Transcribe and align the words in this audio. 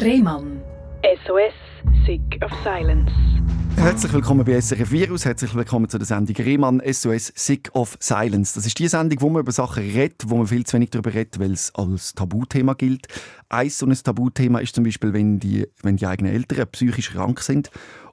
Rehmann. 0.00 0.62
SOS, 1.26 1.52
Sick 2.06 2.40
of 2.44 2.52
Silence. 2.62 3.10
Herzlich 3.76 4.12
willkommen 4.12 4.44
bei 4.44 4.60
SRF 4.60 4.92
Virus, 4.92 5.24
herzlich 5.24 5.52
willkommen 5.56 5.88
zu 5.88 5.98
der 5.98 6.06
Sendung 6.06 6.36
Rehmann 6.36 6.80
SOS 6.88 7.32
Sick 7.34 7.68
of 7.72 7.96
Silence. 7.98 8.54
Das 8.54 8.64
ist 8.64 8.78
die 8.78 8.86
Sendung, 8.86 9.20
wo 9.20 9.28
man 9.28 9.40
über 9.40 9.50
Sachen 9.50 9.82
redet, 9.82 10.22
wo 10.26 10.36
man 10.36 10.46
viel 10.46 10.64
zu 10.64 10.76
wenig 10.76 10.90
darüber 10.90 11.12
redet, 11.12 11.40
weil 11.40 11.50
es 11.50 11.74
als 11.74 12.14
Tabuthema 12.14 12.74
gilt. 12.74 13.08
Ein 13.48 13.70
so 13.70 13.86
ein 13.86 13.92
Tabuthema 13.92 14.60
ist 14.60 14.76
zum 14.76 14.84
Beispiel, 14.84 15.12
wenn 15.12 15.40
die, 15.40 15.66
wenn 15.82 15.96
die 15.96 16.06
eigenen 16.06 16.32
Eltern 16.32 16.68
psychisch 16.70 17.10
krank 17.10 17.40
sind 17.40 17.68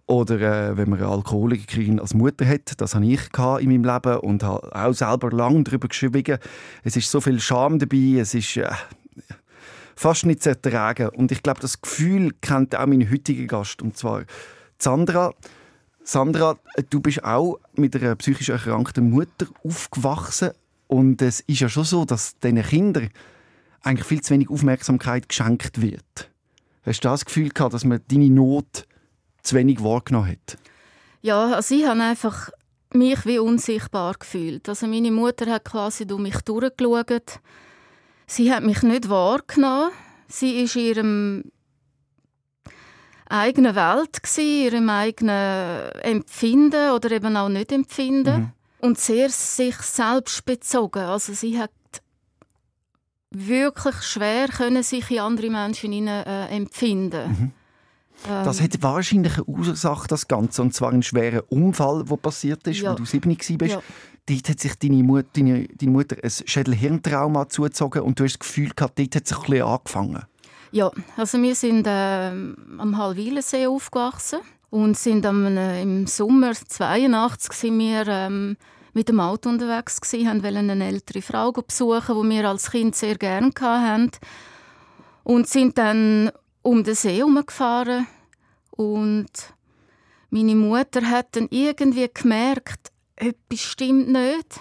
oder 0.07 0.41
äh, 0.71 0.77
wenn 0.77 0.89
man 0.89 0.99
eine 0.99 1.09
Alkoholikerin 1.09 1.99
als 1.99 2.15
Mutter 2.15 2.47
hat. 2.47 2.81
Das 2.81 2.95
habe 2.95 3.05
ich 3.05 3.19
in 3.59 3.69
meinem 3.69 3.83
Leben 3.83 4.19
und 4.21 4.41
habe 4.41 4.75
auch 4.75 4.93
selber 4.93 5.29
lange 5.29 5.63
darüber 5.63 5.87
geschrieben. 5.87 6.39
Es 6.83 6.97
ist 6.97 7.11
so 7.11 7.21
viel 7.21 7.39
Scham 7.39 7.77
dabei, 7.77 8.17
es 8.19 8.33
ist... 8.33 8.57
Äh, 8.57 8.71
fast 9.95 10.25
nicht 10.25 10.43
zu 10.43 10.49
ertragen. 10.49 11.09
Und 11.09 11.31
ich 11.31 11.43
glaube, 11.43 11.59
das 11.59 11.81
Gefühl 11.81 12.33
kennt 12.41 12.75
auch 12.75 12.85
mein 12.85 13.09
heutiger 13.09 13.45
Gast, 13.45 13.81
und 13.81 13.97
zwar 13.97 14.23
Sandra. 14.77 15.33
Sandra, 16.03 16.57
du 16.89 16.99
bist 16.99 17.23
auch 17.23 17.59
mit 17.75 17.95
einer 17.95 18.15
psychisch 18.15 18.49
erkrankten 18.49 19.09
Mutter 19.09 19.47
aufgewachsen 19.63 20.51
und 20.87 21.21
es 21.21 21.39
ist 21.41 21.61
ja 21.61 21.69
schon 21.69 21.83
so, 21.83 22.05
dass 22.05 22.37
diesen 22.37 22.61
Kindern 22.61 23.09
eigentlich 23.81 24.07
viel 24.07 24.21
zu 24.21 24.33
wenig 24.33 24.49
Aufmerksamkeit 24.49 25.29
geschenkt 25.29 25.81
wird. 25.81 26.29
Hast 26.85 27.03
du 27.03 27.09
das 27.09 27.25
Gefühl 27.25 27.49
gehabt, 27.49 27.73
dass 27.73 27.85
man 27.85 28.01
deine 28.07 28.29
Not 28.29 28.85
zu 29.41 29.55
wenig 29.55 29.83
wahrgenommen 29.83 30.31
hat? 30.31 30.57
Ja, 31.21 31.53
also 31.55 31.73
ich 31.73 31.85
habe 31.87 32.01
einfach 32.01 32.51
mich 32.93 33.25
wie 33.25 33.39
unsichtbar 33.39 34.13
gefühlt. 34.19 34.69
Also 34.69 34.85
meine 34.85 35.11
Mutter 35.11 35.51
hat 35.51 35.65
quasi 35.65 36.05
durch 36.05 36.21
mich 36.21 36.37
durchgeschaut. 36.41 37.39
Sie 38.27 38.51
hat 38.53 38.63
mich 38.63 38.81
nicht 38.83 39.09
wahrgenommen. 39.09 39.91
Sie 40.27 40.61
ist 40.61 40.75
in 40.75 40.81
ihrem 40.81 41.43
eigenen 43.27 43.75
Welt 43.75 44.21
in 44.37 44.43
ihrem 44.43 44.89
eigenen 44.89 45.91
Empfinden 46.01 46.91
oder 46.91 47.11
eben 47.11 47.35
auch 47.37 47.49
nicht 47.49 47.71
Empfinden 47.71 48.39
mhm. 48.39 48.51
und 48.79 48.99
sehr 48.99 49.29
sich 49.29 49.77
selbst 49.77 50.45
bezogen. 50.45 50.99
Also 50.99 51.33
sie 51.33 51.59
hat 51.59 51.71
wirklich 53.31 53.95
schwer 54.03 54.47
können 54.47 54.83
sich 54.83 55.09
in 55.11 55.19
andere 55.19 55.49
Menschen 55.49 55.91
hinein, 55.91 56.25
äh, 56.25 56.47
empfinden. 56.47 57.27
Mhm. 57.27 57.51
Das 58.23 58.61
hat 58.61 58.81
wahrscheinlich 58.81 59.35
eine 59.35 59.43
Ursache, 59.43 60.07
das 60.07 60.27
Ganze, 60.27 60.61
und 60.61 60.73
zwar 60.73 60.91
einen 60.91 61.03
schweren 61.03 61.41
Unfall, 61.49 62.05
der 62.05 62.15
passiert 62.15 62.65
ist, 62.65 62.79
ja. 62.79 62.91
wo 62.91 62.95
du 62.95 63.05
sieben 63.05 63.29
warst. 63.29 63.73
Ja. 63.73 63.81
Dort 64.27 64.49
hat 64.49 64.59
sich 64.59 64.75
deine 64.75 65.03
Mutter, 65.03 65.27
deine, 65.33 65.67
deine 65.67 65.91
Mutter 65.91 66.17
ein 66.21 66.29
Schädelhirntrauma 66.29 67.47
zugezogen 67.47 68.01
und 68.01 68.19
du 68.19 68.23
hast 68.23 68.33
das 68.33 68.39
Gefühl 68.39 68.71
gehabt, 68.75 68.97
dort 68.97 69.15
hat 69.15 69.25
es 69.25 69.33
ein 69.33 69.41
bisschen 69.41 69.61
angefangen. 69.61 70.23
Ja, 70.71 70.91
also 71.15 71.41
wir 71.41 71.55
sind 71.55 71.85
äh, 71.85 72.29
am 72.31 72.97
Halwilensee 72.97 73.67
aufgewachsen 73.67 74.39
und 74.71 74.97
sind 74.97 75.25
am, 75.25 75.45
äh, 75.57 75.81
im 75.81 76.07
Sommer 76.07 76.53
82 76.53 77.53
sind 77.53 77.79
wir 77.79 78.07
ähm, 78.07 78.57
mit 78.93 79.09
dem 79.09 79.19
Auto 79.19 79.49
unterwegs 79.49 80.01
gewesen, 80.01 80.27
haben 80.27 80.43
eine 80.43 80.85
ältere 80.85 81.21
Frau 81.21 81.51
besuchen, 81.51 82.21
die 82.21 82.35
wir 82.35 82.49
als 82.49 82.71
Kind 82.71 82.95
sehr 82.95 83.15
gerne 83.15 83.51
hatten 83.61 84.11
und 85.23 85.47
sind 85.47 85.77
dann 85.77 86.31
um 86.61 86.83
den 86.83 86.95
See 86.95 87.17
herumgefahren 87.17 88.07
und 88.71 89.29
meine 90.29 90.55
Mutter 90.55 91.09
hat 91.09 91.35
dann 91.35 91.47
irgendwie 91.51 92.09
gemerkt, 92.13 92.91
etwas 93.15 93.61
stimmt 93.61 94.09
nicht 94.09 94.59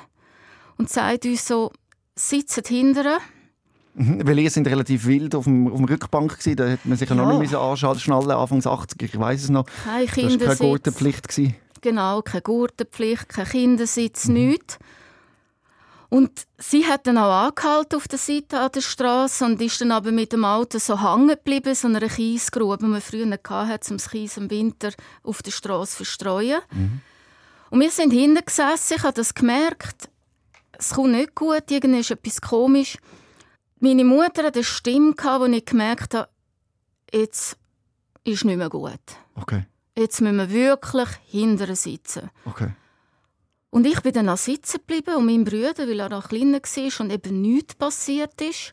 und 0.76 0.90
sagt 0.90 1.24
uns 1.26 1.46
so, 1.46 1.72
sitzt 2.16 2.68
hinterher 2.68 3.18
Mhm, 3.96 4.26
weil 4.26 4.40
ihr 4.40 4.50
sind 4.50 4.66
relativ 4.66 5.06
wild 5.06 5.34
auf 5.36 5.44
dem, 5.44 5.68
auf 5.68 5.76
dem 5.76 5.84
Rückbank 5.84 6.36
gewesen, 6.36 6.56
da 6.56 6.66
hätte 6.66 6.88
man 6.88 6.98
sich 6.98 7.08
ja. 7.08 7.14
noch 7.14 7.38
nicht 7.38 7.54
anschnallen 7.54 8.30
Anfangs 8.30 8.66
80 8.66 9.02
ich 9.02 9.18
weiß 9.18 9.44
es 9.44 9.50
noch. 9.50 9.66
Kein 9.84 10.06
Kindersitz. 10.06 10.38
Das 10.40 10.48
war 10.48 10.56
keine 10.56 10.70
Gurtenpflicht. 10.70 11.28
Gewesen. 11.28 11.54
Genau, 11.80 12.22
keine 12.22 12.42
Gurtenpflicht, 12.42 13.28
kein 13.28 13.46
Kindersitz, 13.46 14.26
mhm. 14.26 14.34
nichts. 14.34 14.78
Und 16.08 16.30
sie 16.58 16.84
hat 16.86 17.06
dann 17.06 17.18
auch 17.18 17.46
angehalten 17.46 17.96
auf 17.96 18.08
der 18.08 18.18
Seite 18.18 18.60
an 18.60 18.70
der 18.74 18.80
Straße 18.80 19.44
und 19.44 19.60
ist 19.60 19.80
dann 19.80 19.92
aber 19.92 20.12
mit 20.12 20.32
dem 20.32 20.44
Auto 20.44 20.78
so 20.78 21.00
hängen 21.00 21.28
geblieben, 21.28 21.74
so 21.74 21.88
einer 21.88 22.00
Kiesgrube, 22.00 22.78
die 22.78 22.86
man 22.86 23.00
früher 23.00 23.30
hatte, 23.30 23.90
um 23.90 23.96
das 23.96 24.10
Kies 24.10 24.36
im 24.36 24.50
Winter 24.50 24.90
auf 25.22 25.42
der 25.42 25.50
Straße 25.50 25.92
zu 25.92 25.96
verstreuen. 25.98 26.60
Mhm. 26.72 27.00
Und 27.70 27.80
wir 27.80 27.90
sind 27.90 28.12
hinten 28.12 28.44
gesessen, 28.44 28.94
ich 28.96 29.02
habe 29.02 29.14
das 29.14 29.34
gemerkt, 29.34 30.08
es 30.78 30.90
kommt 30.90 31.12
nicht 31.12 31.34
gut, 31.34 31.70
irgendwie 31.70 32.00
ist 32.00 32.10
etwas 32.10 32.40
komisch. 32.40 32.98
Meine 33.80 34.04
Mutter 34.04 34.44
hatte 34.44 34.60
eine 34.60 34.64
Stimme, 34.64 35.14
wo 35.16 35.44
ich 35.46 35.64
gemerkt 35.64 36.14
habe, 36.14 36.28
jetzt 37.12 37.56
ist 38.24 38.44
nicht 38.44 38.56
mehr 38.56 38.70
gut. 38.70 39.00
Okay. 39.34 39.64
Jetzt 39.96 40.20
müssen 40.20 40.36
wir 40.36 40.50
wirklich 40.50 41.08
hinterher 41.26 41.76
sitzen. 41.76 42.30
Okay. 42.44 42.72
Und 43.70 43.86
ich 43.86 44.00
bin 44.02 44.12
dann 44.12 44.28
auch 44.28 44.36
sitzen 44.36 44.78
geblieben 44.78 45.16
und 45.16 45.26
mein 45.26 45.44
Bruder, 45.44 45.88
weil 45.88 46.00
er 46.00 46.12
auch 46.12 46.28
kleiner 46.28 46.60
war 46.60 47.00
und 47.00 47.12
eben 47.12 47.42
nichts 47.42 47.74
passiert 47.74 48.40
ist, 48.40 48.72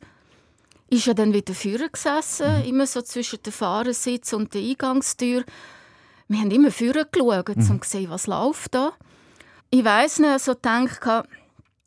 ist 0.92 1.08
er 1.08 1.14
dann 1.14 1.34
wieder 1.34 1.54
vorne 1.54 1.90
gesessen, 1.90 2.60
mhm. 2.60 2.66
immer 2.66 2.86
so 2.86 3.02
zwischen 3.02 3.42
dem 3.42 3.54
Fahrersitz 3.54 4.34
und 4.34 4.54
der 4.54 4.62
Eingangstür. 4.62 5.44
Wir 6.32 6.40
haben 6.40 6.52
immer 6.52 6.72
vorne 6.72 7.06
geschaut, 7.12 7.58
mhm. 7.58 7.72
um 7.72 7.82
zu 7.82 7.90
sehen, 7.90 8.10
was 8.10 8.26
läuft 8.26 8.74
da. 8.74 8.94
Ich 9.70 9.84
weiss 9.84 10.18
nicht, 10.18 10.40
so 10.40 10.56
gedacht, 10.56 11.28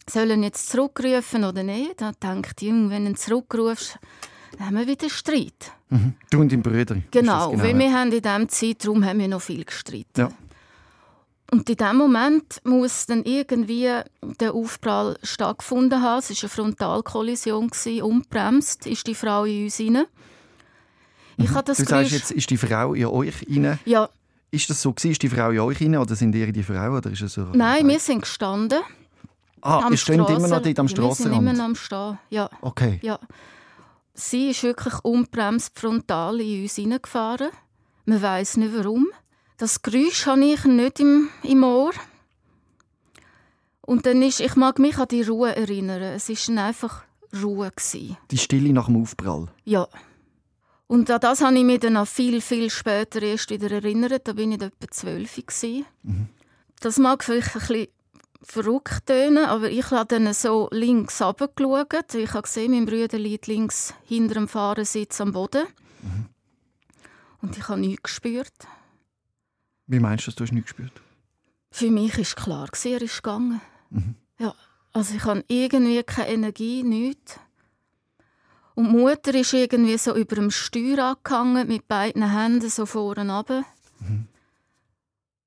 sollen 0.09 0.43
jetzt 0.43 0.69
zurückrufen 0.69 1.45
oder 1.45 1.63
nicht? 1.63 1.99
Da 1.99 2.13
denkt 2.13 2.61
Jung, 2.61 2.91
wenn 2.91 3.07
du 3.07 3.15
zurückrufst, 3.15 3.99
dann 4.59 4.67
haben 4.67 4.77
wir 4.77 4.87
wieder 4.87 5.09
Streit. 5.09 5.73
Mhm. 5.89 6.13
Du 6.29 6.41
und 6.41 6.53
dein 6.53 6.63
Bruder. 6.63 6.97
Genau, 7.11 7.53
genau, 7.53 7.63
weil 7.63 7.79
wir 7.79 7.91
haben 7.91 8.13
in 8.13 8.21
diesem 8.21 8.49
Zeitraum 8.51 9.03
haben 9.03 9.19
wir 9.19 9.29
noch 9.29 9.41
viel 9.41 9.65
gestritten. 9.65 10.21
Ja. 10.21 10.29
Und 11.51 11.71
in 11.71 11.77
dem 11.77 11.97
Moment 11.97 12.61
muss 12.65 13.07
dann 13.07 13.25
irgendwie 13.25 13.89
der 14.41 14.53
Aufprall 14.53 15.17
stattgefunden 15.23 16.03
haben. 16.03 16.19
Es 16.19 16.29
war 16.29 16.37
eine 16.43 16.49
Frontalkollision, 16.51 17.71
umbremst 18.03 18.87
ist 18.87 19.07
die 19.07 19.15
Frau 19.15 19.45
in 19.45 19.65
uns 19.65 19.81
rein. 19.81 20.05
Ich 21.39 21.51
mhm. 21.51 21.63
das 21.65 21.79
du 21.79 21.85
sagst 21.85 22.13
jetzt, 22.13 22.31
ist 22.31 22.51
die 22.51 22.59
Frau 22.59 22.93
in 22.93 23.07
euch 23.07 23.47
rein? 23.49 23.79
Ja. 23.87 24.11
Ist 24.55 24.71
das 24.71 24.81
so 24.81 24.95
Ist 25.03 25.23
die 25.23 25.29
Frau 25.29 25.51
in 25.51 25.59
euch 25.59 25.81
rein 25.81 25.97
oder 25.97 26.15
sind 26.15 26.35
ihr 26.35 26.53
die 26.53 26.63
Frau? 26.63 26.97
Oder 26.97 27.11
ist 27.11 27.23
es 27.23 27.35
so 27.35 27.47
Nein, 27.53 27.89
wir 27.89 27.99
sind 27.99 28.21
gestanden. 28.21 28.81
Ah, 29.61 29.89
ihr 29.91 29.97
steht 29.97 30.15
immer 30.15 30.47
noch 30.47 30.63
dort 30.63 30.79
am 30.79 30.89
Strassenrand? 30.89 31.19
Wir 31.19 31.25
sind 31.25 31.33
immer 31.33 31.53
noch 31.53 31.65
am 31.65 31.75
Stehen, 31.75 32.19
ja. 32.31 32.51
Okay. 32.61 33.01
Ja. 33.03 33.19
Sie 34.13 34.51
ist 34.51 34.63
wirklich 34.63 34.95
unbremst 35.03 35.77
frontal 35.79 36.41
in 36.41 36.63
uns 36.63 36.77
hineingefahren. 36.77 37.49
Man 38.05 38.23
weiß 38.23 38.59
nicht 38.59 38.75
warum. 38.77 39.09
Das 39.57 39.83
Geräusch 39.83 40.27
habe 40.27 40.45
ich 40.45 40.65
nicht 40.65 41.01
im, 41.01 41.31
im 41.43 41.65
Ohr. 41.65 41.93
Und 43.81 44.07
dann 44.07 44.23
ist, 44.23 44.41
ich 44.41 44.55
mag 44.55 44.79
mich 44.79 44.99
an 44.99 45.09
die 45.09 45.23
Ruhe 45.23 45.57
erinnern. 45.57 46.01
Es 46.03 46.29
war 46.29 46.65
einfach 46.65 47.03
Ruhe. 47.43 47.73
Gewesen. 47.75 48.17
Die 48.31 48.39
Stille 48.39 48.73
nach 48.73 48.87
dem 48.87 49.03
Aufprall? 49.03 49.49
Ja. 49.65 49.89
Und 50.95 51.11
an 51.11 51.21
das 51.21 51.41
habe 51.41 51.59
ich 51.59 51.65
mich 51.65 51.81
dann 51.81 51.97
auch 51.97 52.07
viel, 52.07 52.41
viel 52.41 52.71
später 52.71 53.21
erst 53.21 53.51
wieder 53.51 53.69
erinnert. 53.69 54.29
Da 54.29 54.37
war 54.37 54.45
ich 54.45 54.53
etwa 54.53 54.89
zwölf. 54.93 55.43
Mhm. 56.05 56.29
Das 56.79 56.99
mag 56.99 57.25
vielleicht 57.25 57.57
ein 57.57 57.61
bisschen 57.63 57.89
verrückt 58.43 59.07
tönen, 59.07 59.45
aber 59.45 59.73
ich 59.73 59.91
habe 59.91 60.07
dann 60.07 60.33
so 60.33 60.69
links 60.71 61.21
runtergeschaut. 61.21 62.15
Ich 62.15 62.33
habe 62.33 62.43
gesehen, 62.43 62.71
mein 62.71 62.87
Bruder 62.87 63.19
liegt 63.19 63.49
links 63.49 63.93
hinter 64.05 64.35
dem 64.35 64.47
Fahrersitz 64.47 65.21
am 65.21 65.33
Boden. 65.33 65.67
Mhm. 66.03 66.27
Und 67.43 67.59
ich 67.59 67.67
habe 67.69 67.81
nichts 67.81 68.05
gespürt. 68.05 68.55
Wie 69.89 69.99
meinst 69.99 70.29
du, 70.29 70.31
dass 70.31 70.49
du 70.49 70.55
nichts 70.55 70.77
gespürt 70.77 71.03
Für 71.73 71.91
mich 71.91 72.17
war 72.17 72.45
klar, 72.45 72.69
er 72.85 73.03
ist 73.03 73.21
gegangen. 73.21 73.61
Mhm. 73.91 74.15
Ja, 74.39 74.55
also 74.93 75.17
ich 75.17 75.25
habe 75.25 75.45
irgendwie 75.49 76.05
keine 76.05 76.29
Energie, 76.29 76.85
nichts. 76.85 77.41
Und 78.75 78.87
die 78.87 78.97
Mutter 78.97 79.35
ist 79.35 79.53
irgendwie 79.53 79.97
so 79.99 80.15
über 80.15 80.37
dem 80.37 80.51
Steuer 80.51 81.17
angehangen, 81.17 81.69
mit 81.69 81.87
beiden 81.87 82.31
Händen 82.31 82.69
so 82.71 82.87
vorne 82.87 83.33
runter. 83.33 83.65
Mhm. 84.01 84.27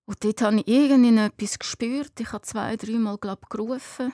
Und 0.06 0.24
dort 0.24 0.42
habe 0.42 0.58
ich 0.58 0.68
irgendwie 0.68 1.18
etwas 1.18 1.60
gespürt. 1.60 2.20
Ich 2.20 2.32
habe 2.32 2.44
zwei, 2.44 2.78
dreimal 2.78 3.18
glaub, 3.18 3.50
gerufen. 3.50 4.14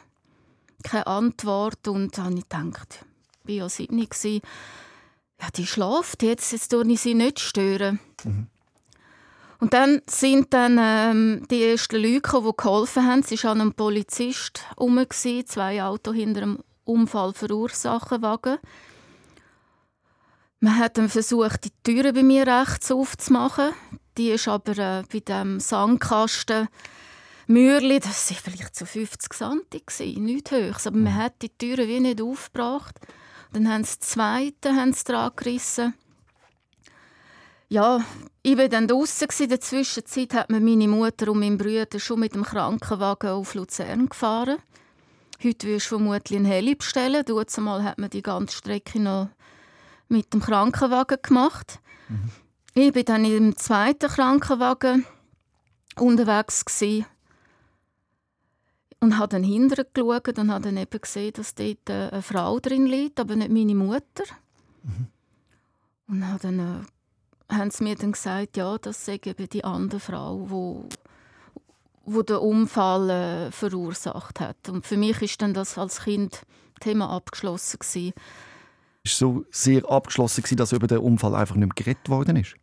Keine 0.83 1.05
Antwort. 1.05 1.87
Und 1.87 2.17
dann 2.17 2.25
habe 2.25 2.35
ich 2.35 2.49
gedacht, 2.49 3.05
ich 3.43 3.49
war 3.49 3.55
ja 3.55 3.69
sieben. 3.69 4.07
Ja, 5.39 5.49
die 5.55 5.67
schläft 5.67 6.23
jetzt, 6.23 6.51
jetzt 6.51 6.69
tue 6.69 6.87
ich 6.87 7.01
sie 7.01 7.13
nicht 7.13 7.39
stören. 7.39 7.99
Mhm. 8.23 8.47
Und 9.59 9.73
dann 9.73 10.01
sind 10.09 10.53
dann 10.53 10.77
ähm, 10.77 11.47
die 11.49 11.63
ersten 11.63 11.95
Leute, 11.95 12.41
die 12.41 12.51
geholfen 12.57 13.07
haben. 13.07 13.21
Es 13.21 13.43
war 13.43 13.51
an 13.51 13.61
einem 13.61 13.73
Polizist 13.73 14.65
herum, 14.75 15.05
zwei 15.09 15.83
Autos 15.83 16.15
hinter 16.15 16.41
einem 16.41 16.59
Unfall 16.83 17.33
verursachen 17.33 18.21
Wagen. 18.21 18.57
Man 20.63 20.77
hat 20.77 20.97
dann 20.97 21.09
versucht, 21.09 21.65
die 21.65 21.73
Türen 21.83 22.15
bei 22.15 22.23
mir 22.23 22.47
rechts 22.47 22.89
aufzumachen. 22.89 23.73
Die 24.17 24.29
ist 24.29 24.47
aber 24.47 24.77
äh, 24.77 25.03
bei 25.11 25.19
dem 25.19 25.59
Sandkasten 25.59 26.69
Mürli, 27.47 27.99
das 27.99 28.31
war 28.31 28.37
vielleicht 28.37 28.73
so 28.73 28.85
50 28.85 29.33
cm, 29.33 30.23
nichts 30.23 30.51
Höchst. 30.51 30.87
Aber 30.87 30.95
man 30.95 31.15
hat 31.15 31.41
die 31.41 31.49
Türen 31.49 31.89
wie 31.89 31.99
nicht 31.99 32.21
aufgebracht. 32.21 32.97
Dann 33.51 33.67
haben 33.67 33.83
sie 33.83 33.99
das 33.99 34.11
zweite 34.11 34.73
haben 34.73 34.93
sie 34.93 35.03
dran 35.03 35.33
gerissen. 35.35 35.95
ja, 37.67 37.99
ich 38.41 38.57
war 38.57 38.69
dann 38.69 38.87
draußen. 38.87 39.27
In 39.39 39.49
der 39.49 39.59
Zwischenzeit 39.59 40.33
hat 40.33 40.49
mir 40.49 40.61
meine 40.61 40.87
Mutter 40.87 41.29
und 41.29 41.41
mein 41.41 41.57
Bruder 41.57 41.99
schon 41.99 42.21
mit 42.21 42.35
dem 42.35 42.43
Krankenwagen 42.43 43.31
auf 43.31 43.53
Luzern 43.53 44.07
gefahren. 44.07 44.59
Heute 45.43 45.67
wirst 45.67 45.87
du 45.87 45.97
vermutlich 45.97 46.39
einen 46.39 46.45
Heli 46.45 46.75
bestellen. 46.75 47.25
Zumal 47.47 47.83
hat 47.83 47.97
man 47.97 48.09
die 48.09 48.21
ganze 48.21 48.55
Strecke 48.55 49.01
noch 49.01 49.27
mit 50.13 50.33
dem 50.33 50.41
Krankenwagen 50.41 51.17
gemacht. 51.21 51.79
Mhm. 52.07 52.29
Ich 52.75 52.95
war 52.95 53.03
dann 53.03 53.25
im 53.25 53.55
zweiten 53.57 54.09
Krankenwagen 54.09 55.05
unterwegs 55.97 56.65
gewesen 56.65 57.05
und 58.99 59.17
habe 59.17 59.27
dann 59.27 59.43
hinterher 59.43 59.85
geschaut 59.93 60.39
und 60.39 60.51
habe 60.51 60.63
dann 60.63 60.77
eben 60.77 61.01
gesehen, 61.01 61.33
dass 61.33 61.55
dort 61.55 61.89
eine 61.89 62.21
Frau 62.21 62.59
drin 62.59 62.85
liegt, 62.85 63.19
aber 63.19 63.35
nicht 63.35 63.51
meine 63.51 63.75
Mutter. 63.75 64.23
Mhm. 64.83 65.07
Und 66.07 66.27
habe 66.27 66.39
dann, 66.39 66.59
äh, 66.59 67.53
haben 67.53 67.71
sie 67.71 67.83
mir 67.83 67.95
dann 67.95 68.13
gesagt, 68.13 68.57
ja, 68.57 68.77
das 68.77 69.05
sei 69.05 69.19
eben 69.23 69.49
die 69.49 69.63
andere 69.63 69.99
Frau, 69.99 70.49
wo 70.49 70.87
wo 72.05 72.21
der 72.21 72.41
Unfall 72.41 73.09
äh, 73.09 73.51
verursacht 73.51 74.39
hat. 74.39 74.67
Und 74.67 74.85
für 74.85 74.97
mich 74.97 75.21
ist 75.21 75.41
dann 75.41 75.53
das 75.53 75.77
als 75.77 76.01
Kind 76.01 76.41
Thema 76.81 77.09
abgeschlossen 77.09 77.79
gewesen. 77.79 78.13
Ist 79.05 79.17
so 79.17 79.45
sehr 79.51 79.89
abgeschlossen 79.89 80.43
gewesen, 80.43 80.57
dass 80.57 80.71
über 80.71 80.87
den 80.87 80.99
Unfall 80.99 81.35
einfach 81.35 81.55
nicht 81.55 81.67
mehr 81.67 81.75
geredet 81.75 82.07
worden 82.07 82.37
ist? 82.37 82.55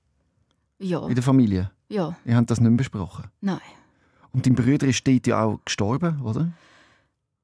Ja. 0.79 1.07
In 1.07 1.15
der 1.15 1.23
Familie? 1.23 1.71
Ja. 1.89 2.17
Ihr 2.25 2.37
habt 2.37 2.51
das 2.51 2.61
nicht 2.61 2.71
mehr 2.71 2.79
besprochen? 2.79 3.31
Nein. 3.43 3.61
Und 4.33 4.47
dein 4.47 4.55
Bruder 4.55 4.87
ist 4.87 5.07
dort 5.07 5.27
ja 5.27 5.43
auch 5.43 5.61
gestorben, 5.65 6.23
oder? 6.23 6.51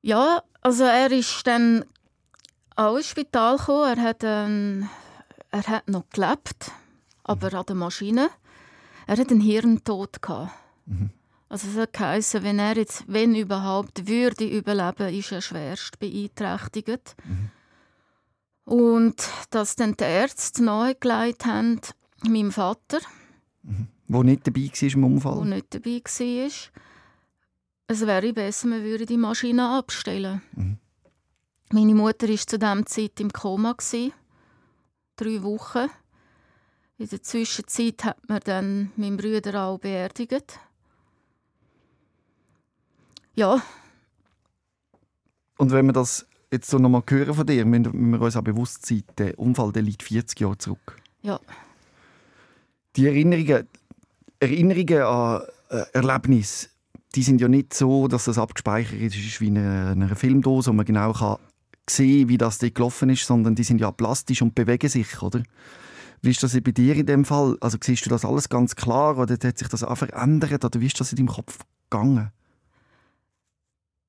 Ja, 0.00 0.42
also 0.62 0.84
er 0.84 1.12
ist 1.12 1.46
dann 1.46 1.84
auch 2.74 2.96
ins 2.96 3.08
Spital 3.08 3.58
gekommen. 3.58 3.98
Er 3.98 4.02
hat, 4.02 4.20
ähm, 4.22 4.88
er 5.50 5.66
hat 5.66 5.88
noch 5.88 6.08
gelebt, 6.10 6.70
aber 7.24 7.50
mhm. 7.50 7.58
an 7.58 7.66
der 7.66 7.76
Maschine. 7.76 8.30
Er 9.06 9.18
hat 9.18 9.30
einen 9.30 9.40
Hirntod 9.40 10.22
gehabt. 10.22 10.52
Mhm. 10.86 11.10
Also 11.48 11.68
es 11.68 11.76
hat 11.76 11.92
geheißen, 11.92 12.42
wenn 12.42 12.58
er 12.58 12.76
jetzt, 12.76 13.04
wenn 13.06 13.34
überhaupt, 13.34 14.08
würde 14.08 14.48
überleben, 14.48 15.14
ist 15.14 15.32
er 15.32 15.42
schwerst 15.42 15.98
beeinträchtigt. 15.98 17.14
Mhm. 17.24 17.50
Und 18.66 19.30
dass 19.50 19.76
dann 19.76 19.96
die 19.96 20.04
Ärzte 20.04 20.64
nahegelegt 20.64 21.46
haben, 21.46 21.80
meinem 22.24 22.50
Vater. 22.50 22.98
Mhm. 23.62 23.86
Wo 24.08 24.22
nicht 24.22 24.46
dabei 24.46 24.70
war 24.72 24.92
im 24.92 25.04
Unfall? 25.04 25.36
Wo 25.36 25.44
nicht 25.44 25.72
dabei 25.72 26.02
war. 26.04 26.50
Es 27.88 28.00
wäre 28.06 28.32
besser, 28.32 28.66
man 28.66 28.82
würde 28.82 29.06
die 29.06 29.16
Maschine 29.16 29.68
abstellen. 29.68 30.42
Mhm. 30.56 30.78
Meine 31.72 31.94
Mutter 31.94 32.28
war 32.28 32.36
zu 32.36 32.58
diesem 32.58 32.86
Zeit 32.86 33.20
im 33.20 33.32
Koma. 33.32 33.72
Gewesen, 33.72 34.12
drei 35.14 35.42
Wochen. 35.44 35.88
In 36.98 37.08
der 37.08 37.22
Zwischenzeit 37.22 38.04
hat 38.04 38.28
man 38.28 38.40
dann 38.44 38.92
meinen 38.96 39.16
Bruder 39.16 39.62
auch 39.62 39.78
beerdigt. 39.78 40.58
Ja. 43.36 43.62
Und 45.56 45.70
wenn 45.70 45.86
wir 45.86 45.92
das 45.92 46.26
jetzt 46.52 46.70
so 46.70 46.78
nochmal 46.78 47.02
hören 47.08 47.34
von 47.34 47.46
dir, 47.46 47.64
müssen 47.64 48.10
wir 48.12 48.20
uns 48.20 48.36
auch 48.36 48.42
bewusst 48.42 48.86
sein, 48.86 49.02
der 49.18 49.38
Unfall 49.38 49.72
der 49.72 49.82
liegt 49.82 50.02
40 50.02 50.40
Jahre 50.40 50.58
zurück. 50.58 50.96
Ja. 51.22 51.40
Die 52.96 53.06
Erinnerungen, 53.06 53.68
Erinnerungen 54.40 55.02
an 55.02 55.42
äh, 55.70 55.82
Erlebnisse, 55.92 56.68
die 57.14 57.22
sind 57.22 57.40
ja 57.40 57.48
nicht 57.48 57.74
so, 57.74 58.08
dass 58.08 58.24
das 58.24 58.38
abgespeichert 58.38 59.00
ist 59.00 59.40
wie 59.40 59.48
in 59.48 59.58
einer, 59.58 59.90
einer 59.90 60.16
Filmdose, 60.16 60.70
wo 60.70 60.74
man 60.74 60.86
genau 60.86 61.12
kann 61.12 61.38
sehen 61.88 62.28
wie 62.28 62.38
das 62.38 62.58
dort 62.58 62.74
gelaufen 62.74 63.10
ist, 63.10 63.26
sondern 63.26 63.54
die 63.54 63.62
sind 63.62 63.80
ja 63.80 63.90
plastisch 63.90 64.42
und 64.42 64.54
bewegen 64.54 64.88
sich, 64.88 65.22
oder? 65.22 65.42
Wie 66.22 66.30
ist 66.30 66.42
das 66.42 66.54
bei 66.60 66.72
dir 66.72 66.96
in 66.96 67.06
dem 67.06 67.24
Fall? 67.24 67.56
Also 67.60 67.78
siehst 67.80 68.04
du 68.06 68.10
das 68.10 68.24
alles 68.24 68.48
ganz 68.48 68.74
klar 68.74 69.18
oder 69.18 69.34
hat 69.34 69.58
sich 69.58 69.68
das 69.68 69.84
auch 69.84 69.96
verändert 69.96 70.64
oder 70.64 70.80
wie 70.80 70.86
ist 70.86 70.98
das 70.98 71.12
in 71.12 71.16
deinem 71.16 71.28
Kopf 71.28 71.58
gegangen? 71.90 72.32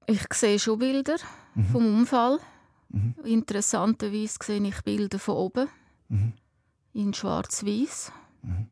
Ich 0.09 0.25
sehe 0.33 0.57
schon 0.57 0.79
Bilder 0.79 1.17
mhm. 1.53 1.65
vom 1.65 1.99
Unfall. 1.99 2.39
Mhm. 2.89 3.13
Interessanterweise 3.25 4.37
sehe 4.41 4.65
ich 4.65 4.81
Bilder 4.81 5.19
von 5.19 5.35
oben 5.35 5.67
mhm. 6.07 6.33
in 6.93 7.13
Schwarz-Weiß. 7.13 8.13
Mhm. 8.41 8.67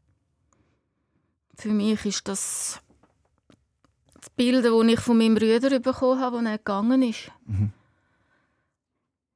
Für 1.58 1.70
mich 1.70 2.06
ist 2.06 2.28
das 2.28 2.82
die 4.26 4.30
Bilder, 4.38 4.82
die 4.82 4.94
ich 4.94 5.00
von 5.02 5.18
meinem 5.18 5.36
Bruder 5.36 5.80
bekommen 5.80 6.22
habe, 6.22 6.38
als 6.38 6.48
er 6.48 6.58
gegangen 6.58 7.04
ist. 7.04 7.32
Mhm. 7.46 7.72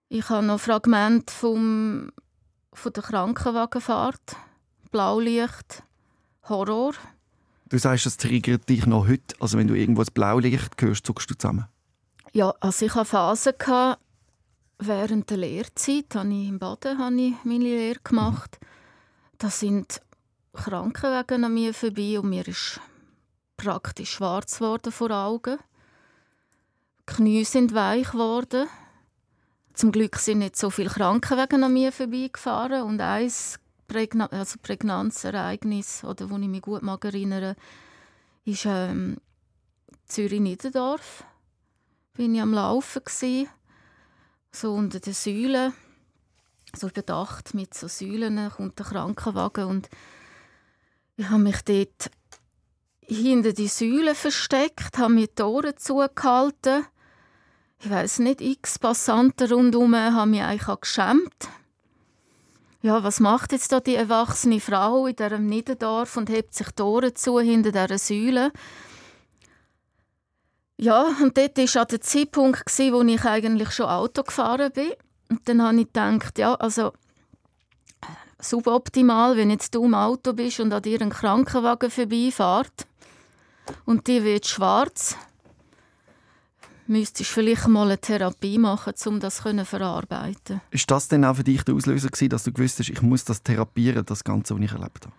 Ich 0.08 0.30
habe 0.30 0.46
noch 0.46 0.60
Fragmente 0.60 1.34
vom, 1.34 2.12
von 2.74 2.94
der 2.94 3.04
Krankenwagenfahrt, 3.04 4.38
Blaulicht, 4.90 5.84
Horror. 6.48 6.94
Du 7.68 7.78
sagst, 7.78 8.06
das 8.06 8.18
triggert 8.18 8.70
dich 8.70 8.86
noch 8.86 9.08
heute. 9.08 9.36
Also 9.40 9.58
wenn 9.58 9.68
du 9.68 9.76
irgendwo 9.76 10.02
das 10.02 10.12
Blaulicht 10.12 10.82
hörst, 10.82 11.06
zuckst 11.06 11.30
du 11.30 11.38
zusammen. 11.38 11.68
Ja, 12.32 12.54
also 12.60 12.86
ich 12.86 12.94
hatte 12.94 13.10
Phasen 13.10 13.54
während 14.78 15.30
der 15.30 15.38
Lehrzeit, 15.38 16.14
habe 16.14 16.30
ich 16.30 16.48
im 16.48 16.60
Baden 16.60 17.00
habe 17.00 17.20
ich 17.20 17.34
meine 17.44 17.64
Lehre 17.64 18.00
gemacht. 18.04 18.60
Da 19.40 19.50
sind 19.50 20.02
Krankenwagen 20.54 21.44
an 21.44 21.54
mir 21.54 21.74
vorbei 21.74 22.20
und 22.20 22.30
mir 22.30 22.48
ist 22.48 22.80
praktisch 23.58 24.12
schwarz 24.12 24.60
geworden 24.60 24.92
vor 24.92 25.10
Augen. 25.10 25.58
Die 27.02 27.14
Knie 27.14 27.44
sind 27.46 27.74
weich 27.74 28.12
geworden. 28.12 28.68
Zum 29.74 29.92
Glück 29.92 30.18
sind 30.18 30.40
nicht 30.40 30.56
so 30.56 30.70
viele 30.70 30.90
Krankenwagen 30.90 31.64
an 31.64 31.74
mir 31.74 31.92
vorbeigefahren 31.92 32.84
und 32.84 33.02
ein 33.02 33.32
Prägna 33.88 34.28
also 34.28 34.60
Prägnanzereignis, 34.62 36.04
oder 36.04 36.30
wo 36.30 36.38
ich 36.38 36.48
mich 36.48 36.62
gut 36.62 36.84
mag 36.84 37.04
erinnern, 37.06 37.56
ist 38.46 38.66
ähm, 38.66 39.18
Zürich-Niederdorf 40.06 41.24
bin 42.20 42.36
ich 42.36 42.42
am 42.42 42.54
Laufen 42.54 43.02
gewesen, 43.06 43.48
so 44.52 44.74
unter 44.74 45.00
den 45.00 45.14
Säulen, 45.14 45.74
so 46.76 46.90
überdacht 46.90 47.54
mit 47.54 47.74
so 47.74 47.88
Säulen 47.88 48.52
kommt 48.52 48.78
der 48.78 48.88
Krankenwagen 48.88 49.64
und 49.64 49.90
ich 51.16 51.30
habe 51.30 51.44
mich 51.44 51.62
dort 51.62 52.12
hinter 53.00 53.54
die 53.54 53.70
Säulen 53.70 54.16
versteckt, 54.16 54.98
habe 54.98 55.14
mir 55.14 55.28
die 55.28 55.36
Tore 55.36 55.76
zugehalten. 55.76 56.86
Ich 57.82 57.90
weiß 57.90 58.20
nicht, 58.20 58.42
x 58.42 58.80
Passanten 58.80 59.50
rundherum 59.50 59.96
haben 59.96 60.32
mich 60.32 60.42
eigentlich 60.42 60.68
auch 60.68 60.82
geschämt. 60.82 61.48
Ja, 62.82 63.02
was 63.02 63.22
macht 63.22 63.54
jetzt 63.54 63.72
da 63.72 63.80
die 63.80 63.96
erwachsene 63.96 64.60
Frau 64.60 65.08
in 65.08 65.16
diesem 65.16 65.46
Niederdorf 65.46 66.18
und 66.18 66.30
hebt 66.30 66.54
sich 66.54 66.68
die 66.68 66.76
Tore 66.76 67.14
zu 67.14 67.40
hinter 67.40 67.72
dieser 67.72 67.98
Säule? 67.98 68.52
Ja, 70.82 71.14
und 71.22 71.38
dort 71.38 71.58
war 71.58 71.82
auch 71.82 71.88
der 71.88 72.00
Zeitpunkt, 72.00 72.64
wo 72.78 73.02
ich 73.02 73.26
eigentlich 73.26 73.72
schon 73.72 73.88
Auto 73.88 74.24
gefahren 74.24 74.72
bin. 74.72 74.92
Und 75.30 75.42
dann 75.44 75.62
habe 75.62 75.82
ich 75.82 75.88
gedacht, 75.88 76.40
ja, 76.40 76.56
also 76.56 76.94
suboptimal, 78.40 79.36
wenn 79.36 79.50
jetzt 79.50 79.76
du 79.76 79.84
im 79.84 79.94
Auto 79.94 80.32
bist 80.32 80.62
und 80.62 80.72
an 80.72 80.82
dir 80.82 81.02
ein 81.02 81.10
Krankenwagen 81.10 81.92
vorbeifährt 81.92 82.88
und 83.84 84.08
die 84.08 84.24
wird 84.24 84.48
schwarz, 84.48 85.18
müsstest 86.88 87.32
du 87.32 87.34
vielleicht 87.34 87.68
mal 87.68 87.88
eine 87.88 87.98
Therapie 87.98 88.58
machen, 88.58 88.94
um 89.06 89.20
das 89.20 89.42
zu 89.44 89.66
verarbeiten. 89.66 90.62
Ist 90.72 90.90
das 90.90 91.10
denn 91.10 91.26
auch 91.26 91.36
für 91.36 91.44
dich 91.44 91.62
der 91.64 91.76
Auslöser 91.76 92.08
gewesen, 92.08 92.30
dass 92.30 92.46
du 92.46 92.54
gewusst 92.54 92.80
hast, 92.80 92.90
ich 92.90 93.02
muss 93.02 93.26
das 93.26 93.44
therapieren, 93.44 94.06
das 94.06 94.24
Ganze, 94.24 94.56
was 94.56 94.64
ich 94.64 94.72
erlebt 94.72 95.06
habe? 95.06 95.16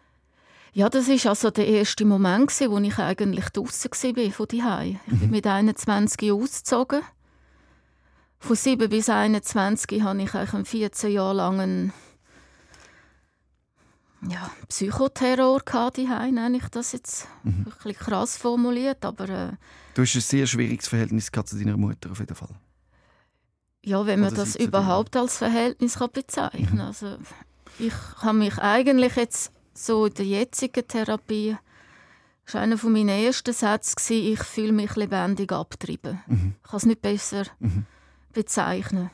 Ja, 0.73 0.89
das 0.89 1.09
ist 1.09 1.27
also 1.27 1.50
der 1.50 1.67
erste 1.67 2.05
Moment, 2.05 2.50
wo 2.61 2.79
ich 2.79 2.99
eigentlich 2.99 3.49
draußen 3.50 3.91
war 3.91 4.31
von 4.31 4.47
Hause. 4.62 5.00
Ich 5.07 5.19
bin 5.19 5.27
mhm. 5.27 5.31
mit 5.31 5.47
21 5.47 6.33
ausgezogen. 6.33 7.03
Von 8.39 8.57
7 8.57 8.89
bis 8.89 9.09
21 9.09 10.03
hatte 10.03 10.23
ich 10.23 10.35
eigentlich 10.35 10.69
14 10.69 11.12
Jahre 11.12 11.35
lang 11.35 11.61
einen 11.61 11.93
ja, 14.29 14.50
Psychoterror 14.69 15.61
daheim, 15.61 16.35
nenne 16.35 16.59
ich 16.59 16.69
das 16.69 16.93
jetzt. 16.93 17.27
Mhm. 17.43 17.50
Ein 17.50 17.65
bisschen 17.65 17.95
krass 17.95 18.37
formuliert, 18.37 19.05
aber... 19.05 19.29
Äh, 19.29 19.53
du 19.95 20.03
hast 20.03 20.15
ein 20.15 20.21
sehr 20.21 20.47
schwieriges 20.47 20.89
Verhältnis 20.89 21.31
zu 21.31 21.59
deiner 21.59 21.77
Mutter 21.77 22.11
auf 22.11 22.21
jeden 22.21 22.35
Fall. 22.35 22.55
Ja, 23.83 24.05
wenn 24.05 24.21
man 24.21 24.33
Oder 24.33 24.43
das 24.43 24.57
überhaupt 24.57 25.17
als 25.17 25.39
Verhältnis 25.39 25.97
kann 25.97 26.11
bezeichnen 26.12 26.67
kann. 26.67 26.75
Mhm. 26.77 26.81
Also, 26.83 27.17
ich 27.79 27.95
habe 28.19 28.39
mich 28.39 28.59
eigentlich 28.59 29.17
jetzt 29.17 29.53
so 29.75 30.07
in 30.07 30.15
der 30.15 30.27
jetzigen 30.27 30.87
Therapie 30.87 31.57
war 32.53 32.61
einer 32.61 32.77
meiner 32.85 33.12
ersten 33.12 33.53
Sätze, 33.53 34.15
ich 34.15 34.43
fühle 34.43 34.73
mich 34.73 34.97
lebendig 34.97 35.53
abgetrieben. 35.53 36.21
Mhm. 36.27 36.55
Ich 36.62 36.71
kann 36.71 36.77
es 36.79 36.87
nicht 36.87 37.03
besser 37.03 37.45
mhm. 37.61 37.87
bezeichnen. 38.33 39.11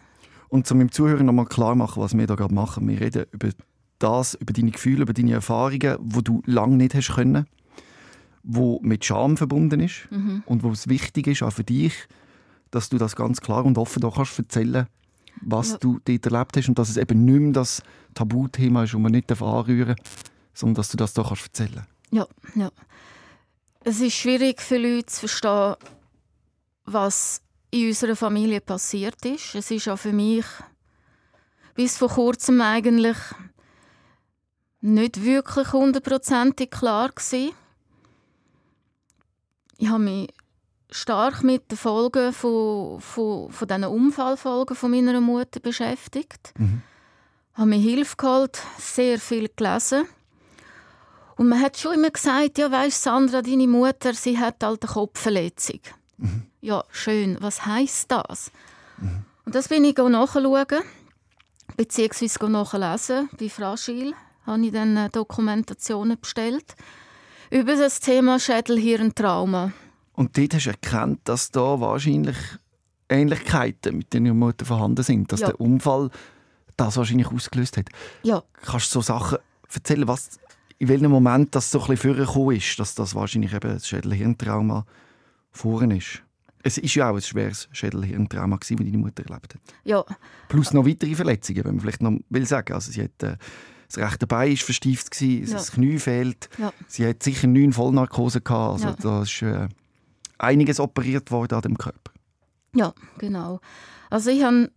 Und 0.49 0.71
um 0.71 0.79
meinem 0.79 0.93
Zuhörer 0.93 1.23
noch 1.23 1.33
mal 1.33 1.45
klar 1.45 1.75
machen, 1.75 2.03
was 2.03 2.15
wir 2.15 2.27
hier 2.27 2.37
gerade 2.37 2.55
machen. 2.55 2.89
Wir 2.89 3.01
reden 3.01 3.27
über 3.33 3.51
das, 3.99 4.35
über 4.35 4.53
deine 4.53 4.71
Gefühle, 4.71 5.03
über 5.03 5.13
deine 5.13 5.33
Erfahrungen, 5.33 5.97
wo 6.01 6.21
du 6.21 6.43
lange 6.47 6.77
nicht 6.77 6.95
hast 6.95 7.15
können, 7.15 7.47
wo 8.43 8.81
mit 8.83 9.05
Scham 9.05 9.37
verbunden 9.37 9.81
ist 9.81 10.09
mhm. 10.11 10.43
und 10.47 10.63
wo 10.63 10.71
es 10.71 10.89
wichtig 10.89 11.27
ist, 11.27 11.43
auch 11.43 11.53
für 11.53 11.65
dich, 11.65 11.95
dass 12.71 12.89
du 12.89 12.99
das 12.99 13.17
ganz 13.17 13.41
klar 13.41 13.65
und 13.65 13.77
offen 13.77 14.03
kannst 14.03 14.39
erzählen 14.39 14.87
was 15.43 15.73
ja. 15.73 15.79
du 15.79 16.01
dort 16.05 16.27
erlebt 16.27 16.57
hast 16.57 16.69
und 16.69 16.79
dass 16.79 16.89
es 16.89 16.97
eben 16.97 17.25
nicht 17.25 17.41
mehr 17.41 17.53
das 17.53 17.83
Tabuthema 18.15 18.85
ist, 18.85 18.95
das 18.95 19.01
man 19.01 19.13
nicht 19.13 19.31
anrühren 19.31 19.97
darf, 19.97 20.25
sondern 20.57 20.77
dass 20.77 20.89
du 20.89 20.97
das 20.97 21.13
doch 21.13 21.29
kannst 21.29 21.45
erzählen 21.45 21.87
Ja, 22.11 22.27
ja. 22.55 22.71
Es 23.85 24.01
ist 24.01 24.15
schwierig 24.15 24.61
für 24.61 24.79
Leute 24.79 25.07
zu 25.07 25.21
verstehen, 25.21 25.77
was 26.87 27.43
in 27.71 27.89
unserer 27.89 28.17
Familie 28.17 28.61
passiert 28.61 29.25
ist. 29.25 29.55
Es 29.55 29.71
ist 29.71 29.89
auch 29.89 29.99
für 29.99 30.13
mich 30.13 30.45
bis 31.75 31.99
vor 31.99 32.09
kurzem 32.09 32.61
eigentlich 32.61 33.17
nicht 34.81 35.23
wirklich 35.23 35.73
hundertprozentig 35.73 36.71
klar 36.71 37.11
gewesen. 37.11 37.53
Ich 39.79 39.89
habe 39.89 40.03
mich 40.03 40.33
stark 40.91 41.43
mit 41.43 41.71
den 41.71 41.77
Folgen 41.77 42.33
von, 42.33 43.01
von, 43.01 43.51
von 43.51 43.69
diesen 43.69 43.85
Unfallfolgen 43.85 44.75
von 44.75 44.91
meiner 44.91 45.21
Mutter 45.21 45.61
beschäftigt. 45.61 46.55
Mhm. 46.57 46.83
Habe 47.55 47.69
mir 47.69 47.79
Hilfe 47.79 48.17
geholt, 48.17 48.63
sehr 48.79 49.19
viel 49.19 49.51
gelesen. 49.55 50.07
Und 51.37 51.49
man 51.49 51.61
hat 51.61 51.77
schon 51.79 51.95
immer 51.95 52.11
gesagt, 52.11 52.59
ja 52.59 52.71
weißt 52.71 53.03
Sandra, 53.03 53.43
deine 53.43 53.67
Mutter, 53.69 54.15
sie 54.15 54.39
hat 54.39 54.63
halt 54.63 54.83
eine 54.83 54.93
Kopfverletzung. 54.93 55.81
Mhm. 56.19 56.43
Ja, 56.61 56.83
schön. 56.91 57.37
Was 57.41 57.65
heißt 57.67 58.11
das? 58.11 58.51
Mhm. 58.99 59.25
Und 59.45 59.55
das 59.55 59.69
bin 59.69 59.85
ich 59.85 59.97
nachschauen, 59.97 60.67
beziehungsweise 61.77 62.49
nachlesen. 62.51 63.29
Bei 63.39 63.49
Fragil 63.49 64.15
habe 64.47 64.65
ich 64.67 64.73
dann 64.73 64.97
äh, 64.97 65.11
Dokumentationen 65.11 66.19
bestellt 66.21 66.75
über 67.51 67.77
das 67.77 68.01
Thema 68.01 68.39
Schädelhirntrauma. 68.41 69.73
Und 70.15 70.37
dort 70.39 70.55
hast 70.55 70.65
du 70.67 70.71
erkannt, 70.71 71.21
dass 71.25 71.51
da 71.51 71.79
wahrscheinlich 71.81 72.37
Ähnlichkeiten 73.09 73.99
mit 73.99 74.13
deiner 74.15 74.35
Mutter 74.35 74.65
vorhanden 74.65 75.03
sind, 75.05 75.31
dass 75.31 75.41
Ja. 75.41 75.49
der 75.49 75.61
Unfall 75.61 76.11
das 76.77 76.97
wahrscheinlich 76.97 77.29
ausgelöst 77.29 77.77
hat. 77.77 77.89
Ja, 78.23 78.43
Kannst 78.63 78.87
du 78.95 79.01
so 79.01 79.03
Sachen 79.03 79.39
erzählen, 79.73 80.09
was, 80.09 80.39
in 80.79 80.89
welchem 80.89 81.11
Moment 81.11 81.55
das 81.55 81.71
so 81.71 81.81
ein 81.81 81.87
bisschen 81.89 82.15
vorgekommen 82.15 82.57
ist, 82.57 82.79
dass 82.79 82.95
das 82.95 83.15
wahrscheinlich 83.15 83.53
eben 83.55 83.73
das 83.73 83.89
Schädelhirntrauma 83.89 84.85
vorne 85.53 85.97
ist? 85.99 86.23
Es 86.63 86.79
ist 86.79 86.95
ja 86.97 87.11
auch 87.11 87.15
ein 87.15 87.23
schweres 87.23 87.69
Schädelhirntrauma, 87.73 88.57
das 88.59 88.69
deine 88.69 88.99
Mutter 88.99 89.25
erlebt 89.25 89.55
hat. 89.55 89.61
ja, 89.85 90.05
Plus 90.49 90.73
noch 90.73 90.85
weitere 90.87 91.15
Verletzungen, 91.15 91.65
wenn 91.65 91.75
man 91.77 91.81
vielleicht 91.81 92.03
noch 92.03 92.19
will 92.29 92.45
sagen. 92.47 92.73
Also 92.73 92.91
sie 92.91 93.05
hat, 93.05 93.23
äh, 93.23 93.37
das 93.89 93.99
rechte 93.99 94.27
Bein 94.27 94.51
war 94.51 94.57
verstieft, 94.57 95.11
gewesen, 95.13 95.47
Ja. 95.47 95.57
das 95.59 95.71
Knie 95.73 95.99
fehlt. 95.99 96.49
ja, 96.59 96.73
Sie 96.89 97.07
hat 97.07 97.23
sicher 97.23 97.47
neun 97.47 97.73
Vollnarkose 97.73 98.41
gehabt. 98.41 98.73
Also 98.85 98.89
Ja. 98.89 98.97
da 99.01 99.23
ist 99.23 99.43
äh, 99.43 99.69
einiges 100.39 100.81
operiert 100.81 101.31
worden 101.31 101.55
an 101.55 101.63
dem 101.63 101.79
Körper. 101.79 102.13
ja, 102.75 102.93
genau. 103.19 103.61
Also 104.11 104.31
ich 104.31 104.43
habe 104.43 104.71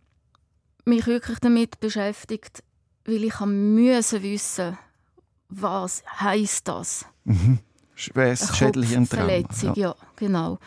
mich 0.86 1.06
wirklich 1.08 1.40
damit 1.40 1.80
beschäftigt, 1.80 2.64
weil 3.06 3.24
ich 3.24 3.34
wissen, 3.40 4.78
was 5.50 6.04
heißt 6.20 6.68
das? 6.68 7.06
Schweres 7.96 8.42
Eine 8.44 8.56
Schädelhirntrauma. 8.56 9.26
Kopfverletzung, 9.26 9.76
ja. 9.76 9.96
genau. 10.16 10.60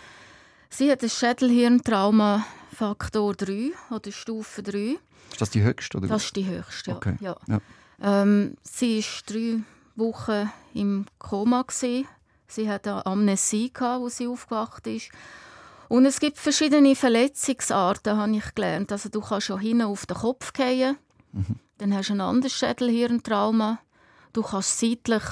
Sie 0.68 0.90
hat 0.90 1.02
ein 1.02 1.08
Schädelhirntrauma 1.08 2.44
Faktor 2.74 3.34
3 3.34 3.70
oder 3.90 4.12
Stufe 4.12 4.62
3. 4.62 4.96
Ist 5.30 5.40
das 5.40 5.50
die 5.50 5.62
höchste? 5.62 5.98
Oder? 5.98 6.08
Das 6.08 6.24
ist 6.24 6.36
die 6.36 6.46
höchste. 6.46 6.90
Ja. 6.90 6.96
Okay. 6.96 7.16
Ja. 7.20 7.36
Ja. 7.46 7.60
Ähm, 8.02 8.56
sie 8.62 8.98
war 8.98 9.22
drei 9.26 9.60
Wochen 9.96 10.50
im 10.74 11.06
Koma. 11.18 11.62
Gewesen. 11.62 12.06
Sie 12.48 12.68
hatte 12.68 12.92
eine 12.92 13.06
Amnesie, 13.06 13.72
gehabt, 13.72 14.02
wo 14.02 14.08
sie 14.08 14.26
aufgewacht 14.26 14.86
ist. 14.86 15.10
Und 15.88 16.06
es 16.06 16.20
gibt 16.20 16.38
verschiedene 16.38 16.94
Verletzungsarten, 16.96 18.16
habe 18.16 18.36
ich 18.36 18.54
gelernt. 18.54 18.92
Also 18.92 19.08
du 19.08 19.20
kannst 19.20 19.46
schon 19.46 19.60
hinten 19.60 19.82
auf 19.82 20.06
den 20.06 20.16
Kopf 20.16 20.52
fallen, 20.54 20.96
dann 21.78 21.94
hast 21.94 22.08
du 22.08 22.14
ein 22.14 22.20
anderes 22.20 22.52
Schädelhirntrauma. 22.52 23.78
Du 24.32 24.42
kannst 24.42 24.78
seitlich 24.78 25.22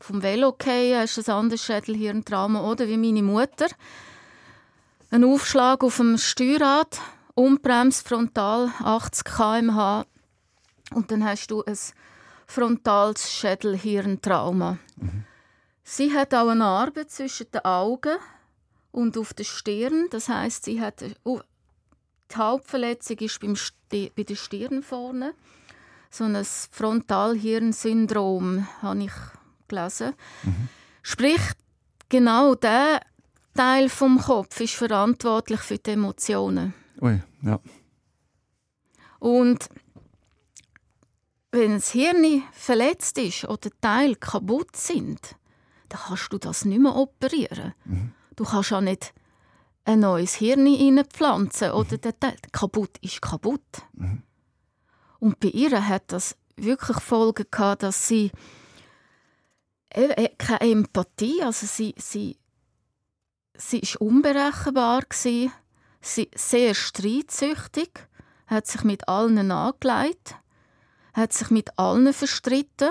vom 0.00 0.22
Velo 0.22 0.56
fallen, 0.60 1.00
hast 1.00 1.18
ein 1.18 1.34
anderes 1.34 1.64
Schädelhirntrauma. 1.64 2.62
Oder 2.70 2.86
wie 2.88 2.96
meine 2.96 3.22
Mutter. 3.22 3.66
Ein 5.10 5.24
Aufschlag 5.24 5.82
auf 5.84 5.96
dem 5.96 6.18
Steuerrad, 6.18 7.00
unbremst 7.34 8.06
frontal, 8.06 8.70
80 8.78 9.24
km/h. 9.24 10.06
Und 10.94 11.10
dann 11.10 11.24
hast 11.24 11.50
du 11.50 11.62
ein 11.64 11.78
frontales 12.46 13.32
Schädelhirntrauma. 13.32 14.78
Sie 15.82 16.14
hat 16.14 16.34
auch 16.34 16.48
eine 16.48 16.60
Narbe 16.60 17.06
zwischen 17.06 17.50
den 17.50 17.64
Augen 17.64 18.16
und 18.92 19.18
auf 19.18 19.34
der 19.34 19.44
Stirn. 19.44 20.06
Das 20.10 20.28
heißt, 20.28 20.64
sie 20.64 20.80
hat 20.80 21.04
oh, 21.24 21.40
die 22.30 22.36
Hauptverletzung 22.36 23.18
ist 23.18 23.40
beim 23.40 23.56
Sti 23.56 24.12
bei 24.14 24.22
der 24.22 24.36
Stirn 24.36 24.82
vorne. 24.82 25.34
So 26.14 26.24
ein 26.24 26.44
Frontalhirnsyndrom 26.44 28.68
habe 28.82 29.04
ich 29.04 29.12
gelesen. 29.66 30.12
Sprich, 31.02 31.40
genau 32.10 32.54
der 32.54 33.00
Teil 33.54 33.88
vom 33.88 34.18
Kopf 34.18 34.60
ist 34.60 34.74
verantwortlich 34.74 35.60
für 35.60 35.78
die 35.78 35.92
Emotionen. 35.92 36.74
Ui, 37.00 37.18
ja. 37.40 37.58
Und 39.20 39.70
wenn 41.50 41.72
das 41.72 41.92
Hirn 41.92 42.42
verletzt 42.52 43.16
ist 43.16 43.46
oder 43.46 43.70
Teile 43.80 44.16
kaputt 44.16 44.76
sind, 44.76 45.36
dann 45.88 46.00
kannst 46.08 46.30
du 46.30 46.36
das 46.36 46.66
nicht 46.66 46.80
mehr 46.80 46.94
operieren. 46.94 47.72
Du 48.36 48.44
kannst 48.44 48.70
auch 48.74 48.82
nicht 48.82 49.14
ein 49.86 50.00
neues 50.00 50.34
Hirn 50.34 50.66
reinpflanzen 50.66 51.70
oder 51.70 51.96
der 51.96 52.20
Teil 52.20 52.36
kaputt 52.52 52.98
ist 53.00 53.22
kaputt. 53.22 53.62
Und 55.22 55.38
bei 55.38 55.50
ihr 55.50 55.86
hat 55.86 56.10
das 56.10 56.36
wirklich 56.56 56.96
Folgen 56.98 57.46
gehabt, 57.48 57.84
dass 57.84 58.08
sie 58.08 58.32
eben, 59.94 60.10
äh, 60.10 60.30
keine 60.36 60.72
Empathie, 60.72 61.44
also 61.44 61.64
sie, 61.64 61.94
sie, 61.96 62.40
sie 63.56 63.78
ist 63.78 64.00
unberechenbar 64.00 65.04
sie 65.12 65.52
sehr 66.00 66.74
streitsüchtig, 66.74 68.08
hat 68.48 68.66
sich 68.66 68.82
mit 68.82 69.06
allen 69.06 69.52
angelegt, 69.52 70.34
hat 71.14 71.32
sich 71.32 71.50
mit 71.50 71.78
allen 71.78 72.12
verstritten, 72.12 72.90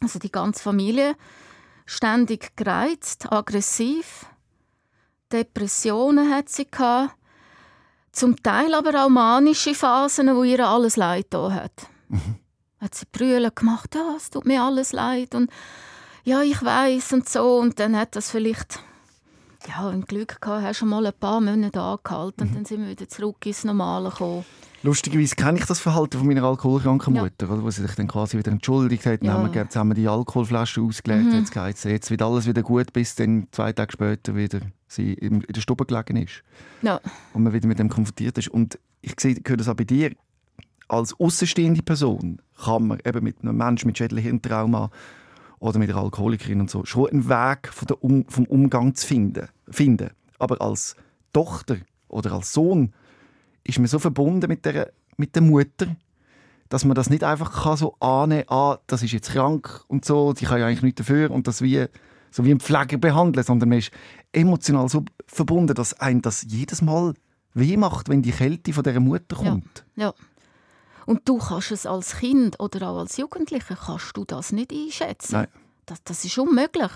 also 0.00 0.20
die 0.20 0.30
ganze 0.30 0.62
Familie 0.62 1.16
ständig 1.86 2.54
gereizt, 2.54 3.32
aggressiv, 3.32 4.26
Depressionen 5.32 6.32
hat 6.32 6.50
sie 6.50 6.70
gehabt, 6.70 7.16
zum 8.12 8.42
Teil 8.42 8.74
aber 8.74 9.04
auch 9.04 9.08
manische 9.08 9.74
Phasen, 9.74 10.34
wo 10.36 10.44
ihr 10.44 10.60
alles 10.66 10.96
leid 10.96 11.26
da 11.30 11.50
hat. 11.50 11.88
Hat 12.80 12.94
sie 12.94 13.06
Brüllen 13.10 13.50
gemacht, 13.54 13.94
ja, 13.94 14.14
es 14.16 14.30
tut 14.30 14.44
mir 14.44 14.62
alles 14.62 14.92
leid 14.92 15.34
und 15.34 15.50
ja, 16.24 16.42
ich 16.42 16.62
weiß 16.62 17.14
und 17.14 17.28
so 17.28 17.58
und 17.58 17.80
dann 17.80 17.96
hat 17.96 18.14
das 18.14 18.30
vielleicht 18.30 18.80
ja, 19.68 19.88
ein 19.88 20.02
Glück 20.02 20.40
gehabt, 20.40 20.62
hast 20.64 20.82
du 20.82 20.86
mal 20.86 21.06
ein 21.06 21.12
paar 21.18 21.40
Monate 21.40 21.80
angehalten 21.80 22.48
und 22.48 22.54
dann 22.56 22.64
sind 22.64 22.82
wir 22.82 22.88
wieder 22.90 23.08
zurück 23.08 23.44
ins 23.46 23.64
Normale 23.64 24.10
gekommen. 24.10 24.44
Lustigerweise 24.84 25.36
kenne 25.36 25.58
ich 25.60 25.64
das 25.64 25.78
Verhalten 25.78 26.18
von 26.18 26.26
meiner 26.26 26.42
alkoholkranken 26.42 27.14
Ja. 27.14 27.22
Mutter, 27.22 27.48
oder, 27.48 27.62
wo 27.62 27.70
sie 27.70 27.82
sich 27.82 27.94
dann 27.94 28.08
quasi 28.08 28.36
wieder 28.36 28.50
entschuldigt 28.50 29.06
hat. 29.06 29.22
Ja. 29.22 29.34
Dann 29.34 29.54
haben 29.54 29.54
wir, 29.54 29.88
wir 29.90 29.94
die 29.94 30.08
Alkoholflasche 30.08 30.80
ausgelegt, 30.80 31.26
Mhm. 31.32 31.44
jetzt. 31.54 31.84
Jetzt 31.84 32.10
wird 32.10 32.20
alles 32.20 32.46
wieder 32.48 32.62
gut, 32.62 32.92
bis 32.92 33.14
dann 33.14 33.46
zwei 33.52 33.72
Tage 33.72 33.92
später 33.92 34.34
wieder 34.34 34.58
sie 34.88 35.12
in 35.14 35.40
der 35.40 35.60
Stube 35.60 35.86
gelegen 35.86 36.16
ist. 36.16 36.42
Ja, 36.82 37.00
und 37.32 37.44
man 37.44 37.52
wieder 37.52 37.68
mit 37.68 37.78
dem 37.78 37.88
konfrontiert 37.88 38.36
ist. 38.38 38.48
Und 38.48 38.78
ich 39.02 39.14
sehe, 39.20 39.36
höre 39.46 39.56
das 39.56 39.68
auch 39.68 39.74
bei 39.76 39.84
dir. 39.84 40.12
Als 40.88 41.14
außenstehende 41.18 41.82
Person 41.82 42.40
kann 42.64 42.88
man 42.88 42.98
eben 43.04 43.22
mit 43.22 43.40
einem 43.42 43.56
Menschen 43.56 43.86
mit 43.86 43.98
Schädelhirntrauma 43.98 44.90
oder 45.62 45.78
mit 45.78 45.90
einer 45.90 46.00
Alkoholikerin 46.00 46.60
und 46.60 46.70
so 46.70 46.84
schon 46.84 47.08
einen 47.10 47.28
Weg 47.28 47.68
von 47.68 47.86
der 47.86 48.02
um, 48.02 48.24
vom 48.28 48.46
Umgang 48.46 48.96
zu 48.96 49.06
finden, 49.06 49.48
finden. 49.70 50.10
Aber 50.40 50.60
als 50.60 50.96
Tochter 51.32 51.76
oder 52.08 52.32
als 52.32 52.52
Sohn 52.52 52.92
ist 53.62 53.78
man 53.78 53.86
so 53.86 54.00
verbunden 54.00 54.48
mit 54.48 54.64
der, 54.64 54.92
mit 55.16 55.36
der 55.36 55.42
Mutter, 55.42 55.86
dass 56.68 56.84
man 56.84 56.96
das 56.96 57.10
nicht 57.10 57.22
einfach 57.22 57.62
kann 57.62 57.76
so 57.76 57.94
annehmen 58.00 58.46
kann, 58.48 58.56
ah, 58.58 58.78
das 58.88 59.04
ist 59.04 59.12
jetzt 59.12 59.30
krank 59.30 59.84
und 59.86 60.04
so, 60.04 60.32
die 60.32 60.46
kann 60.46 60.58
ja 60.58 60.66
eigentlich 60.66 60.82
nichts 60.82 60.98
dafür 60.98 61.30
und 61.30 61.46
das 61.46 61.62
wie, 61.62 61.86
so 62.32 62.44
wie 62.44 62.50
ein 62.50 62.58
Pfleger 62.58 62.98
behandeln, 62.98 63.46
sondern 63.46 63.68
man 63.68 63.78
ist 63.78 63.92
emotional 64.32 64.88
so 64.88 65.04
verbunden, 65.26 65.74
dass 65.74 65.94
einem 66.00 66.22
das 66.22 66.44
jedes 66.48 66.82
Mal 66.82 67.14
weh 67.54 67.76
macht, 67.76 68.08
wenn 68.08 68.22
die 68.22 68.32
Kälte 68.32 68.72
von 68.72 68.82
dieser 68.82 68.98
Mutter 68.98 69.36
Ja. 69.40 69.50
kommt. 69.50 69.84
ja. 69.94 70.12
Und 71.06 71.28
du 71.28 71.38
kannst 71.38 71.72
es 71.72 71.86
als 71.86 72.16
Kind 72.18 72.60
oder 72.60 72.88
auch 72.88 72.98
als 72.98 73.16
Jugendlicher 73.16 73.76
kannst 73.76 74.16
du 74.16 74.24
das 74.24 74.52
nicht 74.52 74.72
einschätzen. 74.72 75.32
Nein. 75.32 75.48
Das, 75.86 76.02
das 76.04 76.24
ist 76.24 76.38
unmöglich. 76.38 76.92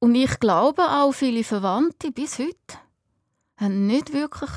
Und 0.00 0.14
ich 0.14 0.40
glaube 0.40 0.82
auch 0.82 1.12
viele 1.12 1.44
Verwandte 1.44 2.10
bis 2.10 2.38
heute 2.38 2.78
haben 3.56 3.86
nicht 3.86 4.12
wirklich 4.12 4.50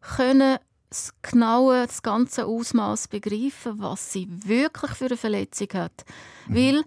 können 0.00 0.58
das 0.88 1.12
genaue, 1.20 1.86
das 1.86 2.02
ganze 2.02 2.46
Ausmaß 2.46 3.08
begreifen, 3.08 3.80
was 3.80 4.12
sie 4.12 4.28
wirklich 4.28 4.92
für 4.92 5.06
eine 5.06 5.16
Verletzung 5.16 5.68
hat. 5.74 6.04
Weil 6.48 6.84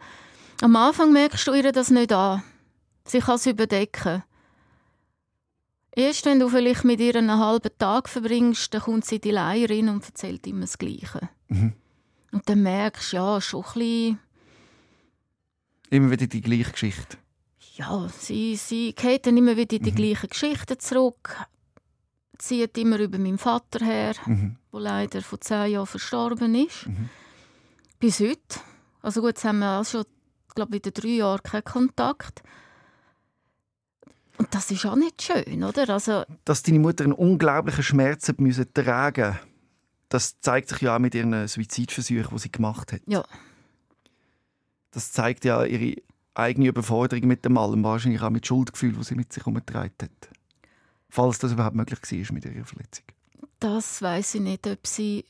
am 0.61 0.75
Anfang 0.75 1.11
merkst 1.11 1.47
du 1.47 1.53
ihr 1.53 1.71
das 1.71 1.89
nicht 1.89 2.11
an. 2.11 2.43
Sie 3.05 3.19
kann 3.19 3.35
es 3.35 3.45
überdecken. 3.45 4.23
Erst 5.95 6.25
wenn 6.25 6.39
du 6.39 6.49
vielleicht 6.49 6.83
mit 6.83 6.99
ihr 6.99 7.15
einen 7.15 7.39
halben 7.39 7.71
Tag 7.77 8.09
verbringst, 8.09 8.73
dann 8.73 8.81
kommt 8.81 9.05
sie 9.05 9.19
die 9.19 9.31
Leier 9.31 9.69
rein 9.69 9.89
und 9.89 10.05
erzählt 10.05 10.45
immer 10.47 10.61
das 10.61 10.77
Gleiche. 10.77 11.29
Mhm. 11.47 11.73
Und 12.31 12.47
dann 12.47 12.61
merkst 12.61 13.13
du, 13.13 13.17
ja, 13.17 13.41
schon 13.41 13.63
ein 13.63 13.73
bisschen 13.73 14.19
Immer 15.89 16.11
wieder 16.11 16.27
die 16.27 16.41
gleiche 16.41 16.71
Geschichte. 16.71 17.17
Ja, 17.75 18.07
sie, 18.09 18.55
sie 18.55 18.93
geht 18.93 19.25
dann 19.25 19.37
immer 19.37 19.57
wieder 19.57 19.79
die 19.79 19.91
mhm. 19.91 19.95
gleichen 19.95 20.29
Geschichten 20.29 20.79
zurück. 20.79 21.35
Zieht 22.37 22.77
immer 22.77 22.99
über 22.99 23.17
meinen 23.17 23.37
Vater 23.37 23.83
her, 23.83 24.13
mhm. 24.25 24.57
der 24.71 24.79
leider 24.79 25.21
vor 25.21 25.41
zehn 25.41 25.71
Jahren 25.71 25.87
verstorben 25.87 26.55
ist. 26.55 26.87
Mhm. 26.87 27.09
Bis 27.99 28.19
heute. 28.19 28.59
Also 29.01 29.21
gut, 29.21 29.29
jetzt 29.29 29.45
haben 29.45 29.59
wir 29.59 29.79
auch 29.79 29.85
schon, 29.85 30.05
glaube 30.53 30.73
wieder 30.73 30.91
drei 30.91 31.07
Jahre 31.07 31.41
keinen 31.41 31.63
Kontakt. 31.63 32.43
Und 34.39 34.55
das 34.55 34.71
ist 34.71 34.85
auch 34.85 34.95
nicht 34.95 35.21
schön, 35.21 35.63
oder? 35.63 35.87
Also, 35.89 36.23
Dass 36.45 36.63
deine 36.63 36.79
Mutter 36.79 37.03
einen 37.03 37.13
unglaublichen 37.13 37.83
Schmerz 37.83 38.27
hat 38.27 38.41
müssen 38.41 38.73
tragen 38.73 39.37
das 40.09 40.41
zeigt 40.41 40.69
sich 40.69 40.81
ja 40.81 40.95
auch 40.95 40.99
mit 40.99 41.15
ihren 41.15 41.47
Suizidversuchen, 41.47 42.29
die 42.31 42.39
sie 42.39 42.51
gemacht 42.51 42.91
hat. 42.91 43.01
Ja. 43.05 43.23
Das 44.91 45.11
zeigt 45.11 45.45
ja 45.45 45.63
ihre 45.63 46.01
eigene 46.33 46.67
Überforderung 46.67 47.27
mit 47.27 47.45
dem 47.45 47.57
allem, 47.57 47.83
wahrscheinlich 47.83 48.21
auch 48.21 48.31
mit 48.31 48.45
Schuldgefühl, 48.45 48.93
das 48.93 49.07
sie 49.07 49.15
mit 49.15 49.31
sich 49.31 49.43
herumgetragen 49.43 49.93
hat. 50.01 50.29
Falls 51.09 51.37
das 51.37 51.51
überhaupt 51.51 51.75
möglich 51.75 51.99
war 52.01 52.33
mit 52.33 52.45
ihrer 52.45 52.65
Verletzung. 52.65 53.05
Das 53.59 54.01
weiß 54.01 54.35
ich 54.35 54.41
nicht, 54.41 54.65
ob 54.67 54.85
sie 54.87 55.25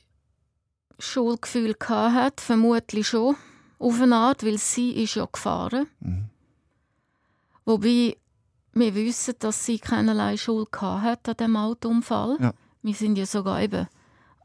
Schuldgefühl 0.98 1.76
hat. 1.88 2.40
Vermutlich 2.40 3.08
schon, 3.08 3.36
auf 3.78 4.00
eine 4.00 4.16
Art, 4.16 4.44
weil 4.44 4.58
sie 4.58 4.92
ist 4.92 5.14
ja 5.14 5.26
gefahren. 5.30 5.88
Mhm. 6.00 6.30
Wobei 7.66 8.16
wir 8.72 8.94
wissen, 8.94 9.34
dass 9.38 9.64
sie 9.64 9.78
keinerlei 9.78 10.36
Schuld 10.36 10.68
hat 10.80 11.28
an 11.28 11.36
diesem 11.36 11.56
Autounfall. 11.56 12.36
Ja. 12.40 12.54
Wir 12.82 12.94
sind 12.94 13.16
ja 13.16 13.26
sogar 13.26 13.60
eben 13.60 13.88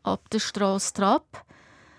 ab 0.03 0.29
der 0.29 0.39
Straße 0.39 0.93
trab. 0.93 1.45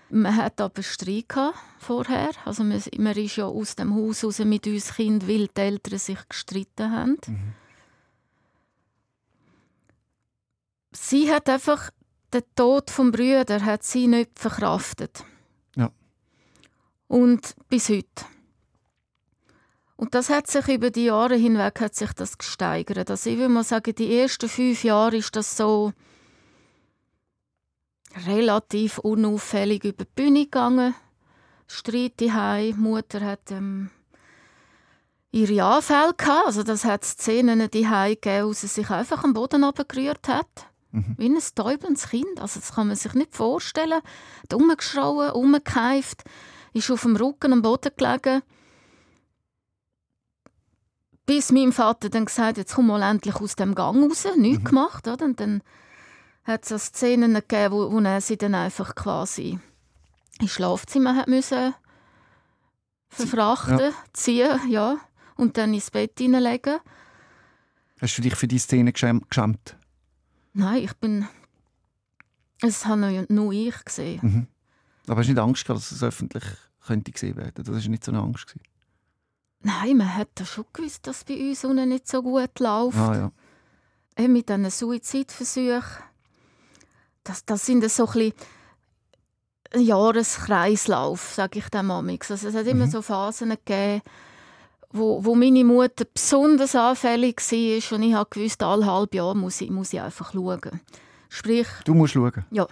Man 0.09 0.35
hat 0.35 0.61
aber 0.61 0.83
Streit 0.83 1.33
vorher. 1.79 2.31
Also 2.45 2.63
man, 2.63 2.81
man 2.97 3.17
ist 3.17 3.35
ja 3.35 3.45
aus 3.45 3.75
dem 3.75 3.93
Haus 3.93 4.23
raus 4.23 4.39
mit 4.39 4.67
uns 4.67 4.95
Kind, 4.95 5.27
weil 5.27 5.47
die 5.47 5.61
Eltern 5.61 5.99
sich 5.99 6.19
gestritten 6.29 6.91
haben. 6.91 7.17
Mhm. 7.27 7.53
Sie 10.93 11.31
hat 11.31 11.49
einfach 11.49 11.91
den 12.33 12.43
Tod 12.55 12.89
vom 12.89 13.11
Brüder 13.11 13.63
hat 13.63 13.83
sie 13.83 14.07
nicht 14.07 14.37
verkraftet. 14.37 15.23
Ja. 15.75 15.91
Und 17.07 17.55
bis 17.69 17.89
heute. 17.89 18.25
Und 19.97 20.13
das 20.13 20.29
hat 20.29 20.47
sich 20.47 20.67
über 20.67 20.91
die 20.91 21.05
Jahre 21.05 21.35
hinweg 21.35 21.81
hat 21.81 21.95
sich 21.95 22.13
das 22.13 22.37
gesteigert. 22.37 23.09
Also 23.09 23.31
ich 23.31 23.37
würde 23.37 23.49
mal 23.49 23.63
sagen, 23.63 23.95
die 23.95 24.15
ersten 24.15 24.47
fünf 24.47 24.83
Jahre 24.83 25.17
ist 25.17 25.35
das 25.35 25.57
so 25.57 25.91
relativ 28.27 28.99
unauffällig 28.99 29.83
über 29.83 30.05
die 30.05 30.11
Bühne 30.15 30.43
gegangen. 30.43 30.93
Streit 31.67 32.19
die 32.19 32.31
Mutter 32.77 33.21
hat 33.21 33.51
ähm, 33.51 33.89
ihre 35.31 35.63
Anfälle 35.63 36.13
gehabt. 36.15 36.45
Also 36.45 36.61
das 36.61 36.85
hat 36.85 37.03
Szenen 37.03 37.69
die 37.71 37.83
gegeben, 37.83 38.47
wo 38.47 38.53
sie 38.53 38.67
sich 38.67 38.89
einfach 38.91 39.23
am 39.23 39.33
Boden 39.33 39.63
abgerührt 39.63 40.27
hat. 40.27 40.67
Mhm. 40.91 41.15
Wie 41.17 41.29
ein 41.29 41.39
täubendes 41.55 42.09
Kind. 42.09 42.39
Also 42.39 42.59
das 42.59 42.75
kann 42.75 42.87
man 42.87 42.95
sich 42.95 43.13
nicht 43.15 43.35
vorstellen. 43.35 44.01
Hat 44.43 44.53
umgeschrauen, 44.53 45.31
umgekeift, 45.31 46.23
ist 46.73 46.91
auf 46.91 47.01
dem 47.01 47.15
Rücken 47.15 47.51
am 47.51 47.63
Boden 47.63 47.91
gelegen. 47.97 48.43
Bis 51.27 51.51
mein 51.51 51.71
Vater 51.71 52.09
dann 52.09 52.25
gesagt 52.25 52.57
jetzt 52.57 52.73
komm 52.73 52.87
mal 52.87 53.03
endlich 53.03 53.35
aus 53.35 53.55
dem 53.55 53.75
Gang 53.75 54.09
raus. 54.09 54.25
Nichts 54.35 54.63
mhm. 54.63 54.63
gemacht. 54.63 55.07
Oder? 55.07 55.25
Und 55.25 55.39
dann 55.39 55.61
hat 56.43 56.63
es 56.63 56.69
so 56.69 56.79
Szenen 56.79 57.35
gegeben, 57.35 57.75
wo, 57.75 57.91
wo 57.91 57.99
er 57.99 58.21
sie 58.21 58.37
dann 58.37 58.55
einfach 58.55 58.95
quasi 58.95 59.59
ins 60.39 60.51
Schlafzimmer 60.51 61.15
hat 61.15 61.27
müssen 61.27 61.75
verfrachten, 63.09 63.79
ja. 63.79 63.93
ziehen, 64.13 64.59
ja, 64.69 64.97
und 65.35 65.57
dann 65.57 65.73
ins 65.73 65.91
Bett 65.91 66.13
hineinlegen. 66.17 66.79
Hast 67.99 68.17
du 68.17 68.21
dich 68.21 68.35
für 68.35 68.47
die 68.47 68.59
Szene 68.59 68.93
geschämt? 68.93 69.77
Nein, 70.53 70.83
ich 70.83 70.93
bin... 70.95 71.27
Es 72.61 72.85
habe 72.85 73.25
nur 73.29 73.51
ich 73.51 73.85
gesehen. 73.85 74.19
Mhm. 74.21 74.47
Aber 75.07 75.19
hast 75.19 75.27
du 75.27 75.33
nicht 75.33 75.41
Angst 75.41 75.65
gehabt, 75.65 75.79
dass 75.79 75.91
es 75.91 76.01
öffentlich 76.01 76.43
könnte 76.85 77.11
gesehen 77.11 77.35
werden? 77.37 77.63
Das 77.63 77.67
war 77.67 77.75
nicht 77.75 78.03
so 78.03 78.11
eine 78.11 78.21
Angst. 78.21 78.47
Gewesen. 78.47 78.65
Nein, 79.67 79.97
man 79.97 80.15
hat 80.15 80.29
schon 80.45 80.65
gewusst, 80.71 81.07
dass 81.07 81.25
bei 81.25 81.35
uns 81.49 81.65
unten 81.65 81.89
nicht 81.89 82.07
so 82.07 82.21
gut 82.21 82.59
läuft. 82.59 82.97
Ah, 82.97 83.31
ja. 84.17 84.27
Mit 84.27 84.47
diesen 84.49 84.69
Suizidversuchen 84.69 85.83
das, 87.27 87.45
das 87.45 87.65
sind 87.65 87.89
so 87.91 88.07
ein 88.07 88.33
Jahreskreislauf, 89.75 91.33
sage 91.33 91.59
ich 91.59 91.69
dem 91.69 91.91
amix. 91.91 92.31
Also 92.31 92.47
es 92.47 92.55
hat 92.55 92.65
immer 92.67 92.85
mhm. 92.85 92.91
so 92.91 93.01
Phasen 93.01 93.49
gegeben, 93.49 94.01
wo, 94.91 95.23
wo 95.23 95.35
meine 95.35 95.65
Mutter 95.65 96.05
besonders 96.05 96.73
anfällig 96.75 97.39
war 97.39 97.97
und 97.97 98.03
ich 98.03 98.13
habe 98.13 98.29
gewusst, 98.29 98.63
alle 98.63 98.85
halb 98.85 99.13
Jahr 99.13 99.35
muss 99.35 99.59
ich, 99.59 99.69
muss 99.69 99.91
ich 99.91 100.01
einfach 100.01 100.31
schauen. 100.31 100.79
Sprich... 101.29 101.67
Du 101.83 101.93
musst 101.93 102.13
schauen? 102.13 102.45
Ja. 102.51 102.65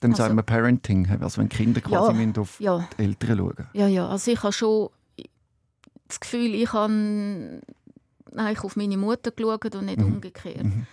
Dann 0.00 0.12
also, 0.12 0.22
sagen 0.22 0.36
wir 0.36 0.42
Parenting, 0.42 1.06
also 1.20 1.40
wenn 1.40 1.50
Kinder 1.50 1.80
quasi 1.82 2.22
ja, 2.22 2.40
auf 2.40 2.60
ja. 2.60 2.88
die 2.96 3.02
Eltern 3.02 3.38
schauen. 3.38 3.66
Ja, 3.74 3.86
ja, 3.86 4.08
also 4.08 4.30
ich 4.30 4.42
habe 4.42 4.52
schon 4.52 4.88
das 6.08 6.20
Gefühl, 6.20 6.54
ich 6.54 6.72
habe 6.72 7.60
eigentlich 8.34 8.64
auf 8.64 8.76
meine 8.76 8.96
Mutter 8.96 9.30
geschaut 9.30 9.74
und 9.74 9.86
nicht 9.86 9.98
mhm. 9.98 10.14
umgekehrt. 10.14 10.64
Mhm. 10.64 10.86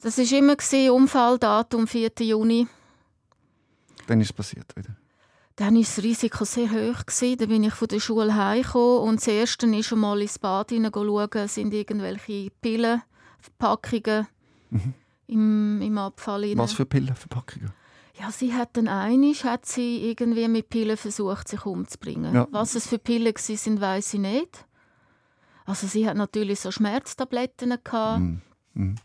Das 0.00 0.18
war 0.18 0.38
immer 0.38 0.92
Unfalldatum 0.92 1.86
4. 1.86 2.10
Juni. 2.20 2.66
Dann 4.06 4.20
ist 4.20 4.28
es 4.28 4.32
passiert 4.32 4.76
wieder. 4.76 4.96
Dann 5.56 5.74
war 5.74 5.80
das 5.80 6.02
Risiko 6.02 6.44
sehr 6.44 6.70
hoch. 6.70 7.06
Gewesen. 7.06 7.38
Dann 7.38 7.48
bin 7.48 7.64
ich 7.64 7.74
von 7.74 7.88
der 7.88 8.00
Schule 8.00 8.34
heimgekommen 8.34 9.08
und 9.08 9.16
das 9.16 9.28
Erste 9.28 9.66
ist 9.66 9.86
schon 9.86 10.00
mal 10.00 10.20
ins 10.20 10.38
Bad 10.38 10.70
hineinschauen, 10.70 11.48
sind 11.48 11.72
irgendwelche 11.72 12.50
Pillenverpackungen 12.60 14.26
mhm. 14.70 14.94
im, 15.28 15.80
im 15.80 15.98
Abfall. 15.98 16.44
Rein. 16.44 16.58
Was 16.58 16.72
für 16.72 16.84
Pillenverpackungen? 16.84 17.72
Ja, 18.20 18.30
sie 18.30 18.54
hat 18.54 18.76
dann 18.76 18.88
einig, 18.88 19.44
hat 19.44 19.66
sie 19.66 20.08
irgendwie 20.08 20.46
mit 20.48 20.68
Pillen 20.68 20.96
versucht, 20.96 21.48
sich 21.48 21.66
umzubringen. 21.66 22.34
Ja. 22.34 22.46
Was 22.50 22.74
es 22.74 22.86
für 22.86 22.98
Pillen 22.98 23.34
sind, 23.36 23.80
weiß 23.80 24.14
ich 24.14 24.20
nicht. 24.20 24.66
Also 25.64 25.86
sie 25.86 26.08
hat 26.08 26.16
natürlich 26.16 26.60
so 26.60 26.70
Schmerztabletten 26.70 27.76
gehabt. 27.82 28.20
Mhm. 28.20 28.40
Mhm 28.74 28.96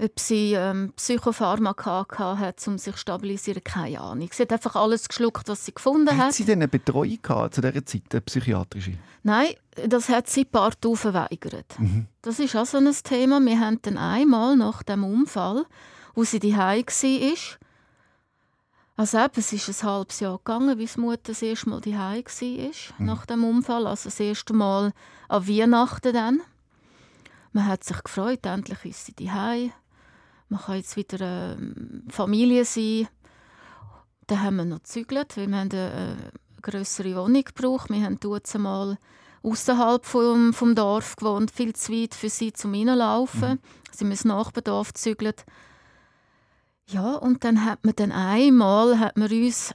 ob 0.00 0.20
sie 0.20 0.54
ähm, 0.54 0.92
Psychopharmaka 0.96 2.38
hat, 2.38 2.66
um 2.68 2.78
sich 2.78 2.94
zu 2.94 3.00
stabilisieren, 3.00 3.62
keine 3.64 4.00
Ahnung. 4.00 4.28
Sie 4.32 4.42
hat 4.42 4.52
einfach 4.52 4.76
alles 4.76 5.08
geschluckt, 5.08 5.48
was 5.48 5.64
sie 5.64 5.74
gefunden 5.74 6.16
hat. 6.16 6.28
Hat 6.28 6.34
sie 6.34 6.44
denn 6.44 6.60
eine 6.60 6.68
Betreuung 6.68 7.18
gehabt, 7.20 7.54
zu 7.54 7.60
dieser 7.60 7.84
Zeit, 7.84 8.02
eine 8.12 8.20
psychiatrische? 8.20 8.94
Nein, 9.24 9.48
das 9.88 10.08
hat 10.08 10.28
sie 10.28 10.44
partout 10.44 10.94
verweigert. 10.94 11.78
Mhm. 11.78 12.06
Das 12.22 12.38
ist 12.38 12.54
auch 12.54 12.66
so 12.66 12.78
ein 12.78 12.90
Thema. 13.02 13.40
Wir 13.40 13.58
haben 13.58 13.80
dann 13.82 13.98
einmal 13.98 14.56
nach 14.56 14.82
dem 14.84 15.04
Unfall, 15.04 15.66
wo 16.14 16.22
sie 16.22 16.38
die 16.38 16.56
war, 16.56 16.76
also 18.98 19.18
eben, 19.18 19.32
es 19.36 19.52
ist 19.52 19.82
ein 19.82 19.88
halbes 19.88 20.20
Jahr 20.20 20.36
gegangen, 20.36 20.76
bis 20.76 20.94
die 20.94 21.00
Mutter 21.00 21.18
das 21.24 21.40
erste 21.40 21.70
Mal 21.70 21.80
daheim 21.80 22.24
war, 22.24 22.70
mhm. 22.98 23.06
nach 23.06 23.24
dem 23.24 23.44
Unfall. 23.44 23.86
Also 23.86 24.08
das 24.08 24.20
erste 24.20 24.52
Mal 24.52 24.92
an 25.28 25.48
Weihnachten 25.48 26.12
dann. 26.12 26.42
Man 27.52 27.66
hat 27.66 27.84
sich 27.84 28.02
gefreut, 28.02 28.44
endlich 28.44 28.84
ist 28.84 29.06
sie 29.06 29.14
daheim 29.14 29.72
man 30.48 30.60
kann 30.60 30.76
jetzt 30.76 30.96
wieder 30.96 31.54
ähm, 31.56 32.04
Familie 32.08 32.64
sein. 32.64 33.08
Dann 34.26 34.42
haben 34.42 34.56
wir 34.56 34.64
noch 34.64 34.82
gezügelt, 34.82 35.36
weil 35.36 35.48
wir 35.48 35.58
eine, 35.58 35.92
eine 35.92 36.32
größere 36.62 37.16
Wohnung 37.16 37.44
gebraucht. 37.44 37.90
Wir 37.90 38.02
haben 38.04 38.18
dort 38.20 38.52
einmal 38.54 38.98
außerhalb 39.42 40.04
vom, 40.04 40.52
vom 40.52 40.74
Dorf 40.74 41.16
gewohnt, 41.16 41.50
viel 41.50 41.74
zu 41.74 41.92
weit 41.92 42.14
für 42.14 42.28
sie 42.28 42.52
zum 42.52 42.74
Reinlaufen. 42.74 43.52
Mhm. 43.52 43.58
Sie 43.92 44.04
haben 44.04 44.10
ins 44.10 44.24
Nachbardorf 44.24 44.92
gezügelt. 44.94 45.44
Ja, 46.88 47.14
und 47.14 47.44
dann 47.44 47.64
hat 47.64 47.84
man 47.84 47.94
dann 47.96 48.12
einmal 48.12 48.98
hat 48.98 49.16
man 49.16 49.30
uns 49.30 49.74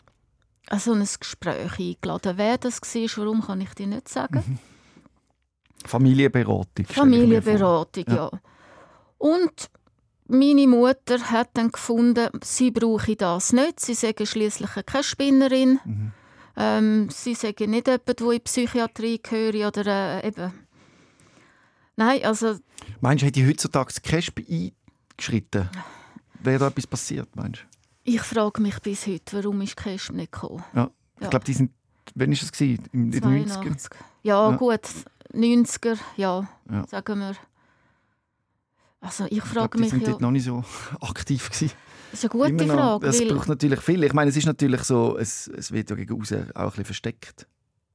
also 0.68 0.94
ein 0.94 1.08
Gespräch 1.20 1.80
eingeladen. 1.80 2.38
Wer 2.38 2.58
das 2.58 2.82
war, 2.82 3.24
warum 3.24 3.42
kann 3.42 3.62
ich 3.62 3.74
dir 3.76 3.88
nicht 3.88 4.10
sagen. 4.10 4.44
Mhm. 4.48 4.60
Familienberatung. 5.86 6.86
Familienberatung, 6.86 8.06
ja. 8.08 8.16
ja. 8.16 8.32
Und 9.18 9.70
meine 10.28 10.68
Mutter 10.68 11.20
hat 11.30 11.50
dann 11.54 11.72
gefunden, 11.72 12.30
sie 12.44 12.72
brauche 12.72 13.16
das 13.16 13.54
nicht. 13.54 13.80
Sie 13.80 13.94
sagen 13.94 14.26
schließlich 14.26 14.70
keine 14.86 15.04
Spinnerin. 15.04 15.80
Mhm. 15.84 16.12
Ähm, 16.56 17.10
sie 17.10 17.36
sagen 17.36 17.72
nicht 17.72 17.88
jemand, 17.88 18.20
der 18.20 18.26
in 18.26 18.32
die 18.32 18.40
Psychiatrie 18.40 19.20
gehört 19.22 19.78
oder 19.78 20.24
äh, 20.24 20.28
eben. 20.28 20.54
Nein, 21.96 22.24
also... 22.24 22.58
Meinst 23.02 23.22
du, 23.22 23.28
hätte 23.28 23.46
heutzutage 23.46 23.94
das 23.94 24.02
Casp 24.02 24.40
eingeschritten? 24.40 25.70
Wäre 26.44 26.60
da 26.60 26.68
etwas 26.68 26.88
passiert, 26.88 27.36
meinst 27.36 27.62
du? 27.62 28.12
Ich 28.12 28.22
frage 28.22 28.62
mich 28.62 28.80
bis 28.80 29.08
heute, 29.08 29.38
warum 29.38 29.62
ist 29.62 29.78
Casp 29.78 30.12
nicht 30.12 30.32
gekommen? 30.32 30.64
Ja, 30.74 30.90
ich 31.20 31.30
glaube, 31.30 31.46
die 31.46 31.54
sind... 31.54 31.72
Wann 32.16 32.32
war 32.32 32.34
es? 32.34 32.62
In 32.62 33.12
den 33.12 33.24
90er? 33.24 33.90
Ja, 34.24 34.50
ja, 34.52 34.56
gut. 34.58 34.82
90er, 35.34 35.98
ja, 36.18 36.48
ja. 36.70 36.88
sagen 36.88 37.20
wir. 37.20 37.36
Also 39.00 39.26
ich 39.30 39.42
frage 39.42 39.78
mich 39.78 39.90
die 39.90 39.98
sind 39.98 40.04
ja, 40.04 40.10
dort 40.12 40.22
noch 40.22 40.32
nicht 40.32 40.46
so 40.46 40.64
aktiv 41.02 41.50
gewesen. 41.50 41.72
Das 42.12 42.24
ist 42.24 42.32
eine 42.32 42.52
gute 42.52 42.68
Frage. 42.68 43.08
Es 43.08 43.28
braucht 43.28 43.48
natürlich 43.48 43.80
viel. 43.82 44.04
Ich 44.04 44.14
meine, 44.14 44.30
es 44.30 44.38
ist 44.38 44.46
natürlich 44.46 44.84
so, 44.84 45.18
es, 45.18 45.48
es 45.48 45.72
wird 45.72 45.90
ja 45.90 45.96
gegen 45.96 46.22
außen 46.22 46.52
auch 46.52 46.62
ein 46.62 46.70
bisschen 46.70 46.86
versteckt. 46.86 47.48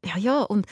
Ja, 0.04 0.16
ja, 0.16 0.42
und 0.42 0.66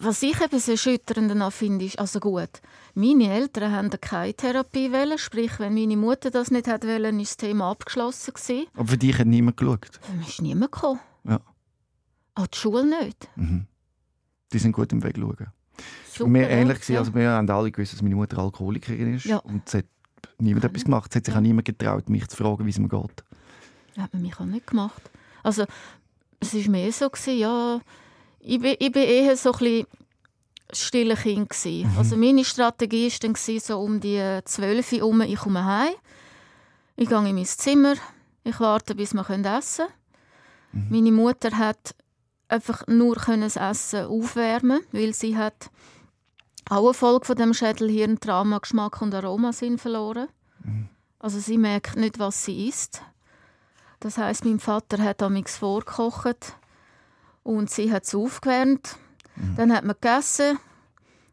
was 0.00 0.22
ich 0.22 0.38
eben 0.40 0.58
so 0.58 0.72
erschütternd 0.72 1.52
finde, 1.54 1.86
ist, 1.86 1.98
also 1.98 2.20
gut, 2.20 2.50
meine 2.94 3.32
Eltern 3.32 3.72
haben 3.72 3.90
keine 4.00 4.34
Therapie 4.34 4.92
wollen, 4.92 5.16
sprich, 5.16 5.58
wenn 5.58 5.72
meine 5.74 5.96
Mutter 5.96 6.30
das 6.30 6.50
nicht 6.50 6.68
hat 6.68 6.84
wollen, 6.84 7.18
ist 7.18 7.30
das 7.30 7.36
Thema 7.38 7.70
abgeschlossen 7.70 8.34
gewesen. 8.34 8.66
Aber 8.74 8.88
für 8.88 8.98
dich 8.98 9.18
hat 9.18 9.26
niemand 9.26 9.56
geschaut? 9.56 9.98
Für 10.02 10.12
mich 10.12 10.28
ist 10.28 10.42
niemand 10.42 10.72
gekommen. 10.72 11.00
Ja. 11.24 11.40
Auch 12.34 12.46
die 12.48 12.58
Schule 12.58 12.84
nicht. 13.04 13.28
Mhm. 13.36 13.66
Die 14.52 14.58
sind 14.58 14.72
gut 14.72 14.92
im 14.92 15.02
Weg 15.02 15.16
schauen. 15.16 15.46
Super, 16.12 16.32
wir 16.34 16.42
ja, 16.42 16.48
ähnlich 16.48 16.88
ja. 16.88 16.98
also 16.98 17.14
wir 17.14 17.30
haben 17.30 17.48
alle 17.48 17.70
gewusst, 17.70 17.94
dass 17.94 18.02
meine 18.02 18.14
Mutter 18.14 18.38
Alkoholikerin 18.38 19.14
ist 19.14 19.24
Ja. 19.24 19.38
und 19.38 19.62
es 19.66 19.74
hat 19.74 19.86
niemand 20.38 20.64
etwas 20.64 20.84
gemacht. 20.84 21.10
Es 21.10 21.16
hat 21.16 21.24
sich 21.24 21.34
auch 21.34 21.40
niemand 21.40 21.64
getraut, 21.64 22.08
mich 22.10 22.28
zu 22.28 22.36
fragen, 22.36 22.66
wie 22.66 22.70
es 22.70 22.78
mir 22.78 22.88
geht. 22.88 23.24
hat 23.98 24.12
man 24.12 24.22
mich 24.22 24.38
auch 24.38 24.44
nicht 24.44 24.66
gemacht. 24.66 25.02
Also, 25.42 25.64
es 26.40 26.54
war 26.54 26.70
mehr 26.70 26.92
so, 26.92 27.08
gewesen, 27.08 27.38
ja, 27.38 27.80
ich 28.46 28.60
bin, 28.60 28.76
ich 28.78 28.92
bin 28.92 29.02
eher 29.02 29.36
so 29.36 29.52
ein 29.52 29.58
bisschen 29.58 29.86
stille 30.72 31.16
Kind. 31.16 31.50
Gewesen. 31.50 31.90
Also 31.98 32.16
meine 32.16 32.44
Strategie 32.44 33.10
war 33.10 33.18
dann 33.20 33.32
gewesen, 33.32 33.66
so 33.66 33.80
um 33.80 34.00
die 34.00 34.40
12 34.44 34.92
Uhr 34.92 34.98
herum, 34.98 35.20
ich 35.22 35.38
komme 35.38 35.64
heim, 35.64 35.94
ich 36.96 37.08
gehe 37.08 37.28
in 37.28 37.34
mein 37.34 37.44
Zimmer, 37.44 37.94
ich 38.44 38.60
warte, 38.60 38.94
bis 38.94 39.14
wir 39.14 39.28
essen 39.28 39.86
können. 40.72 40.88
Meine 40.90 41.12
Mutter 41.12 41.56
hat 41.58 41.94
einfach 42.48 42.86
nur 42.86 43.16
das 43.16 43.56
Essen 43.56 44.06
aufwärmen, 44.06 44.80
weil 44.92 45.12
sie 45.12 45.36
hat 45.36 45.70
auch 46.70 46.84
eine 46.84 46.94
Folge 46.94 47.26
von 47.26 47.36
dem 47.36 47.52
Schädelhirntrauma 47.52 48.58
Geschmack 48.58 49.02
und 49.02 49.14
Aromasinn 49.14 49.78
verloren. 49.78 50.28
Also 51.18 51.40
sie 51.40 51.58
merkt 51.58 51.96
nicht, 51.96 52.18
was 52.18 52.44
sie 52.44 52.68
isst. 52.68 53.02
Das 54.00 54.18
heißt, 54.18 54.44
mein 54.44 54.60
Vater 54.60 55.02
hat 55.02 55.22
amigs 55.22 55.56
vorgekocht 55.56 56.56
und 57.46 57.70
sie 57.70 57.92
hat 57.92 58.02
es 58.02 58.14
aufgewärmt. 58.14 58.96
Dann 59.56 59.72
hat 59.72 59.84
man 59.84 59.94
gegessen. 60.00 60.58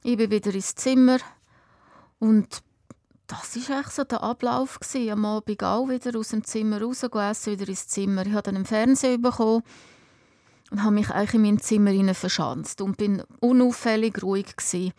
Ich 0.03 0.15
bin 0.15 0.29
wieder 0.29 0.53
ins 0.53 0.75
Zimmer 0.75 1.17
und 2.19 2.61
das 3.25 3.55
ist 3.55 3.71
echt 3.71 3.93
so 3.93 4.03
der 4.03 4.21
Ablauf 4.21 4.79
gewesen. 4.79 5.09
Am 5.09 5.25
Abend 5.25 5.63
auch 5.63 5.89
wieder 5.89 6.17
aus 6.19 6.29
dem 6.29 6.43
Zimmer 6.43 6.81
raus, 6.81 7.01
essen, 7.01 7.53
wieder 7.53 7.67
ins 7.67 7.87
Zimmer. 7.87 8.27
Ich 8.27 8.33
habe 8.33 8.43
dann 8.43 8.57
einen 8.57 8.65
Fernseher 8.65 9.17
bekommen 9.17 9.63
und 10.69 10.83
habe 10.83 10.93
mich 10.93 11.09
eigentlich 11.09 11.33
in 11.33 11.41
mein 11.41 11.59
Zimmer 11.59 11.89
hinein 11.89 12.13
verschanzt 12.13 12.81
und 12.81 12.97
bin 12.97 13.23
unauffällig 13.39 14.21
ruhig 14.21 14.55
gewesen. 14.55 14.93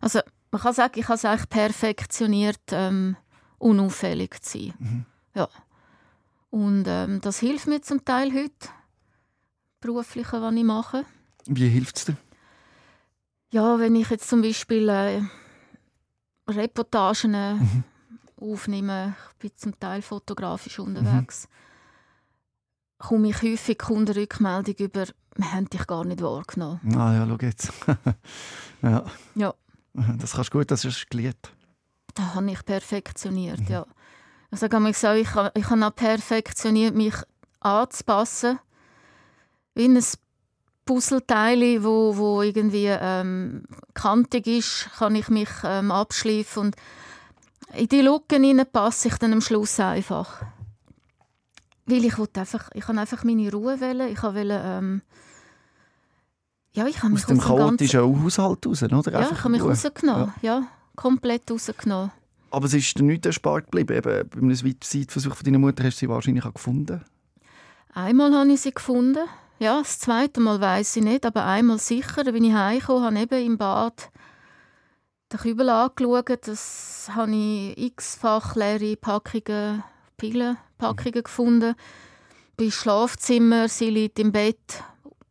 Also 0.00 0.20
man 0.50 0.62
kann 0.62 0.72
sagen, 0.72 0.98
ich 0.98 1.08
habe 1.08 1.16
es 1.16 1.26
eigentlich 1.26 1.48
perfektioniert, 1.50 2.62
ähm, 2.70 3.16
unauffällig 3.58 4.40
zu 4.40 4.58
sein. 4.58 5.06
Ja. 5.34 5.48
Und 6.48 6.84
ähm, 6.86 7.20
das 7.20 7.40
hilft 7.40 7.66
mir 7.66 7.82
zum 7.82 8.02
Teil 8.04 8.32
heute, 8.32 8.70
berufliche, 9.80 10.40
was 10.42 10.54
ich 10.54 10.64
mache. 10.64 11.04
Wie 11.46 11.68
hilft 11.68 11.96
es 11.98 12.04
dir? 12.06 12.16
Ja, 13.50 13.78
wenn 13.78 13.96
ich 13.96 14.10
jetzt 14.10 14.28
zum 14.28 14.42
Beispiel 14.42 14.88
äh, 14.88 15.22
Reportagen 16.48 17.34
äh, 17.34 17.56
aufnehme, 18.40 19.14
ich 19.32 19.36
bin 19.38 19.50
zum 19.56 19.78
Teil 19.78 20.02
fotografisch 20.02 20.78
unterwegs, 20.78 21.48
komme 22.98 23.28
ich 23.30 23.42
häufig 23.42 23.78
Kundenrückmeldung 23.78 24.74
über, 24.78 25.06
wir 25.36 25.52
haben 25.52 25.68
dich 25.70 25.86
gar 25.86 26.04
nicht 26.04 26.20
wahrgenommen. 26.22 26.80
Ah 26.96 27.14
ja, 27.14 27.26
schau 27.26 27.36
jetzt. 27.46 27.72
ja. 28.82 29.04
Ja. 29.34 29.54
Das 30.18 30.32
kannst 30.32 30.52
du 30.52 30.58
gut, 30.58 30.70
das 30.70 30.84
ist 30.84 31.08
gelernt. 31.10 31.52
Das 32.14 32.34
habe 32.34 32.50
ich 32.50 32.64
perfektioniert, 32.64 33.68
ja. 33.68 33.86
Ich 34.50 34.58
sage 34.58 34.76
einmal 34.76 34.94
so, 34.94 35.12
ich, 35.12 35.32
habe- 35.34 35.52
ich 35.58 35.68
habe 35.70 35.86
auch 35.86 35.94
perfektioniert, 35.94 36.94
mich 36.94 37.14
anzupassen. 37.60 38.58
Wie 39.74 39.86
ein 39.86 40.02
Puzzleteil, 40.84 41.84
wo, 41.84 42.16
wo 42.16 42.42
irgendwie 42.42 42.86
ähm, 42.86 43.64
kantig 43.94 44.46
ist, 44.46 44.88
kann 44.98 45.14
ich 45.14 45.28
mich 45.28 45.50
ähm, 45.62 45.90
abschleifen 45.90 46.62
und 46.62 46.76
in 47.74 47.88
die 47.88 48.00
Lücken 48.00 48.62
passe 48.72 49.08
ich 49.08 49.14
dann 49.16 49.34
am 49.34 49.40
Schluss 49.42 49.78
einfach. 49.78 50.42
Weil 51.84 52.04
ich 52.04 52.18
wollte 52.18 52.40
einfach, 52.40 52.70
ich 52.74 52.86
habe 52.88 52.98
einfach 52.98 53.24
meine 53.24 53.50
Ruhe 53.52 53.80
wählen. 53.80 54.10
Ich 54.12 54.22
wollte, 54.22 54.62
ähm, 54.64 55.02
ja, 56.72 56.86
ich 56.86 57.02
habe 57.02 57.12
mich 57.12 57.22
Aus 57.22 57.26
dem 57.26 57.38
dem 57.38 57.44
ganzen, 57.44 57.58
chaotischen 57.58 58.24
Haushalt 58.24 58.66
raus, 58.66 58.82
oder? 58.82 59.12
ja, 59.12 59.18
Einfach 59.18 59.32
ich 59.32 59.44
habe 59.44 59.50
mich 59.50 59.62
rausgenommen, 59.62 60.32
ja. 60.42 60.66
komplett 60.96 61.50
rausgenommen. 61.50 62.12
Aber 62.50 62.66
es 62.66 62.74
ist 62.74 62.98
dir 62.98 63.04
nichts 63.04 63.26
erspart 63.26 63.70
geblieben. 63.70 63.96
Eben, 63.96 64.28
bei 64.28 64.38
einem 64.38 64.80
Zeitversuch 64.80 65.34
von 65.34 65.44
deiner 65.44 65.58
Mutter 65.58 65.84
hast 65.84 65.96
du 65.96 66.00
sie 66.00 66.08
wahrscheinlich 66.08 66.44
auch 66.44 66.54
gefunden. 66.54 67.02
Einmal 67.92 68.32
habe 68.34 68.52
ich 68.52 68.60
sie 68.60 68.72
gefunden. 68.72 69.26
Ja, 69.60 69.78
das 69.78 69.98
zweite 69.98 70.40
Mal 70.40 70.60
weiß 70.60 70.96
ich 70.96 71.02
nicht, 71.02 71.26
aber 71.26 71.44
einmal 71.44 71.78
sicher. 71.78 72.22
Da 72.22 72.30
bin 72.30 72.44
ich 72.44 72.52
heimgekommen, 72.52 73.04
habe 73.04 73.36
eben 73.36 73.46
im 73.46 73.58
Bad 73.58 74.10
den 75.32 75.40
Kübel 75.40 75.68
angeschaut. 75.68 76.46
Das 76.46 77.10
habe 77.12 77.34
ich 77.34 77.76
x-fach 77.76 78.54
leere 78.54 78.96
Packungen, 78.96 79.82
Pillenpackungen 80.16 81.22
gefunden. 81.24 81.74
Bei 82.56 82.70
Schlafzimmer, 82.70 83.68
sie 83.68 83.90
liegt 83.90 84.20
im 84.20 84.30
Bett, 84.30 84.84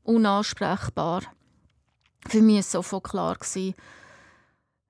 unansprechbar. 0.04 1.22
Für 2.28 2.42
mich 2.42 2.56
war 2.56 2.60
es 2.60 2.72
sofort 2.72 3.04
klar, 3.06 3.38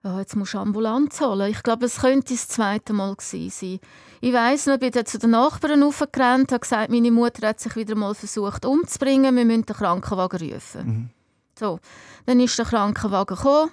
ja, 0.04 0.19
jetzt 0.19 0.36
musst 0.36 0.54
du 0.54 0.60
Ambulanz 0.60 1.19
holen. 1.21 1.52
Ich 1.52 1.63
glaube, 1.63 1.86
es 1.86 2.00
könnte 2.00 2.34
das 2.34 2.47
zweite 2.47 2.93
Mal 2.93 3.15
sein. 3.19 3.80
Ich 4.21 4.34
weiss 4.34 4.65
noch, 4.65 4.75
ich 4.75 4.80
bin 4.80 4.91
dann 4.91 5.06
zu 5.06 5.19
den 5.19 5.32
Nachbarn 5.32 5.84
raufgerannt, 5.84 6.51
habe 6.51 6.62
gesagt, 6.62 6.89
meine 6.89 7.12
Mutter 7.12 7.47
hat 7.47 7.60
sich 7.60 7.75
wieder 7.75 7.95
mal 7.95 8.15
versucht 8.15 8.65
umzubringen, 8.65 9.36
wir 9.36 9.45
müssen 9.45 9.65
den 9.65 9.75
Krankenwagen 9.75 10.39
rufen. 10.39 11.12
So, 11.58 11.80
dann 12.25 12.39
ist 12.39 12.58
der 12.58 12.65
Krankenwagen 12.65 13.36
gekommen, 13.36 13.71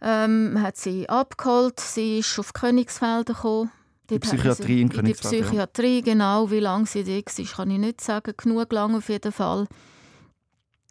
ähm, 0.00 0.60
hat 0.60 0.76
sie 0.76 1.08
abgeholt, 1.08 1.80
sie 1.80 2.18
ist 2.18 2.38
auf 2.38 2.52
Königsfelder 2.52 3.34
gekommen. 3.34 3.70
Die 4.08 4.18
Psychiatrie 4.18 4.82
in 4.82 4.88
Königsfelder, 4.88 5.36
die 5.36 5.36
ja. 5.36 5.44
Psychiatrie, 5.44 6.02
genau. 6.02 6.50
Wie 6.50 6.58
lange 6.58 6.86
sie 6.86 7.04
dort 7.04 7.38
war, 7.38 7.44
kann 7.44 7.70
ich 7.70 7.78
nicht 7.78 8.00
sagen. 8.00 8.34
Genug 8.36 8.72
lang 8.72 8.96
auf 8.96 9.08
jeden 9.08 9.30
Fall. 9.30 9.68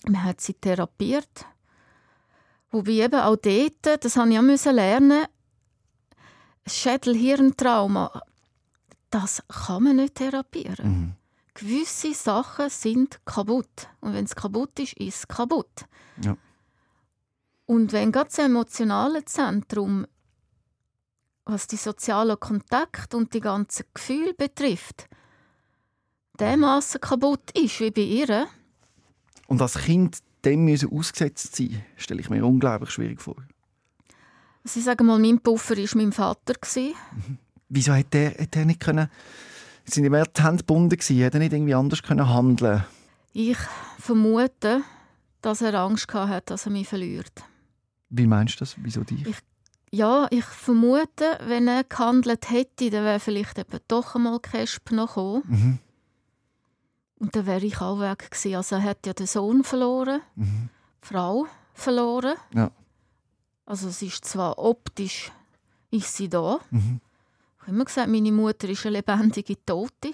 Man 0.06 0.24
hat 0.24 0.40
sie 0.40 0.54
therapiert. 0.54 1.46
Wobei 2.72 2.92
eben 2.92 3.20
auch 3.20 3.36
dort, 3.36 4.04
das 4.04 4.16
habe 4.16 4.32
ich 4.32 4.40
auch 4.40 4.44
müssen 4.44 4.76
lernen, 4.76 5.26
Schädelhirntrauma, 6.66 8.22
das 9.10 9.44
kann 9.48 9.84
man 9.84 9.96
nicht 9.98 10.16
therapieren. 10.16 10.90
Mhm. 10.90 11.16
Gewisse 11.54 12.14
Sachen 12.14 12.70
sind 12.70 13.20
kaputt. 13.26 13.88
Und 14.00 14.14
wenn 14.14 14.26
es 14.26 14.36
kaputt 14.36 14.80
ist, 14.80 14.94
ist 14.94 15.16
es 15.16 15.28
kaputt. 15.28 15.86
Ja. 16.24 16.38
Und 17.66 17.92
wenn 17.92 18.12
gerade 18.12 18.30
das 18.30 18.40
emotionale 18.40 19.26
Zentrum, 19.26 20.08
was 21.46 21.68
die 21.68 21.76
sozialen 21.76 22.40
Kontakte 22.40 23.18
und 23.18 23.34
die 23.34 23.42
ganzen 23.42 23.86
Gefühle 23.94 24.34
betrifft, 24.34 25.08
dermaßen 26.40 27.02
kaputt 27.02 27.52
ist 27.58 27.80
wie 27.80 27.92
bei 27.92 28.02
ihr, 28.02 28.48
Und 29.48 29.62
als 29.62 29.78
Kind 29.78 30.20
dem 30.46 30.66
müssen 30.66 30.92
ausgesetzt 30.92 31.56
sein, 31.56 31.84
stelle 31.98 32.22
ich 32.22 32.30
mir 32.30 32.46
unglaublich 32.46 32.92
schwierig 32.92 33.22
vor. 33.22 33.36
Sie 34.64 34.82
sagen 34.82 35.06
mal, 35.06 35.20
mein 35.20 35.40
Puffer 35.40 35.78
war 35.78 35.88
mein 35.96 36.12
Vater. 36.12 36.54
Wieso 37.70 37.94
hat 37.94 38.14
der, 38.14 38.32
hat 38.32 38.56
der 38.56 38.66
nicht 38.66 38.80
können... 38.80 39.10
Sind 39.86 40.04
die 40.04 40.12
Hände 40.44 40.58
gebunden 40.58 40.90
gewesen? 40.98 41.26
Hat 41.26 41.34
er 41.34 41.40
nicht 41.40 41.54
irgendwie 41.54 41.74
anders 41.74 42.04
können 42.04 42.30
handeln 42.30 42.84
Ich 43.34 43.58
vermute, 43.98 44.82
dass 45.42 45.62
er 45.62 45.74
Angst 45.76 46.14
hatte, 46.14 46.46
dass 46.48 46.66
er 46.68 46.72
mich 46.72 46.88
verliert. 46.88 47.32
Wie 48.10 48.28
meinst 48.28 48.56
du 48.56 48.60
das? 48.60 48.76
Wieso 48.78 49.04
dich? 49.04 49.26
Ich- 49.26 49.38
Ja, 49.92 50.28
ich 50.30 50.46
vermute, 50.46 51.40
wenn 51.48 51.68
er 51.68 51.84
gehandelt 51.84 52.52
hätte, 52.52 52.92
dann 52.92 53.04
wäre 53.04 53.20
vielleicht 53.20 53.58
eben 53.58 53.80
doch 53.88 54.14
einmal 54.16 54.40
Kesp 54.40 54.92
noch 54.92 55.08
gekommen. 55.16 55.44
Mhm. 55.48 55.80
Und 57.20 57.36
dann 57.36 57.46
wäre 57.48 57.66
ich 57.66 57.82
auch 57.82 58.00
weg 58.00 58.30
gewesen. 58.32 58.56
Also 58.56 58.76
er 58.76 58.84
hat 58.84 59.06
ja 59.08 59.14
den 59.14 59.26
Sohn 59.28 59.64
verloren, 59.64 60.22
Mhm. 60.36 60.70
die 61.04 61.08
Frau 61.08 61.48
verloren. 61.74 62.36
Ja. 62.54 62.70
Also 63.66 63.88
es 63.90 64.02
ist 64.04 64.26
zwar 64.26 64.58
optisch, 64.60 65.32
ist 65.92 66.16
sie 66.16 66.30
da. 66.30 66.60
Mhm. 66.72 67.02
Immer 67.70 67.86
gesagt, 67.86 68.10
meine 68.10 68.32
Mutter 68.32 68.68
ist 68.70 68.86
eine 68.86 68.98
lebendige 68.98 69.56
Tote. 69.66 70.12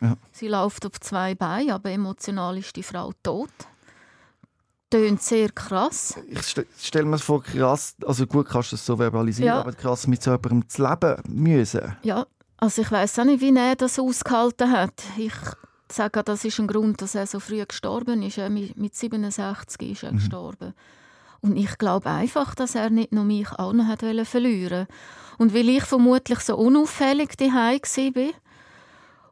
Ja. 0.00 0.16
Sie 0.32 0.48
läuft 0.48 0.86
auf 0.86 1.00
zwei 1.00 1.34
Beinen, 1.34 1.70
aber 1.72 1.90
emotional 1.90 2.56
ist 2.58 2.74
die 2.76 2.82
Frau 2.82 3.12
tot. 3.22 3.50
Tönt 4.90 5.22
sehr 5.22 5.48
krass. 5.50 6.14
Ich 6.28 6.42
st 6.42 6.66
stelle 6.78 7.06
mir 7.06 7.18
vor, 7.18 7.42
krass, 7.42 7.94
also 8.06 8.26
gut 8.26 8.48
kannst 8.48 8.72
du 8.72 8.76
das 8.76 8.84
so 8.84 8.96
verbalisieren, 8.96 9.46
Ja. 9.54 9.60
aber 9.60 9.72
krass 9.72 10.06
mit 10.06 10.22
so 10.22 10.32
jemandem 10.32 10.68
zu 10.68 10.82
leben 10.82 11.16
müssen. 11.28 11.96
Ja, 12.02 12.26
also 12.58 12.82
ich 12.82 12.90
weiß 12.90 13.18
auch 13.20 13.24
nicht, 13.24 13.40
wie 13.40 13.56
er 13.56 13.74
das 13.74 13.98
ausgehalten 13.98 14.70
hat. 14.70 15.02
Ich 15.16 15.32
sage, 15.90 16.22
das 16.22 16.44
ist 16.44 16.60
ein 16.60 16.66
Grund, 16.66 17.00
dass 17.00 17.14
er 17.14 17.26
so 17.26 17.40
früh 17.40 17.64
gestorben 17.64 18.22
ist. 18.22 18.36
Mit 18.50 18.76
mit 18.76 18.94
67 18.94 19.90
ist 19.92 20.02
er 20.02 20.12
gestorben. 20.12 20.74
Und 21.40 21.56
ich 21.56 21.76
glaube 21.78 22.08
einfach, 22.10 22.54
dass 22.54 22.74
er 22.74 22.90
nicht 22.90 23.12
nur 23.12 23.24
mich 23.24 23.50
auch 23.52 23.72
noch 23.72 23.86
hat 23.86 24.00
verlieren 24.26 24.86
Und 25.42 25.52
weil 25.54 25.68
ich 25.68 25.82
vermutlich 25.84 26.38
so 26.40 26.56
unauffällig 26.56 27.36
daheim 27.36 27.80
war 27.80 28.30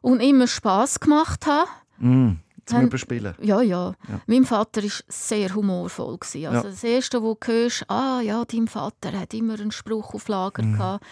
und 0.01 0.19
immer 0.19 0.47
Spass 0.47 0.99
gemacht 0.99 1.45
habe, 1.47 1.69
Mm. 1.99 2.39
zum 2.65 2.81
Überspielen. 2.81 3.35
Ja, 3.41 3.61
ja, 3.61 3.93
Ja. 4.09 4.21
Mein 4.27 4.43
Vater 4.45 4.83
war 4.83 4.89
sehr 5.07 5.53
humorvoll. 5.55 6.17
gewesen. 6.17 6.47
Also 6.47 6.67
Ja. 6.67 6.71
Das 6.73 6.83
Erste, 6.83 7.21
was 7.23 7.37
du 7.39 7.51
hörst, 7.51 7.89
ah 7.89 8.19
ja, 8.21 8.43
dein 8.45 8.67
Vater 8.67 9.11
hat 9.19 9.33
immer 9.33 9.53
einen 9.59 9.71
Spruch 9.71 10.13
auf 10.13 10.27
Lager 10.27 10.63
Mhm. 10.63 10.73
gehabt. 10.77 11.05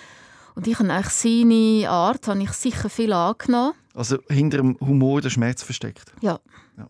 Und 0.55 0.67
ich 0.67 0.77
habe 0.79 0.91
eigentlich 0.91 1.13
seine 1.13 1.89
Art 1.89 2.27
habe 2.27 2.43
ich 2.43 2.51
sicher 2.51 2.89
viel 2.89 3.13
angenommen. 3.13 3.73
Also 3.93 4.17
hinter 4.29 4.57
dem 4.57 4.77
Humor 4.81 5.21
der 5.21 5.29
Schmerz 5.29 5.63
versteckt. 5.63 6.11
Ja. 6.21 6.39
Ja. 6.77 6.87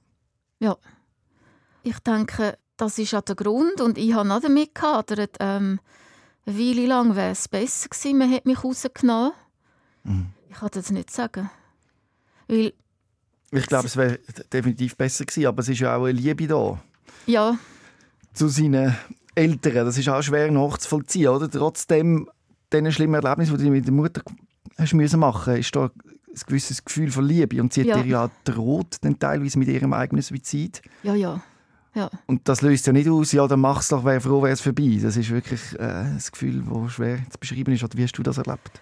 Ja. 0.59 0.77
Ich 1.83 1.99
denke, 1.99 2.57
das 2.77 2.97
ist 2.97 3.13
auch 3.13 3.21
der 3.21 3.35
Grund. 3.35 3.81
Und 3.81 3.97
ich 3.97 4.13
habe 4.13 4.33
auch 4.33 4.39
damit 4.41 4.73
gehadert. 4.73 5.35
Ähm, 5.39 5.79
eine 6.49 6.57
Weile 6.59 6.85
lang 6.87 7.15
wäre 7.15 7.31
es 7.31 7.47
besser 7.47 7.89
gewesen, 7.89 8.17
man 8.17 8.29
hätte 8.31 8.47
mich 8.47 8.63
rausgenommen. 8.63 9.31
Mhm. 10.03 10.27
Ich 10.49 10.55
kann 10.57 10.69
das 10.73 10.91
nicht 10.91 11.11
sagen. 11.11 11.49
Weil, 12.47 12.73
Ich 13.51 13.65
glaube, 13.67 13.85
es 13.87 13.95
wäre 13.97 14.19
definitiv 14.51 14.95
besser 14.97 15.25
gewesen, 15.25 15.45
aber 15.47 15.61
es 15.61 15.69
ist 15.69 15.79
ja 15.79 15.95
auch 15.95 16.03
eine 16.05 16.13
Liebe 16.13 16.47
da 16.47 16.79
ja, 17.27 17.57
zu 18.33 18.47
seinen 18.47 18.95
Eltern. 19.35 19.85
Das 19.85 19.97
ist 19.97 20.09
auch 20.09 20.21
schwer 20.21 20.51
nachzuvollziehen, 20.51 21.27
oder? 21.29 21.49
Trotzdem 21.49 22.29
diesen 22.73 22.91
schlimmen 22.91 23.21
Erlebnis, 23.23 23.49
die 23.49 23.57
du 23.63 23.69
mit 23.69 23.85
der 23.85 23.93
Mutter 23.93 24.21
hast 24.77 24.93
müssen 24.93 25.19
machen, 25.19 25.57
ist 25.57 25.75
da 25.75 25.85
ein 25.85 26.41
gewisses 26.47 26.83
Gefühl 26.85 27.11
von 27.11 27.25
Liebe 27.25 27.61
und 27.61 27.73
sie 27.73 27.81
hat 27.81 27.87
Ja. 27.87 28.01
dir 28.01 28.09
ja 28.09 28.31
droht, 28.43 28.97
dann 29.01 29.19
teilweise 29.19 29.59
mit 29.59 29.67
ihrem 29.67 29.93
eigenen 29.93 30.21
Suizid. 30.21 30.81
ja, 31.03 31.13
ja. 31.15 31.41
Ja. 31.95 32.09
Und 32.27 32.47
das 32.47 32.61
löst 32.61 32.85
ja 32.87 32.93
nicht 32.93 33.09
aus, 33.09 33.31
ja, 33.31 33.47
dann 33.47 33.61
mach's 33.61 33.87
doch, 33.87 34.05
wäre 34.05 34.21
froh, 34.21 34.41
wäre 34.41 34.53
es 34.53 34.61
vorbei. 34.61 34.99
Das 35.01 35.17
ist 35.17 35.29
wirklich 35.29 35.61
äh, 35.79 35.83
ein 35.83 36.23
Gefühl, 36.31 36.63
das 36.63 36.91
schwer 36.93 37.19
zu 37.29 37.39
beschreiben 37.39 37.73
ist. 37.73 37.83
Oder 37.83 37.97
wie 37.97 38.03
hast 38.03 38.17
du 38.17 38.23
das 38.23 38.37
erlebt? 38.37 38.81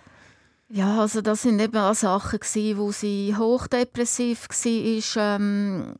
Ja, 0.70 1.00
also 1.00 1.22
das 1.22 1.44
sind 1.44 1.62
eben 1.62 1.78
auch 1.78 1.94
Sachen 1.94 2.40
gsi, 2.40 2.76
wo 2.78 2.92
sie 2.92 3.34
hochdepressiv 3.38 4.50
war. 4.50 5.40
Ähm, 5.40 5.96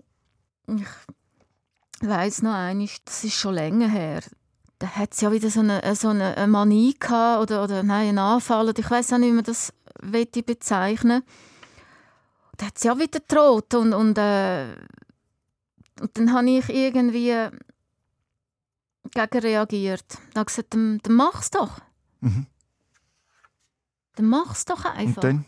ich 0.68 2.08
weiß 2.08 2.42
noch 2.42 2.54
eines, 2.54 2.98
das 3.06 3.24
ist 3.24 3.36
schon 3.36 3.56
länger 3.56 3.88
her. 3.88 4.22
Da 4.80 4.88
hat 4.88 5.14
sie 5.14 5.26
ja 5.26 5.32
wieder 5.32 5.50
so 5.50 5.62
eine, 5.62 5.82
so 5.96 6.10
eine 6.10 6.46
Manie 6.48 6.96
gehabt, 7.00 7.44
oder, 7.44 7.64
oder 7.64 7.82
nein, 7.82 8.10
einen 8.10 8.20
Anfall. 8.20 8.72
Ich 8.78 8.92
weiß 8.92 9.14
auch 9.14 9.18
nicht, 9.18 9.30
wie 9.30 9.34
man 9.36 9.44
das 9.46 9.74
bezeichnen. 10.02 11.24
Da 12.58 12.68
hat 12.68 12.78
sie 12.78 12.92
auch 12.92 13.00
wieder 13.00 13.20
gedroht 13.20 13.74
und, 13.74 13.94
und, 13.94 14.18
äh, 14.18 14.76
und 16.02 16.18
dann 16.18 16.34
habe 16.34 16.50
ich 16.50 16.70
irgendwie 16.70 17.50
gegen 19.12 19.40
reagiert. 19.40 20.06
Da 20.34 20.40
habe 20.42 20.46
gesagt, 20.48 20.74
dann, 20.74 21.00
dann 21.04 21.16
mach's 21.16 21.50
doch. 21.52 21.80
Mhm. 22.22 22.46
Dann 24.16 24.26
mach's 24.26 24.66
doch 24.66 24.86
einfach. 24.86 25.16
Und 25.18 25.24
dann? 25.24 25.46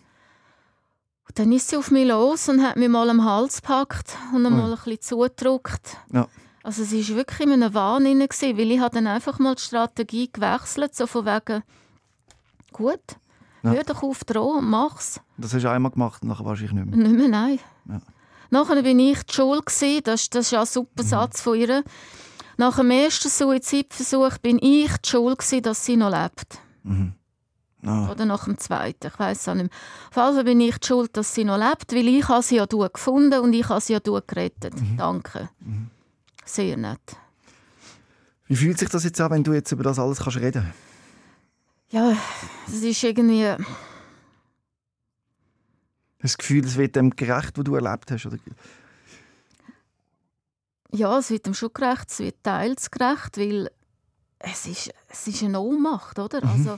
Und 1.28 1.38
dann 1.38 1.52
ist 1.52 1.70
sie 1.70 1.78
auf 1.78 1.92
mich 1.92 2.08
los 2.08 2.50
und 2.50 2.64
hat 2.64 2.76
mich 2.78 2.90
mal 2.90 3.10
am 3.10 3.24
Hals 3.24 3.62
gepackt 3.62 4.18
und 4.34 4.44
dann 4.44 4.54
Ui. 4.54 4.60
mal 4.60 4.72
ein 4.74 4.76
bisschen 4.84 5.02
zugedrückt. 5.02 5.98
Ja. 6.12 6.28
Also 6.64 6.84
sie 6.84 7.08
war 7.10 7.18
wirklich 7.18 7.40
in 7.48 7.54
einem 7.54 7.74
Wahn 7.74 8.04
gewesen, 8.04 8.58
weil 8.58 8.72
ich 8.72 8.82
dann 8.82 9.08
einfach 9.08 9.40
mal 9.40 9.56
die 9.56 9.62
Strategie 9.62 10.30
gewechselt, 10.32 10.96
so 10.96 11.08
von 11.08 11.26
wegen, 11.26 11.64
gut, 12.72 13.00
Ja. 13.64 13.72
hör 13.72 13.84
doch 13.84 14.04
auf 14.04 14.24
drohen 14.24 14.60
und 14.60 14.70
mach's. 14.70 15.22
Das 15.38 15.54
hast 15.54 15.64
du 15.64 15.70
einmal 15.70 15.92
gemacht 15.92 16.22
und 16.24 16.30
nachher 16.30 16.46
wahrscheinlich 16.46 16.74
nicht 16.74 16.96
mehr. 16.96 17.08
Nicht 17.08 17.16
mehr, 17.18 17.28
nein. 17.28 17.60
Ja. 17.88 18.02
Nachher 18.50 18.82
bin 18.82 19.00
ich 19.00 19.22
die 19.24 19.34
Schuld, 19.34 19.66
gewesen. 19.66 20.02
das, 20.04 20.30
das 20.30 20.46
ist 20.48 20.52
ja 20.52 20.62
ein 20.62 20.66
super 20.66 21.04
Mhm. 21.04 21.08
Satz 21.08 21.42
von 21.42 21.58
ihr. 21.60 21.84
Nach 22.58 22.76
dem 22.78 22.92
ersten 22.92 23.30
Suizidversuch 23.30 24.38
bin 24.40 24.58
ich 24.62 24.92
die 24.98 25.10
Schuld, 25.10 25.40
gewesen, 25.40 25.62
dass 25.64 25.86
sie 25.86 25.96
noch 25.98 26.10
lebt. 26.12 26.60
Mhm. 26.84 27.14
Ah. 27.86 28.10
Oder 28.12 28.26
nach 28.26 28.44
dem 28.44 28.58
zweiten, 28.58 29.08
ich 29.08 29.18
weiß 29.18 29.48
auch 29.48 29.54
nicht 29.54 29.70
mehr. 29.72 29.80
Auf 30.10 30.16
jeden 30.18 30.36
Fall 30.36 30.44
bin 30.44 30.60
ich 30.60 30.78
die 30.80 30.88
schuld, 30.88 31.16
dass 31.16 31.34
sie 31.34 31.46
noch 31.46 31.58
lebt, 31.58 31.94
weil 31.94 32.08
ich 32.10 32.28
habe 32.28 32.44
sie 32.44 32.58
ja 32.58 32.66
du 32.66 32.80
gefunden 32.90 33.40
und 33.40 33.54
ich 33.54 33.70
habe 33.70 33.80
sie 33.80 33.94
ja 33.94 34.02
du 34.02 34.20
gerettet. 34.28 34.74
Danke. 34.98 35.50
Sehr 36.44 36.76
nett. 36.76 37.00
Wie 38.48 38.56
fühlt 38.58 38.78
sich 38.80 38.90
das 38.90 39.06
jetzt 39.06 39.22
an, 39.22 39.32
wenn 39.32 39.44
du 39.46 39.54
jetzt 39.54 39.72
über 39.72 39.84
das 39.84 39.98
alles 40.00 40.20
kannst 40.20 40.40
reden 40.40 40.74
Ja, 41.92 42.18
es 42.68 42.82
ist 42.84 43.04
irgendwie... 43.04 43.56
Hast 46.22 46.34
du 46.34 46.38
das 46.38 46.38
Gefühl, 46.38 46.66
es 46.66 46.78
wird 46.78 46.96
dem 46.96 47.12
gerecht, 47.12 47.58
was 47.58 47.64
du 47.64 47.76
erlebt 47.76 48.12
hast? 48.12 48.26
Oder? 48.26 48.38
Ja, 50.92 51.18
es 51.18 51.30
wird 51.30 51.46
dem 51.46 51.54
schon 51.54 51.74
gerecht, 51.74 52.10
es 52.10 52.20
wird 52.20 52.44
teils 52.44 52.92
gerecht, 52.92 53.38
weil 53.38 53.72
es 54.40 54.66
ist, 54.66 54.92
es 55.08 55.28
ist 55.28 55.44
eine 55.44 55.62
Ohnmacht, 55.62 56.20
oder? 56.20 56.44
Also, 56.44 56.78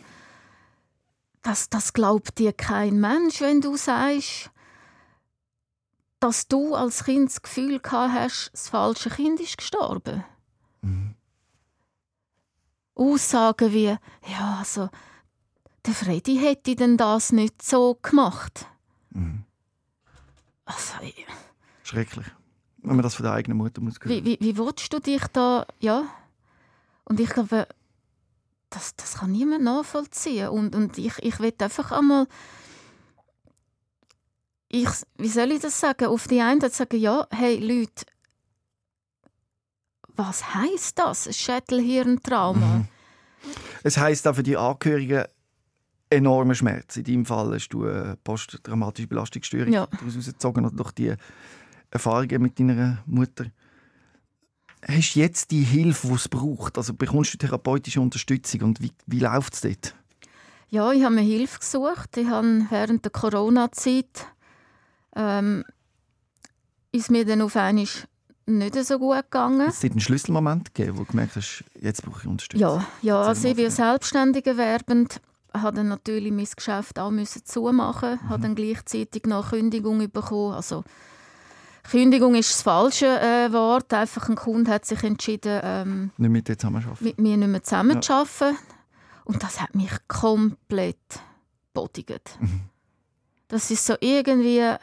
das, 1.42 1.70
das 1.70 1.94
glaubt 1.94 2.38
dir 2.38 2.54
kein 2.54 3.00
Mensch, 3.00 3.42
wenn 3.42 3.62
du 3.62 3.78
sagst, 3.78 4.52
dass 6.20 6.48
du 6.48 6.76
als 6.76 7.06
Kind 7.06 7.30
das 7.30 7.42
Gefühl 7.42 7.80
gehabt 7.80 8.14
hast, 8.14 8.52
das 8.54 8.70
falsche 8.70 9.10
Kind 9.10 9.40
ist 9.40 9.58
gestorben. 9.58 10.24
Mhm. 10.82 11.16
Aussagen 12.94 13.74
wie, 13.74 13.86
ja, 14.28 14.58
also, 14.60 14.90
der 15.86 15.96
Freddy 15.96 16.38
hätte 16.38 16.76
denn 16.76 16.98
das 16.98 17.32
nicht 17.32 17.64
so 17.64 17.98
gemacht. 18.04 18.68
Also, 20.74 20.94
ich- 21.04 21.26
Schrecklich. 21.84 22.26
Wenn 22.84 22.96
man 22.96 23.04
das 23.04 23.16
von 23.16 23.24
der 23.24 23.34
eigenen 23.34 23.58
Mutter 23.58 23.82
muss 23.82 23.96
hören. 24.00 24.10
wie, 24.10 24.26
wie, 24.26 24.38
wie 24.40 24.58
willst 24.58 24.92
du 24.92 25.00
dich 25.00 25.22
da, 25.34 25.66
ja? 25.80 26.06
Und 27.06 27.20
ich 27.20 27.30
glaube, 27.30 27.68
das, 28.70 28.96
das 28.96 29.16
kann 29.16 29.32
niemand 29.32 29.64
nachvollziehen. 29.64 30.50
Und, 30.50 30.76
und 30.76 30.98
ich, 30.98 31.14
ich 31.20 31.40
will 31.40 31.54
einfach 31.60 31.92
einmal, 31.92 32.28
ich, 34.70 34.88
wie 35.18 35.28
soll 35.28 35.52
ich 35.52 35.60
das 35.62 35.80
sagen? 35.80 36.06
Auf 36.06 36.28
die 36.28 36.42
einen 36.42 36.62
Seite 36.62 36.74
sagen, 36.76 36.98
ja, 36.98 37.28
hey 37.32 37.58
Leute, 37.58 38.06
was 40.16 40.54
heißt 40.56 40.98
das? 40.98 41.28
Ein 41.28 41.34
Schädelhirntrauma? 41.34 42.78
Mhm. 42.78 42.88
Es 43.84 43.98
heisst 43.98 44.28
auch 44.28 44.36
für 44.36 44.44
die 44.44 44.56
Angehörigen 44.58 45.26
enormer 46.12 46.56
Schmerz. 46.56 46.97
In 46.97 47.04
deinem 47.06 47.26
Fall 47.26 47.54
hast 47.54 47.69
du 47.69 47.86
eine 47.86 48.17
posttraumatische 48.24 49.08
Belastungsstörung 49.08 49.74
Ja. 49.74 49.88
daraus 49.88 50.13
herausgezogen 50.13 50.65
oder 50.65 50.76
durch 50.76 50.91
die 50.91 51.15
Erfahrungen 51.89 52.41
mit 52.41 52.60
deiner 52.60 53.00
Mutter. 53.06 53.45
Hast 54.88 55.15
du 55.15 55.19
jetzt 55.19 55.52
die 55.52 55.63
Hilfe, 55.63 56.08
die 56.08 56.13
es 56.13 56.28
braucht? 56.28 56.78
Also 56.78 56.93
bekommst 56.93 57.34
du 57.34 57.38
therapeutische 57.38 58.02
Unterstützung 58.02 58.62
und 58.62 58.82
wie, 58.82 58.91
wie 59.08 59.19
läuft 59.19 59.54
es 59.54 59.62
dort? 59.62 59.95
Ja, 60.69 60.91
ich 60.91 61.04
habe 61.04 61.15
mir 61.15 61.21
Hilfe 61.21 61.60
gesucht. 61.60 62.17
Ich 62.17 62.28
habe 62.28 62.65
während 62.69 63.04
der 63.04 63.12
Corona-Zeit 63.12 64.28
ähm, 65.15 65.63
ist 66.91 67.12
mir 67.12 67.26
dann 67.26 67.41
auf 67.41 67.56
einmal 67.56 67.86
nicht 68.47 68.76
so 68.86 68.97
gut 68.97 69.24
gegangen. 69.24 69.62
Hat 69.62 69.74
es 69.74 69.80
dort 69.82 69.91
einen 69.91 70.00
Schlüsselmoment 70.00 70.74
gegeben, 70.74 70.97
wo 70.97 71.04
du 71.04 71.12
gemerkt 71.12 71.36
hast, 71.36 71.63
jetzt 71.80 72.04
brauche 72.04 72.21
ich 72.21 72.28
Unterstützung? 72.28 72.69
Ja, 72.69 72.88
ja 73.02 73.21
also 73.21 73.47
ich 73.47 73.56
bin 73.56 73.69
selbstständig 73.69 74.47
erwerbend, 74.47 75.21
habe 75.54 75.76
dann 75.78 75.88
natürlich 75.90 76.32
mein 76.32 76.48
Geschäft 76.56 76.98
auch 77.00 77.12
müssen 77.12 77.44
zumachen, 77.46 78.20
Mhm. 78.24 78.30
habe 78.30 78.42
dann 78.44 78.56
gleichzeitig 78.56 79.26
noch 79.26 79.50
Kündigung 79.52 80.00
bekommen. 80.12 80.54
Also 80.54 80.84
Kündigung 81.90 82.36
ist 82.36 82.50
das 82.52 82.62
falsche 82.62 83.08
äh, 83.20 83.52
Wort. 83.52 83.94
Einfach 83.94 84.30
ein 84.30 84.36
Kunde 84.36 84.72
hat 84.72 84.86
sich 84.86 85.04
entschieden, 85.04 85.60
ähm, 85.64 86.12
Nicht 86.18 86.30
mit 86.30 86.48
dir 86.48 86.58
zusammenarbeiten. 86.58 87.04
mit 87.04 87.20
mir 87.20 87.38
nicht 87.38 87.48
mehr 87.50 87.64
zusammenzuarbeiten. 87.64 88.58
Und 89.26 89.44
das 89.44 89.60
hat 89.62 89.76
mich 89.76 89.92
komplett 90.08 90.98
bodigt. 91.74 92.38
Mhm. 92.40 92.62
Das 93.48 93.72
ist 93.72 93.86
so 93.86 93.96
irgendwie... 94.00 94.76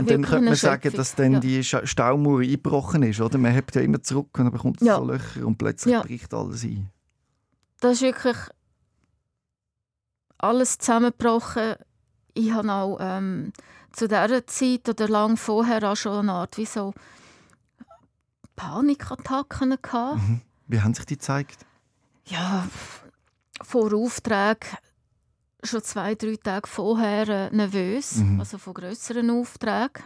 Und 0.00 0.10
dann 0.10 0.22
könnte 0.24 0.44
man 0.46 0.54
sagen, 0.56 0.92
dass 0.92 1.14
dann 1.14 1.32
Ja. 1.34 1.40
die 1.40 1.62
Staumauer 1.64 2.40
eingebrochen 2.40 3.02
ist, 3.02 3.20
oder? 3.20 3.38
Man 3.38 3.52
hebt 3.52 3.74
ja 3.74 3.82
immer 3.82 4.02
zurück 4.02 4.28
und 4.38 4.44
dann 4.44 4.52
bekommt 4.52 4.80
es 4.80 4.86
Ja. 4.86 4.96
so 4.96 5.04
Löcher 5.04 5.46
und 5.46 5.56
plötzlich 5.58 5.92
Ja. 5.92 6.02
bricht 6.02 6.32
alles 6.34 6.64
ein. 6.64 6.90
das 7.80 7.92
ist 7.94 8.02
wirklich 8.02 8.36
alles 10.38 10.78
zusammengebrochen. 10.78 11.74
Ich 12.34 12.52
habe 12.52 12.70
auch 12.72 12.98
ähm, 13.00 13.52
zu 13.92 14.06
dieser 14.08 14.46
Zeit 14.46 14.88
oder 14.88 15.08
lang 15.08 15.36
vorher 15.36 15.90
auch 15.90 15.96
schon 15.96 16.20
eine 16.20 16.32
Art 16.32 16.56
wie 16.56 16.66
so 16.66 16.92
Panikattacken 18.56 19.76
gehabt. 19.82 20.16
Mhm. 20.20 20.40
Wie 20.66 20.80
haben 20.80 20.94
sich 20.94 21.06
die 21.06 21.16
gezeigt? 21.16 21.66
Ja, 22.26 22.66
vor 23.62 23.92
Aufträgen 23.94 24.68
schon 25.62 25.82
zwei, 25.82 26.14
drei 26.14 26.36
Tage 26.36 26.68
vorher 26.68 27.28
äh, 27.28 27.50
nervös, 27.54 28.16
Mhm. 28.16 28.40
also 28.40 28.58
von 28.58 28.74
grösseren 28.74 29.30
Aufträgen. 29.30 30.02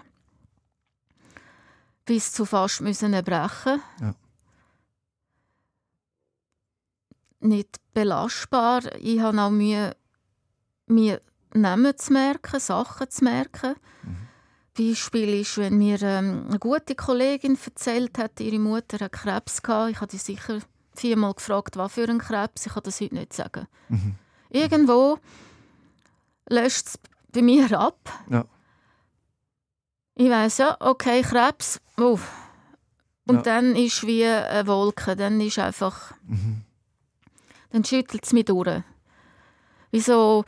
Bis 2.04 2.32
zu 2.32 2.44
fast 2.44 2.80
müssen 2.82 3.12
erbrechen. 3.14 3.80
Ja. 4.00 4.14
Nicht 7.40 7.76
belastbar. 7.92 8.82
Ich 8.98 9.20
habe 9.20 9.40
auch 9.40 9.50
Mühe, 9.50 9.94
mir 10.86 11.20
Namen 11.52 11.96
zu 11.96 12.12
merken, 12.12 12.58
Sachen 12.60 13.10
zu 13.10 13.24
merken. 13.24 13.74
Beispiel 14.76 15.40
ist, 15.40 15.56
wenn 15.58 15.78
mir 15.78 16.02
ähm, 16.02 16.46
eine 16.48 16.58
gute 16.58 16.94
Kollegin 16.96 17.56
erzählt 17.64 18.18
hat, 18.18 18.40
ihre 18.40 18.58
Mutter 18.58 18.98
hat 19.04 19.12
Krebs 19.12 19.62
gehabt. 19.62 19.90
Ich 19.92 19.96
habe 20.00 20.08
die 20.10 20.16
sicher 20.18 20.58
viermal 20.96 21.34
gefragt, 21.34 21.76
was 21.76 21.92
für 21.92 22.08
ein 22.08 22.18
Krebs. 22.18 22.66
Ich 22.66 22.72
kann 22.72 22.82
das 22.82 23.00
heute 23.00 23.14
nicht 23.14 23.32
sagen. 23.32 23.66
Mhm. 23.88 24.16
Irgendwo 24.54 25.18
löscht 26.48 26.86
es 26.86 26.98
bei 27.32 27.42
mir 27.42 27.78
ab. 27.78 27.98
Ja. 28.30 28.44
Ich 30.14 30.30
weiss 30.30 30.58
ja, 30.58 30.76
okay, 30.78 31.22
Krebs, 31.22 31.80
oh. 31.98 32.20
Und 33.26 33.36
Ja. 33.36 33.42
dann 33.42 33.74
ist 33.74 34.06
wie 34.06 34.24
eine 34.24 34.66
Wolke, 34.68 35.16
dann 35.16 35.40
ist 35.40 35.58
einfach, 35.58 36.12
Mhm. 36.26 36.62
dann 37.70 37.84
schüttelt 37.84 38.24
es 38.24 38.32
mich 38.32 38.44
durch. 38.44 38.82
Wie 39.90 40.00
so, 40.00 40.44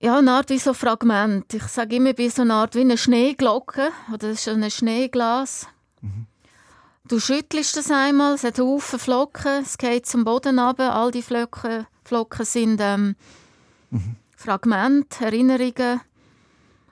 ja, 0.00 0.16
eine 0.16 0.32
Art 0.32 0.48
wie 0.48 0.58
so 0.58 0.72
Fragment. 0.72 1.52
Ich 1.52 1.64
sage 1.64 1.96
immer, 1.96 2.16
wie 2.16 2.30
so 2.30 2.42
eine 2.42 2.54
Art 2.54 2.74
wie 2.74 2.80
eine 2.80 2.96
Schneeglocke 2.96 3.90
oder 4.08 4.28
das 4.30 4.46
ist 4.46 4.48
ein 4.48 4.70
Schneeglas. 4.70 5.66
Du 7.08 7.18
schüttelst 7.18 7.76
es 7.76 7.90
einmal, 7.90 8.34
es 8.34 8.44
hat 8.44 8.58
Haufen 8.58 8.98
Flocken, 8.98 9.62
es 9.62 9.76
geht 9.76 10.06
zum 10.06 10.24
Boden 10.24 10.58
runter. 10.58 10.94
All 10.94 11.10
die 11.10 11.22
Flocken, 11.22 11.86
Flocken 12.04 12.44
sind 12.44 12.80
ähm, 12.80 13.16
Fragmente, 14.36 15.24
Erinnerungen. 15.24 16.00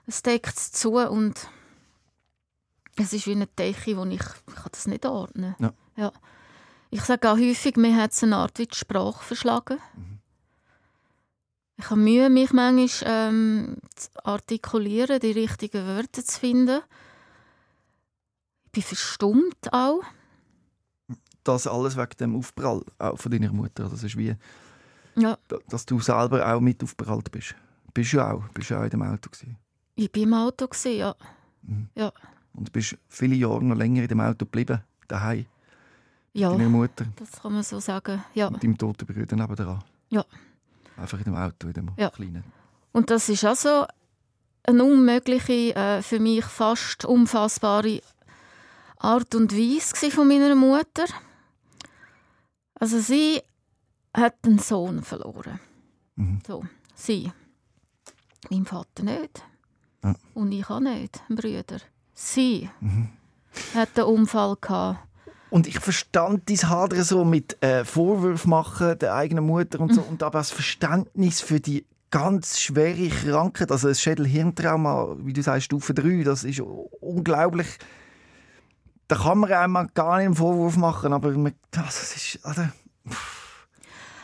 Es 0.05 0.21
deckt 0.21 0.57
es 0.57 0.71
zu 0.71 0.97
und 0.97 1.47
es 2.97 3.13
ist 3.13 3.25
wie 3.27 3.31
eine 3.31 3.47
Decke, 3.47 3.95
wo 3.95 4.03
ich, 4.05 4.19
ich 4.19 4.55
kann 4.55 4.69
das 4.71 4.87
nicht 4.87 5.05
ordnen 5.05 5.55
Ja. 5.59 5.73
Ja. 5.95 6.11
Ich 6.89 7.01
sage 7.03 7.31
auch 7.31 7.37
häufig, 7.37 7.77
mir 7.77 7.95
hat 7.95 8.11
es 8.11 8.21
eine 8.21 8.35
Art 8.35 8.59
wie 8.59 8.67
die 8.67 8.75
Sprache 8.75 9.23
verschlagen. 9.23 9.79
Ich 11.77 11.89
habe 11.89 12.01
Mühe, 12.01 12.29
mich 12.29 12.51
manchmal 12.51 12.89
ähm, 13.05 13.77
zu 13.95 14.09
artikulieren, 14.25 15.21
die 15.21 15.31
richtigen 15.31 15.87
Wörter 15.87 16.23
zu 16.23 16.39
finden. 16.39 16.81
Bin 18.71 18.83
verstummt 18.83 19.71
auch. 19.73 20.01
Das 21.43 21.65
alles 21.67 21.97
wegen 21.97 22.17
dem 22.19 22.35
Aufprall 22.35 22.81
auch 22.99 23.17
von 23.17 23.31
deiner 23.31 23.51
Mutter. 23.51 23.89
Das 23.89 24.03
ist 24.03 24.17
wie, 24.17 24.35
Ja, 25.15 25.37
da- 25.47 25.57
dass 25.69 25.85
du 25.85 25.99
selber 25.99 26.45
auch 26.53 26.59
mit 26.61 26.83
aufprallt 26.83 27.31
bist. 27.31 27.55
Bist 27.93 28.13
du 28.13 28.21
auch. 28.25 28.47
Bist 28.53 28.69
du 28.69 28.75
auch 28.79 28.83
in 28.83 28.89
dem 28.91 29.01
Auto 29.01 29.29
gewesen. 29.29 29.57
ich 29.95 30.09
war 30.15 30.23
im 30.23 30.33
Auto, 30.33 30.67
gewesen, 30.67 30.97
ja. 30.97 31.15
Ja, 31.95 32.11
Und 32.53 32.71
bist 32.71 32.97
viele 33.09 33.35
Jahre 33.35 33.63
noch 33.63 33.75
länger 33.75 34.01
in 34.03 34.07
dem 34.07 34.19
Auto 34.21 34.45
geblieben, 34.45 34.81
daheim, 35.07 35.45
ja 36.33 36.49
deiner 36.51 36.69
Mutter 36.69 37.05
das 37.17 37.31
kann 37.41 37.53
man 37.53 37.63
so 37.63 37.79
sagen. 37.79 38.23
Ja. 38.33 38.47
und 38.47 38.63
deinem 38.63 38.77
toten 38.77 39.05
Bruder 39.05 39.35
nebenan. 39.35 39.83
Ja. 40.09 40.25
Einfach 40.97 41.17
in 41.19 41.25
dem 41.25 41.35
Auto, 41.35 41.67
in 41.67 41.73
dem 41.73 41.91
Ja. 41.97 42.09
kleinen. 42.09 42.43
Und 42.93 43.09
das 43.09 43.29
ist 43.29 43.43
also 43.45 43.85
eine 44.63 44.83
unmögliche, 44.83 45.75
äh, 45.75 46.01
für 46.01 46.19
mich 46.19 46.43
fast 46.45 47.05
unfassbare 47.05 48.01
Art 49.03 49.33
und 49.35 49.51
Weise 49.55 50.11
von 50.11 50.27
meiner 50.27 50.55
Mutter. 50.55 51.05
Also 52.75 52.99
sie 52.99 53.41
hat 54.15 54.35
einen 54.45 54.59
Sohn 54.59 55.03
verloren. 55.03 55.59
Mhm. 56.15 56.39
So, 56.45 56.63
sie. 56.95 57.31
Mein 58.49 58.65
Vater 58.65 59.03
nicht. 59.03 59.43
Ja. 60.03 60.15
Und 60.33 60.51
ich 60.51 60.69
auch 60.69 60.79
nicht, 60.79 61.21
ein 61.29 61.35
Brüder. 61.35 61.77
Sie 62.13 62.69
Mhm. 62.79 63.09
hat 63.73 63.89
einen 63.97 64.07
Unfall 64.07 64.55
gehabt. 64.59 64.99
Und 65.49 65.67
ich 65.67 65.79
verstand 65.79 66.49
dein 66.49 66.69
Hadern 66.69 67.03
so 67.03 67.25
mit 67.25 67.61
äh, 67.61 67.83
Vorwürfen 67.83 68.49
machen 68.49 68.97
der 68.99 69.15
eigenen 69.15 69.45
Mutter 69.45 69.79
und 69.79 69.91
Mhm. 69.91 69.95
so. 69.95 70.01
Und 70.01 70.23
aber 70.23 70.39
das 70.39 70.51
Verständnis 70.51 71.41
für 71.41 71.59
die 71.59 71.85
ganz 72.09 72.59
schwere 72.59 73.09
Krankheit, 73.09 73.71
also 73.71 73.87
das 73.87 74.01
Schädel-Hirntrauma, 74.01 75.15
wie 75.19 75.33
du 75.33 75.41
sagst, 75.43 75.65
Stufe 75.65 75.93
3, 75.93 76.23
das 76.23 76.43
ist 76.43 76.61
unglaublich. 76.99 77.67
Da 79.11 79.17
kann 79.17 79.39
man 79.39 79.51
einem 79.51 79.89
gar 79.93 80.17
nicht 80.19 80.27
einen 80.27 80.35
Vorwurf 80.35 80.77
machen, 80.77 81.11
aber 81.11 81.31
man, 81.31 81.53
das 81.71 82.15
ist, 82.15 82.45
also, 82.45 82.61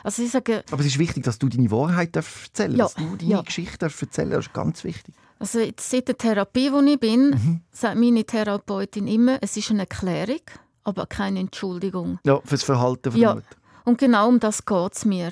Also 0.02 0.24
ich 0.24 0.32
sage, 0.32 0.64
aber 0.72 0.80
es 0.80 0.88
ist 0.88 0.98
wichtig, 1.00 1.26
dass 1.26 1.38
du 1.40 1.50
deine 1.50 1.70
Wahrheit 1.72 2.16
erzählen 2.16 2.72
Ja, 2.72 2.86
dass 2.86 2.94
du 2.94 3.18
deine 3.18 3.30
ja. 3.32 3.42
Geschichte 3.42 3.78
darfst 3.80 4.02
erzählen 4.02 4.30
Das 4.30 4.46
ist 4.46 4.54
ganz 4.54 4.86
wichtig. 4.86 5.14
Also 5.40 5.60
jetzt 5.60 5.90
seit 5.90 6.08
der 6.08 6.18
Therapie, 6.18 6.72
wo 6.72 6.80
ich 6.80 6.98
bin, 7.02 7.32
Mhm. 7.32 7.62
sagt 7.70 7.98
meine 8.00 8.24
Therapeutin 8.24 9.08
immer, 9.08 9.40
es 9.42 9.58
ist 9.58 9.72
eine 9.72 9.82
Erklärung, 9.82 10.40
aber 10.86 11.06
keine 11.06 11.42
Entschuldigung. 11.42 12.20
Ja, 12.24 12.40
fürs 12.46 12.64
Verhalten 12.64 13.12
von 13.12 13.20
Ja. 13.20 13.34
der 13.34 13.36
Mutter. 13.44 13.58
Und 13.84 13.98
genau 13.98 14.30
um 14.30 14.40
das 14.40 14.66
geht 14.66 14.94
es 14.96 15.04
mir. 15.04 15.32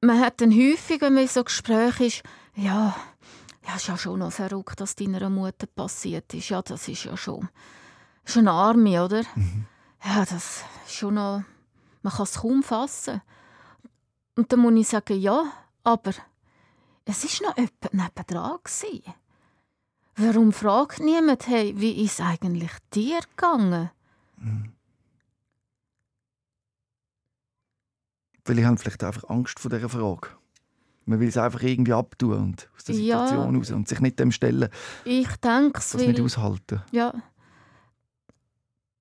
Man 0.00 0.18
hat 0.18 0.40
dann 0.40 0.50
häufig, 0.50 1.00
wenn 1.02 1.14
man 1.14 1.22
in 1.22 1.28
so 1.28 1.44
Gesprächen 1.44 2.06
ist, 2.06 2.22
ja, 2.56 2.96
ja, 3.68 3.76
ist 3.76 3.86
ja 3.86 3.96
schon 3.96 4.18
noch 4.18 4.32
verrückt, 4.32 4.80
dass 4.80 4.96
deiner 4.96 5.30
Mutter 5.30 5.68
passiert 5.68 6.34
ist. 6.34 6.48
Ja, 6.48 6.62
das 6.62 6.88
ist 6.88 7.04
ja 7.04 7.16
schon, 7.16 7.48
ist 8.30 8.38
eine 8.38 8.50
Arme, 8.52 9.04
oder? 9.04 9.22
Ja, 10.04 10.20
das 10.24 10.64
ist 10.86 10.94
schon 10.94 11.14
noch, 11.14 11.42
man 12.02 12.12
kann 12.12 12.22
es 12.24 12.34
kaum 12.40 12.62
fassen. 12.62 13.20
Und 14.36 14.50
dann 14.52 14.60
muss 14.60 14.72
ich 14.74 14.88
sagen, 14.88 15.18
ja, 15.20 15.44
aber 15.84 16.12
es 17.04 17.24
ist 17.24 17.42
noch 17.42 17.56
jemand 17.56 17.92
nebendran 17.94 18.58
gewesen. 18.64 19.02
Warum 20.16 20.52
fragt 20.52 21.00
niemand, 21.00 21.46
hey, 21.48 21.74
wie 21.76 22.02
ist 22.04 22.20
eigentlich 22.20 22.70
dir 22.94 23.20
gegangen? 23.36 23.90
Weil 28.44 28.58
ich 28.58 28.64
habe 28.64 28.76
vielleicht 28.78 29.04
einfach 29.04 29.28
Angst 29.28 29.58
vor 29.60 29.70
dieser 29.70 29.88
Frage. 29.88 30.28
Man 31.06 31.20
will 31.20 31.28
es 31.28 31.36
einfach 31.36 31.62
irgendwie 31.62 31.92
abtun 31.92 32.32
und 32.34 32.68
aus 32.76 32.84
der 32.84 32.94
Ja. 32.96 33.26
Situation 33.26 33.56
raus 33.56 33.70
und 33.70 33.88
sich 33.88 34.00
nicht 34.00 34.18
dem 34.18 34.30
stellen, 34.32 34.68
Ich 35.04 35.28
denke 35.36 35.78
es, 35.78 35.90
das 35.90 36.02
nicht 36.02 36.20
aushalten. 36.20 36.82
ja, 36.92 37.12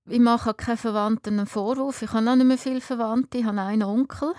ich 0.10 0.20
mache 0.20 0.54
keinen 0.54 0.78
Verwandten 0.78 1.40
einen 1.40 1.48
Vorwurf. 1.48 2.02
Ich 2.02 2.12
habe 2.12 2.30
auch 2.30 2.36
nicht 2.36 2.46
mehr 2.46 2.58
viele 2.58 2.82
Verwandte. 2.82 3.40
Ich 3.40 3.46
habe 3.46 3.62
einen 3.62 3.84
Onkel, 3.84 4.34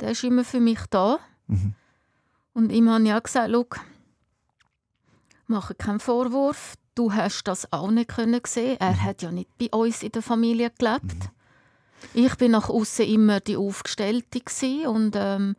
der 0.00 0.10
ist 0.12 0.24
immer 0.24 0.44
für 0.44 0.60
mich 0.60 0.80
da. 0.90 1.18
Mhm. 1.46 1.74
Und 2.52 2.72
ihm 2.72 2.90
habe 2.90 3.04
ich 3.04 3.12
auch 3.12 3.22
gesagt, 3.22 3.50
«Schau, 3.52 3.66
mache 5.46 5.74
keinen 5.74 6.00
Vorwurf. 6.00 6.74
Du 6.94 7.12
hast 7.12 7.44
das 7.44 7.72
auch 7.72 7.90
nicht 7.90 8.08
können 8.08 8.40
sehen. 8.46 8.76
Er 8.80 9.02
hat 9.02 9.22
ja 9.22 9.30
nicht 9.30 9.56
bei 9.58 9.68
uns 9.70 10.02
in 10.02 10.12
der 10.12 10.22
Familie 10.22 10.70
gelebt. 10.76 11.30
Ich 12.14 12.36
bin 12.36 12.52
nach 12.52 12.68
außen 12.68 13.04
immer 13.06 13.40
die 13.40 13.56
Aufgestellte 13.56 14.40
und 14.88 15.14
ähm, 15.16 15.56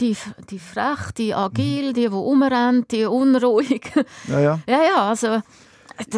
die, 0.00 0.16
die 0.50 0.58
frech, 0.58 1.12
die 1.16 1.34
agil, 1.34 1.92
die, 1.92 2.02
die 2.02 2.06
rumrennt, 2.06 2.90
die 2.92 3.04
unruhig. 3.04 3.92
Ja, 4.28 4.40
ja. 4.40 4.60
ja, 4.66 4.82
ja, 4.82 5.08
also 5.08 5.42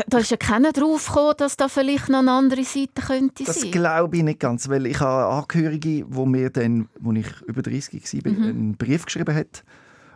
da, 0.09 0.19
ist 0.19 0.31
ja 0.31 0.37
keiner 0.37 0.73
drauf 0.73 1.07
gekommen, 1.07 1.35
dass 1.39 1.57
da 1.57 1.69
vielleicht 1.69 2.09
noch 2.09 2.19
eine 2.21 2.33
andere 2.33 2.65
Seite 2.65 3.01
könnte 3.07 3.45
Das 3.45 3.61
sein. 3.61 3.71
glaube 3.71 4.17
ich 4.19 4.23
nicht 4.23 4.41
ganz, 4.41 4.69
weil 4.69 4.87
ich 4.87 5.01
habe 5.01 5.33
Angehörige, 5.35 6.05
wo 6.09 6.27
mir 6.27 6.51
dann, 6.51 6.89
als 7.05 7.19
ich 7.19 7.41
über 7.49 7.63
30 7.63 8.25
war, 8.25 8.33
Mhm. 8.33 8.43
einen 8.43 8.77
Brief 8.77 9.05
geschrieben 9.07 9.35
hat, 9.35 9.65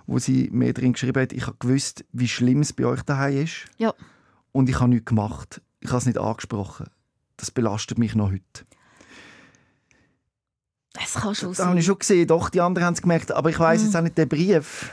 wo 0.06 0.18
sie 0.18 0.50
mir 0.52 0.72
drin 0.74 0.92
geschrieben 0.92 1.22
hat, 1.22 1.32
ich 1.32 1.46
habe 1.46 1.56
gewusst, 1.58 2.04
wie 2.12 2.28
schlimm 2.28 2.60
es 2.60 2.72
bei 2.72 2.84
euch 2.84 3.02
daheim 3.02 3.42
ist. 3.44 3.66
Ja. 3.78 3.94
Und 4.52 4.68
ich 4.68 4.78
habe 4.80 4.90
nichts 4.90 5.06
gemacht. 5.06 5.62
Ich 5.80 5.88
habe 5.88 5.98
es 5.98 6.06
nicht 6.06 6.18
angesprochen. 6.18 6.86
Das 7.36 7.50
belastet 7.50 7.98
mich 7.98 8.14
noch 8.14 8.30
heute. 8.30 8.42
Es 11.02 11.14
kann 11.14 11.34
schon 11.34 11.52
Da 11.54 11.64
habe 11.64 11.70
sein. 11.70 11.78
ich 11.78 11.86
schon 11.86 11.98
gesehen, 11.98 12.26
doch, 12.28 12.50
die 12.50 12.60
anderen 12.60 12.86
haben 12.86 12.94
es 12.94 13.02
gemerkt. 13.02 13.32
Aber 13.32 13.50
ich 13.50 13.58
weiß 13.58 13.80
Mhm. 13.80 13.86
jetzt 13.86 13.96
auch 13.96 14.02
nicht, 14.02 14.16
der 14.18 14.26
Brief 14.26 14.92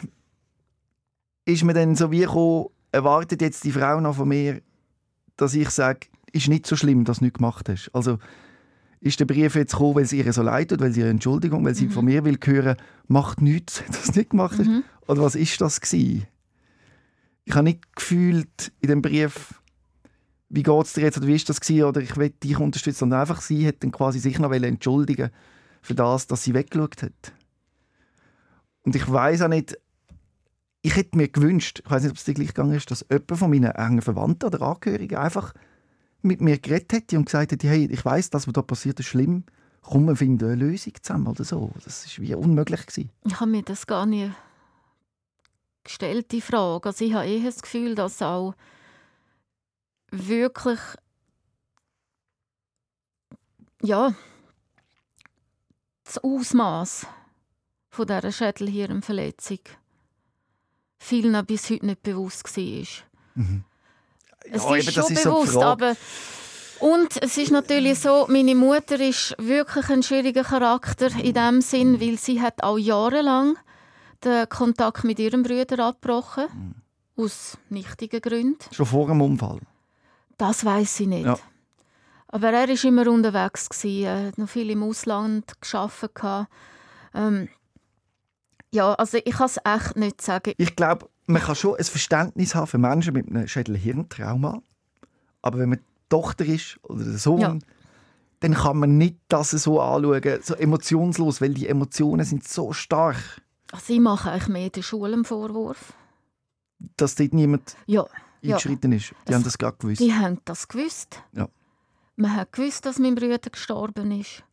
ist 1.45 1.63
mir 1.63 1.73
dann 1.73 1.95
so 1.95 2.09
wie 2.11 2.19
gekommen, 2.21 2.67
erwartet 2.91 3.41
jetzt 3.41 3.63
die 3.63 3.71
Frau 3.71 3.99
noch 3.99 4.15
von 4.15 4.27
mir, 4.27 4.61
dass 5.37 5.53
ich 5.53 5.69
sage, 5.69 6.07
ist 6.31 6.47
nicht 6.47 6.65
so 6.65 6.75
schlimm, 6.75 7.03
dass 7.05 7.19
du 7.19 7.25
nichts 7.25 7.37
gemacht 7.37 7.69
hast. 7.69 7.89
Also 7.93 8.19
ist 8.99 9.19
der 9.19 9.25
Brief 9.25 9.55
jetzt 9.55 9.73
gekommen, 9.73 9.95
weil 9.95 10.03
es 10.03 10.13
ihr 10.13 10.31
so 10.31 10.43
leid 10.43 10.69
tut, 10.69 10.79
weil 10.79 10.91
sie 10.91 11.01
ihre 11.01 11.09
Entschuldigung, 11.09 11.65
weil 11.65 11.75
sie 11.75 11.89
von 11.89 12.05
mir 12.05 12.23
will 12.23 12.37
hören, 12.43 12.77
macht 13.07 13.41
nichts, 13.41 13.83
dass 13.87 14.11
du 14.11 14.19
nicht 14.19 14.29
gemacht 14.29 14.57
hast. 14.59 14.67
Mhm. 14.67 14.83
Oder 15.07 15.23
was 15.23 15.35
ist 15.35 15.59
das 15.59 15.81
gewesen? 15.81 16.27
Ich 17.43 17.55
habe 17.55 17.63
nicht 17.63 17.95
gefühlt 17.95 18.71
in 18.79 18.89
dem 18.89 19.01
Brief, 19.01 19.55
wie 20.49 20.63
geht 20.63 20.85
es 20.85 20.93
dir 20.93 21.01
jetzt 21.01 21.17
oder 21.17 21.27
wie 21.27 21.35
ist 21.35 21.49
das 21.49 21.59
gewesen, 21.59 21.85
oder 21.85 22.01
ich 22.01 22.15
will 22.17 22.29
dich 22.29 22.59
unterstützen, 22.59 22.99
sondern 22.99 23.21
einfach 23.21 23.41
sie 23.41 23.67
hat 23.67 23.77
dann 23.79 23.91
quasi 23.91 24.19
sich 24.19 24.37
noch 24.37 24.51
entschuldigen 24.51 25.31
für 25.81 25.95
das, 25.95 26.27
dass 26.27 26.43
sie 26.43 26.53
weggeschaut 26.53 27.01
hat. 27.01 27.33
Und 28.83 28.95
ich 28.95 29.09
weiß 29.09 29.43
auch 29.43 29.47
nicht, 29.47 29.77
ich 30.81 30.95
hätte 30.95 31.17
mir 31.17 31.27
gewünscht, 31.27 31.81
ich 31.83 31.91
weiß 31.91 32.03
nicht, 32.03 32.11
ob 32.11 32.17
es 32.17 32.23
dir 32.23 32.33
gleich 32.33 32.49
gegangen 32.49 32.73
ist, 32.73 32.89
dass 32.89 33.05
jemand 33.09 33.37
von 33.37 33.49
meinen 33.49 33.71
engen 33.71 34.01
Verwandten 34.01 34.47
oder 34.47 34.61
Angehörigen 34.61 35.17
einfach 35.17 35.53
mit 36.21 36.41
mir 36.41 36.57
geredet 36.59 36.93
hätte 36.93 37.17
und 37.17 37.25
gesagt 37.25 37.51
hätte, 37.51 37.67
hey, 37.67 37.87
ich 37.91 38.03
weiß, 38.03 38.29
das, 38.29 38.47
was 38.47 38.53
da 38.53 38.61
passiert, 38.61 38.99
ist 38.99 39.07
schlimm. 39.07 39.43
Komm, 39.81 40.05
wir 40.05 40.15
finden 40.15 40.45
eine 40.45 40.55
Lösung 40.55 40.93
zusammen 41.01 41.27
oder 41.27 41.43
so. 41.43 41.71
Das 41.83 42.05
ist 42.05 42.19
wie 42.19 42.33
unmöglich 42.35 42.85
gewesen. 42.85 43.09
Ich 43.25 43.39
habe 43.39 43.49
mir 43.49 43.63
das 43.63 43.87
gar 43.87 44.05
nicht 44.05 44.31
gestellt, 45.83 46.31
die 46.31 46.41
Frage. 46.41 46.89
Also 46.89 47.05
ich 47.05 47.13
habe 47.13 47.27
eher 47.27 47.45
das 47.45 47.61
Gefühl, 47.61 47.95
dass 47.95 48.21
auch 48.21 48.53
wirklich 50.11 50.79
ja 53.81 54.13
das 56.03 56.19
Ausmaß 56.19 57.07
von 57.89 58.05
dieser 58.05 58.31
Schädelhirnverletzung 58.31 59.59
vielen 61.01 61.45
bis 61.45 61.69
heute 61.69 61.85
nicht 61.87 62.03
bewusst 62.03 62.45
war. 62.55 62.63
Es 64.43 64.63
Ja, 64.63 64.75
ist 64.75 64.87
eben, 64.87 64.91
schon 64.93 65.13
ist 65.13 65.23
so 65.23 65.29
bewusst, 65.31 65.53
Frage. 65.53 65.65
aber 65.67 65.95
und 66.79 67.21
es 67.21 67.37
ist 67.37 67.51
natürlich 67.51 67.99
so, 67.99 68.25
meine 68.27 68.55
Mutter 68.55 68.99
ist 68.99 69.35
wirklich 69.37 69.87
ein 69.89 70.01
schwieriger 70.03 70.43
Charakter 70.43 71.09
in 71.21 71.33
dem 71.33 71.61
Sinn, 71.61 72.01
weil 72.01 72.17
sie 72.17 72.41
hat 72.41 72.63
auch 72.63 72.77
jahrelang 72.79 73.55
den 74.23 74.49
Kontakt 74.49 75.03
mit 75.03 75.19
ihrem 75.19 75.43
Bruder 75.43 75.85
abgebrochen. 75.85 76.75
Aus 77.15 77.57
nichtigen 77.69 78.21
Gründen. 78.21 78.65
Schon 78.71 78.85
vor 78.87 79.07
dem 79.07 79.21
Unfall? 79.21 79.59
Das 80.37 80.65
weiß 80.65 81.01
ich 81.01 81.07
nicht. 81.07 81.25
Ja. 81.25 81.37
Aber 82.29 82.51
er 82.51 82.67
war 82.67 82.83
immer 82.85 83.07
unterwegs. 83.07 83.69
Gewesen. 83.69 84.27
Hat 84.27 84.37
noch 84.39 84.49
viel 84.49 84.69
im 84.71 84.81
Ausland 84.81 85.51
gearbeitet. 85.61 86.47
Ähm, 87.13 87.49
ja, 88.73 88.93
also 88.93 89.17
ich 89.23 89.33
kann 89.35 89.45
es 89.47 89.57
echt 89.63 89.95
nicht 89.97 90.21
sagen. 90.21 90.53
Ich 90.57 90.75
glaube, 90.75 91.09
man 91.27 91.41
kann 91.41 91.55
schon 91.55 91.75
ein 91.77 91.83
Verständnis 91.83 92.55
haben 92.55 92.67
für 92.67 92.77
Menschen 92.77 93.13
mit 93.13 93.27
einem 93.27 93.47
Schädel-Hirntrauma. 93.47 94.61
Aber 95.41 95.59
wenn 95.59 95.69
man 95.69 95.79
die 95.79 95.83
Tochter 96.09 96.45
ist 96.45 96.79
oder 96.83 97.03
der 97.03 97.17
Sohn, 97.17 97.39
Ja. 97.41 97.57
dann 98.41 98.53
kann 98.53 98.77
man 98.77 98.97
nicht 98.97 99.17
das 99.27 99.51
so 99.51 99.79
anschauen, 99.81 100.39
so 100.41 100.55
emotionslos, 100.55 101.41
weil 101.41 101.53
die 101.53 101.67
Emotionen 101.67 102.25
sind 102.25 102.47
so 102.47 102.73
stark, 102.73 103.17
Also 103.71 103.93
ich 103.93 103.99
mache 103.99 104.31
eigentlich 104.31 104.47
mehr 104.49 104.69
der 104.69 104.81
Schule 104.81 105.13
einen 105.13 105.25
Vorwurf. 105.25 105.93
dass 106.97 107.15
dort 107.15 107.33
niemand 107.33 107.75
Ja, 107.85 108.05
ja. 108.41 108.55
eingeschritten 108.55 108.91
ist. 108.91 109.11
Die 109.27 109.29
Es- 109.29 109.35
haben 109.35 109.43
das 109.43 109.57
gerade 109.57 109.77
gewusst. 109.77 110.01
die 110.01 110.13
haben 110.13 110.39
das 110.45 110.67
gewusst. 110.67 111.21
Ja. 111.33 111.47
Man 112.15 112.35
hat 112.35 112.51
gewusst, 112.51 112.85
dass 112.85 112.99
mein 112.99 113.15
Bruder 113.15 113.37
gestorben 113.37 114.11
ist. 114.11 114.43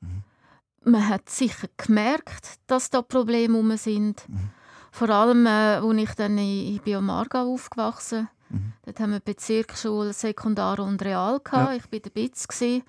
Man 0.84 1.08
hat 1.08 1.28
sicher 1.28 1.68
gemerkt, 1.76 2.58
dass 2.66 2.90
da 2.90 3.02
Probleme 3.02 3.56
rum 3.56 3.76
sind. 3.76 4.24
Vor 4.90 5.10
allem, 5.10 5.46
äh, 5.46 5.76
als 5.76 5.96
ich 5.98 6.14
dann 6.14 6.38
in, 6.38 6.74
ich 6.74 6.82
bin 6.82 6.96
am 6.96 7.10
Aargau 7.10 7.52
aufgewachsen 7.52 8.28
Dort 8.84 8.98
haben 9.00 9.12
wir 9.12 9.20
Bezirksschule, 9.20 10.14
Sekundar 10.14 10.78
und 10.78 11.02
Real. 11.02 11.38
Gehabt. 11.40 11.70
Ja. 11.70 11.76
Ich 11.76 11.84
war 11.84 11.92
in 11.92 12.02
der 12.02 12.10
gewesen. 12.48 12.82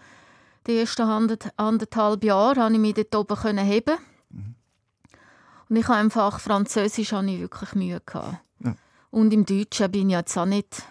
Die 0.68 0.78
ersten 0.78 1.02
ander- 1.02 1.38
anderthalb 1.58 2.24
Jahre 2.24 2.56
konnte 2.56 2.74
ich 2.76 2.80
mich 2.80 2.94
dort 2.94 3.16
oben 3.16 3.58
heben. 3.58 3.98
Und 5.68 5.76
ich 5.76 5.88
habe 5.88 6.00
im 6.00 6.12
Fach 6.12 6.40
Französisch 6.40 7.12
hatte 7.12 7.28
ich 7.28 7.42
wirklich 7.42 7.76
Mühe. 7.76 8.02
Gehabt. 8.06 8.38
Ja. 8.64 8.76
Und 9.12 9.34
im 9.34 9.46
Deutschen 9.46 9.92
bin 9.92 10.10
ich 10.10 10.16
jetzt 10.16 10.38
auch 10.38 10.46
nicht... 10.46 10.82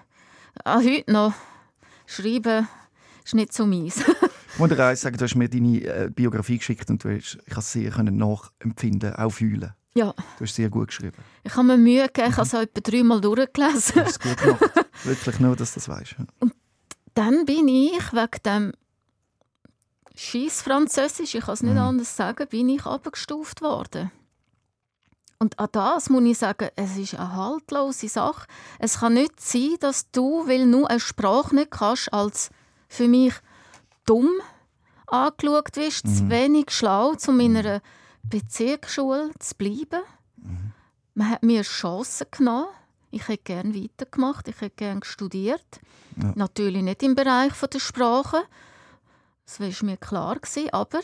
Auch 0.64 0.82
heute 0.82 1.10
noch. 1.10 1.32
Schreiben 2.06 2.68
ist 3.24 3.34
nicht 3.34 3.52
so 3.54 3.64
meins. 3.66 4.04
Ich 4.58 4.60
muss 4.60 4.70
dir 4.70 4.84
eins 4.84 5.00
sagen, 5.02 5.16
du 5.16 5.24
hast 5.24 5.36
mir 5.36 5.48
deine 5.48 5.80
äh, 5.84 6.10
Biografie 6.12 6.58
geschickt 6.58 6.90
und 6.90 7.04
du 7.04 7.10
hast, 7.16 7.34
ich 7.36 7.44
konnte 7.54 7.60
es 7.60 7.72
sehr 7.72 7.90
können 7.92 8.16
nachempfinden, 8.16 9.14
auch 9.14 9.30
fühlen. 9.30 9.72
ja, 9.94 10.12
Du 10.36 10.44
hast 10.44 10.56
sehr 10.56 10.68
gut 10.68 10.88
geschrieben. 10.88 11.16
ich 11.44 11.54
habe 11.54 11.64
mir 11.68 11.76
Mühe 11.76 12.06
gegeben. 12.08 12.30
Ich 12.30 12.36
habe 12.36 12.46
es 12.46 12.54
etwa 12.54 12.80
dreimal 12.80 13.20
durchgelesen. 13.20 13.94
Du 13.94 14.00
hast 14.00 14.10
es 14.10 14.18
gut 14.18 14.36
gemacht. 14.36 14.60
Wirklich 15.04 15.38
nur, 15.38 15.54
dass 15.54 15.74
du 15.74 15.80
das 15.80 15.88
weißt. 15.88 16.16
dann 17.14 17.44
bin 17.44 17.68
ich 17.68 18.12
wegen 18.12 18.42
dem 18.44 18.72
Scheiß 20.16 20.62
Französisch, 20.62 21.36
ich 21.36 21.44
kann 21.44 21.54
es 21.54 21.62
nicht 21.62 21.74
Mhm. 21.74 21.78
anders 21.78 22.16
sagen, 22.16 22.48
bin 22.48 22.68
ich 22.68 22.84
abgestuft 22.84 23.62
worden. 23.62 24.10
Und 25.38 25.56
an 25.60 25.68
das 25.70 26.10
muss 26.10 26.24
ich 26.24 26.36
sagen, 26.38 26.68
es 26.74 26.96
ist 26.96 27.14
eine 27.14 27.36
haltlose 27.36 28.08
Sache. 28.08 28.48
Es 28.80 28.98
kann 28.98 29.14
nicht 29.14 29.40
sein, 29.40 29.76
dass 29.78 30.10
du, 30.10 30.48
weil 30.48 30.68
du 30.68 30.84
eine 30.84 30.98
Sprache 30.98 31.54
nicht 31.54 31.70
kannst, 31.70 32.12
als 32.12 32.50
für 32.88 33.06
mich 33.06 33.34
dumm 34.08 34.30
angeschaut 35.06 35.76
wirst, 35.76 36.06
Mhm. 36.06 36.14
zu 36.16 36.30
wenig 36.30 36.70
schlau, 36.70 37.14
um 37.26 37.40
in 37.40 37.56
einer 37.56 37.80
Bezirksschule 38.22 39.30
zu 39.38 39.54
bleiben. 39.56 40.02
Man 41.14 41.30
hat 41.30 41.42
mir 41.42 41.62
Chancen 41.62 42.26
genommen. 42.30 42.66
Ich 43.10 43.26
hätte 43.26 43.42
gerne 43.44 43.74
weitergemacht, 43.74 44.48
ich 44.48 44.60
hätte 44.60 44.76
gerne 44.76 45.00
studiert. 45.02 45.80
Ja. 46.16 46.32
Natürlich 46.36 46.82
nicht 46.82 47.02
im 47.02 47.14
Bereich 47.14 47.52
der 47.54 47.78
Sprache. 47.78 48.42
Das 49.46 49.60
war 49.60 49.86
mir 49.86 49.96
klar, 49.96 50.36
gewesen, 50.38 50.70
aber 50.72 51.00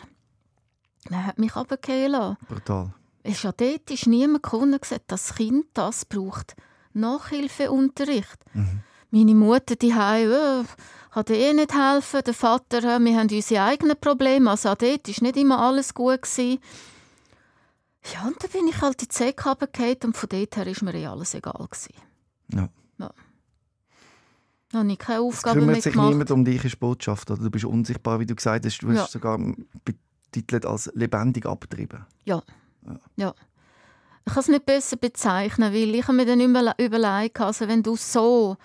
man 1.08 1.26
hat 1.26 1.38
mich 1.38 1.56
runterfallen 1.56 2.12
lassen. 2.12 2.36
Brutal. 2.46 2.92
Es 3.22 3.36
ist 3.36 3.42
ja 3.44 3.52
dort 3.52 3.90
ist 3.90 4.06
niemand 4.06 4.42
gekommen 4.42 4.74
und 4.74 4.82
gesagt, 4.82 5.04
das 5.06 5.34
Kind 5.34 5.64
das 5.72 6.04
braucht 6.04 6.54
Nachhilfeunterricht. 6.92 8.38
Meine 9.14 9.34
Mutter 9.36 9.76
die 9.76 9.92
äh, 9.92 10.64
dir 11.22 11.36
eh 11.36 11.52
nicht 11.52 11.72
helfen, 11.72 12.20
der 12.26 12.34
Vater, 12.34 12.78
äh, 12.78 12.98
wir 12.98 13.16
haben 13.16 13.28
unsere 13.30 13.62
eigenen 13.62 13.96
Probleme. 14.00 14.50
Also 14.50 14.70
auch 14.70 14.74
dort 14.74 15.06
war 15.06 15.22
nicht 15.22 15.36
immer 15.36 15.60
alles 15.60 15.94
gut. 15.94 16.22
Gewesen. 16.22 16.58
Ja, 18.12 18.26
und 18.26 18.42
dann 18.42 18.50
bin 18.50 18.66
ich 18.66 18.80
halt 18.80 19.00
in 19.00 19.08
die 19.08 19.14
Säcke 19.14 19.48
und 20.04 20.16
von 20.16 20.28
dort 20.28 20.56
her 20.56 20.66
war 20.66 20.84
mir 20.84 20.94
eh 20.98 21.06
alles 21.06 21.34
egal. 21.34 21.52
Gewesen. 21.70 21.94
Ja. 22.52 22.68
Da 24.70 24.80
habe 24.80 24.90
ich 24.90 24.98
keine 24.98 25.20
Es 25.20 25.24
Aufgabe 25.24 25.60
kümmert 25.60 25.74
mehr 25.74 25.82
sich 25.82 25.92
gemacht. 25.92 26.10
niemand 26.10 26.30
um 26.32 26.44
dich, 26.44 26.64
ist 26.64 26.80
Botschaft. 26.80 27.30
Oder? 27.30 27.40
Du 27.44 27.50
bist 27.50 27.64
unsichtbar, 27.64 28.18
wie 28.18 28.26
du 28.26 28.34
gesagt 28.34 28.66
hast. 28.66 28.78
Du 28.78 28.88
hast 28.88 28.96
Ja. 28.96 29.04
es 29.04 29.12
sogar 29.12 29.38
betitelt 29.84 30.66
als 30.66 30.90
lebendig 30.94 31.46
abgetrieben. 31.46 32.04
Ja. 32.24 32.42
ja. 33.14 33.32
Ich 34.26 34.32
kann 34.32 34.40
es 34.40 34.48
nicht 34.48 34.66
besser 34.66 34.96
bezeichnen, 34.96 35.72
weil 35.72 35.94
ich 35.94 36.08
mir 36.08 36.26
dann 36.26 36.40
immer 36.40 36.74
überlegt, 36.80 37.40
also 37.40 37.68
wenn 37.68 37.84
du 37.84 37.94
so 37.94 38.56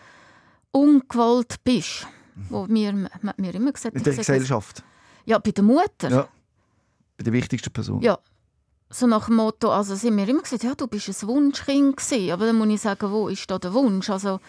ungewollt 0.72 1.64
bist, 1.64 2.08
wo 2.50 2.66
mir, 2.68 2.94
man 2.94 3.10
hat 3.12 3.40
mir 3.40 3.54
immer 3.56 3.72
gesagt, 3.72 3.96
In 3.96 4.04
der 4.04 4.16
Gesellschaft. 4.16 4.84
Ja, 5.26 5.38
bei 5.40 5.52
der 5.52 5.64
Mutter. 5.64 6.10
Ja. 6.10 6.28
Bei 7.18 7.24
der 7.24 7.34
wichtigsten 7.34 7.72
Person. 7.72 8.02
Ja. 8.02 8.20
So 8.92 9.06
nach 9.06 9.28
dem 9.28 9.36
Motto, 9.36 9.72
also 9.72 9.94
sie 9.94 10.08
haben 10.08 10.16
mir 10.16 10.28
immer 10.28 10.42
gesagt, 10.42 10.64
ja, 10.64 10.74
du 10.74 10.88
bist 10.88 11.10
ein 11.10 11.28
Wunschkind 11.28 11.98
gewesen. 11.98 12.32
Aber 12.32 12.48
dann 12.48 12.58
muss 12.58 12.70
ich 12.70 12.82
sagen, 12.82 13.12
wo 13.12 13.28
ist 13.28 13.50
da 13.52 13.60
der 13.60 13.74
Wunsch? 13.74 14.10
Also 14.10 14.40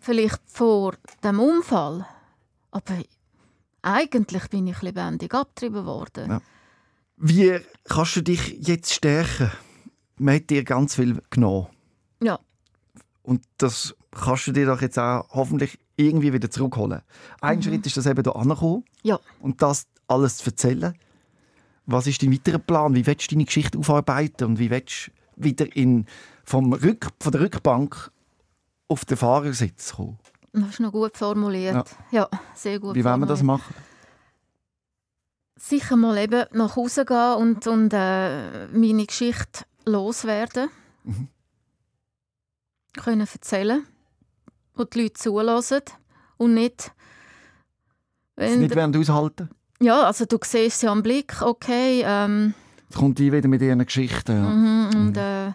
vielleicht 0.00 0.40
vor 0.46 0.94
dem 1.22 1.40
Unfall. 1.40 2.06
Aber 2.70 3.02
eigentlich 3.82 4.48
bin 4.48 4.66
ich 4.66 4.80
lebendig 4.80 5.34
abgetrieben 5.34 5.84
worden. 5.84 6.30
Ja. 6.30 6.42
Wie 7.16 7.60
kannst 7.84 8.16
du 8.16 8.22
dich 8.22 8.56
jetzt 8.60 8.92
stärken? 8.92 9.50
Man 10.16 10.36
hat 10.36 10.50
dir 10.50 10.64
ganz 10.64 10.94
viel 10.94 11.20
genommen. 11.30 11.68
Ja. 12.22 12.38
Und 13.22 13.44
das 13.58 13.94
kannst 14.14 14.46
du 14.46 14.52
dir 14.52 14.66
doch 14.66 14.80
jetzt 14.80 14.98
auch 14.98 15.26
hoffentlich 15.30 15.78
irgendwie 15.96 16.32
wieder 16.32 16.50
zurückholen. 16.50 17.02
Ein 17.40 17.62
Schritt 17.62 17.86
ist 17.86 17.96
das 17.96 18.06
eben 18.06 18.22
hier 18.22 18.34
angekommen 18.36 18.84
Ja. 19.02 19.18
und 19.40 19.62
das 19.62 19.86
alles 20.08 20.38
zu 20.38 20.50
erzählen. 20.50 20.94
Was 21.86 22.06
ist 22.06 22.22
dein 22.22 22.32
weiterer 22.32 22.58
Plan? 22.58 22.94
Wie 22.94 23.06
willst 23.06 23.30
du 23.30 23.34
deine 23.34 23.44
Geschichte 23.44 23.78
aufarbeiten 23.78 24.44
und 24.44 24.58
wie 24.58 24.70
willst 24.70 25.10
du 25.36 25.44
wieder 25.44 25.76
in, 25.76 26.06
vom 26.44 26.72
Rück, 26.72 27.08
von 27.20 27.32
der 27.32 27.42
Rückbank 27.42 28.10
auf 28.88 29.04
den 29.04 29.16
Fahrersitz 29.16 29.94
kommen? 29.94 30.18
Das 30.52 30.70
ist 30.70 30.80
noch 30.80 30.92
gut 30.92 31.16
formuliert. 31.16 31.90
Ja, 32.10 32.28
sehr 32.54 32.78
gut 32.78 32.94
Wie 32.94 33.04
wollen 33.04 33.20
wir 33.20 33.26
das 33.26 33.42
machen? 33.42 33.74
sicher 35.56 35.96
mal 35.96 36.18
eben 36.18 36.44
nach 36.52 36.76
Hause 36.76 37.04
gehen 37.04 37.34
und, 37.36 37.66
und 37.66 37.92
äh, 37.94 38.66
meine 38.68 39.06
Geschichte 39.06 39.64
loswerden. 39.86 40.68
Mhm. 41.04 41.28
Können 42.96 43.20
erzählen, 43.22 43.86
wo 44.74 44.84
die 44.84 45.02
Leute 45.02 45.14
zulassen 45.14 45.80
und 46.36 46.54
nicht... 46.54 46.92
Das 48.36 48.50
Wenn, 48.50 48.60
nicht 48.60 48.74
während 48.74 48.96
aushalten? 48.96 49.48
ja, 49.80 50.02
also 50.02 50.24
du 50.24 50.38
siehst 50.42 50.80
sie 50.80 50.88
am 50.88 51.02
Blick, 51.02 51.40
okay, 51.42 52.02
ähm, 52.04 52.54
Jetzt 52.88 52.98
kommt 52.98 53.18
die 53.18 53.32
wieder 53.32 53.48
mit 53.48 53.62
ihren 53.62 53.84
Geschichten. 53.84 54.36
Ja. 54.36 54.48
mhm, 54.50 54.90
und 54.94 55.16
äh, 55.16 55.52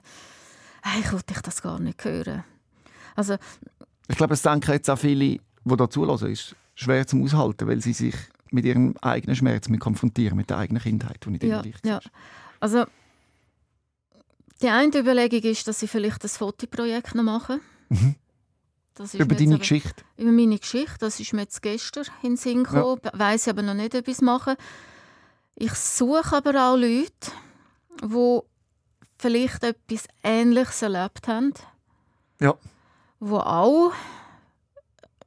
eigentlich 0.82 1.12
wollte 1.12 1.34
ich 1.34 1.42
das 1.42 1.62
gar 1.62 1.80
nicht 1.80 2.04
hören. 2.04 2.44
Also 3.16 3.36
Ich 4.08 4.16
glaube, 4.18 4.34
es 4.34 4.42
denken 4.42 4.72
jetzt 4.72 4.90
auch 4.90 4.98
viele, 4.98 5.26
die 5.26 5.42
da 5.66 5.90
zulassen, 5.90 6.32
ist 6.32 6.56
schwer 6.76 7.06
zum 7.06 7.24
Aushalten, 7.24 7.68
weil 7.68 7.82
sie 7.82 7.94
sich 7.94 8.16
mit 8.52 8.66
ihrem 8.66 8.96
eigenen 9.02 9.36
Schmerz 9.36 9.68
mit 9.70 9.80
konfrontieren, 9.82 10.38
mit 10.38 10.50
der 10.50 10.58
eigenen 10.58 10.82
Kindheit, 10.82 11.18
die 11.26 11.30
nicht 11.32 11.44
Ja, 11.44 11.56
immer 11.56 11.64
leicht 11.64 11.86
ja. 11.86 11.98
ist. 11.98 12.10
Also, 12.62 12.86
die 14.62 14.70
eine 14.70 14.98
Überlegung 14.98 15.42
ist, 15.52 15.68
dass 15.68 15.82
ich 15.84 15.92
vielleicht 15.92 16.24
ein 16.24 16.30
Fotoprojekt 16.30 17.16
noch 17.16 17.24
mache. 17.24 17.60
Über 19.00 19.32
jetzt 19.34 19.40
deine 19.42 19.52
aber- 19.54 19.60
Geschichte. 19.60 20.04
Über 20.18 20.32
meine 20.32 20.58
Geschichte. 20.60 20.98
Das 21.00 21.20
ist 21.20 21.34
mir 21.34 21.42
jetzt 21.42 21.62
gestern 21.62 22.06
in 22.22 22.32
den 22.32 22.38
Sinn 22.38 22.64
gekommen. 22.64 23.00
Ja. 23.04 23.12
Weiss 23.18 23.48
aber 23.48 23.62
noch 23.62 23.74
nicht, 23.74 23.96
ob 23.96 24.08
ich 24.08 24.16
es 24.16 24.22
mache. 24.22 24.58
Ich 25.56 25.74
suche 25.74 26.36
aber 26.36 26.70
auch 26.70 26.76
Leute, 26.76 27.32
die 28.04 28.40
vielleicht 29.18 29.64
etwas 29.64 30.06
Ähnliches 30.24 30.82
erlebt 30.82 31.28
haben. 31.28 31.54
Ja. 32.40 32.56
Die 33.20 33.32
auch 33.32 33.92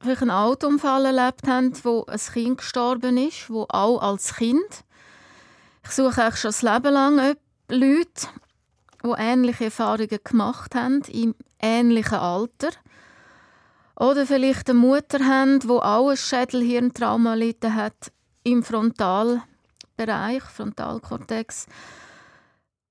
vielleicht 0.01 0.21
einen 0.21 0.31
Autounfall 0.31 1.05
erlebt 1.05 1.47
haben, 1.47 1.73
wo 1.83 2.05
ein 2.05 2.19
Kind 2.19 2.57
gestorben 2.57 3.17
ist, 3.17 3.49
wo 3.49 3.65
auch 3.69 3.99
als 3.99 4.35
Kind. 4.35 4.83
Ich 5.83 5.91
suche 5.91 6.23
eigentlich 6.23 6.39
schon 6.39 6.49
das 6.49 6.61
Leben 6.61 6.93
lang 6.93 7.35
Leute, 7.69 8.27
die 9.03 9.13
ähnliche 9.17 9.65
Erfahrungen 9.65 10.19
gemacht 10.23 10.75
haben, 10.75 11.01
im 11.09 11.35
ähnlichen 11.59 12.17
Alter. 12.17 12.69
Oder 13.95 14.25
vielleicht 14.25 14.69
eine 14.69 14.79
Mutter 14.79 15.19
haben, 15.25 15.59
die 15.59 15.69
auch 15.69 16.09
ein 16.09 16.17
Schädelhirntrauma 16.17 17.31
erlitten 17.31 17.75
hat 17.75 18.11
im 18.43 18.63
Frontalbereich, 18.63 20.43
Frontalkortex, 20.43 21.67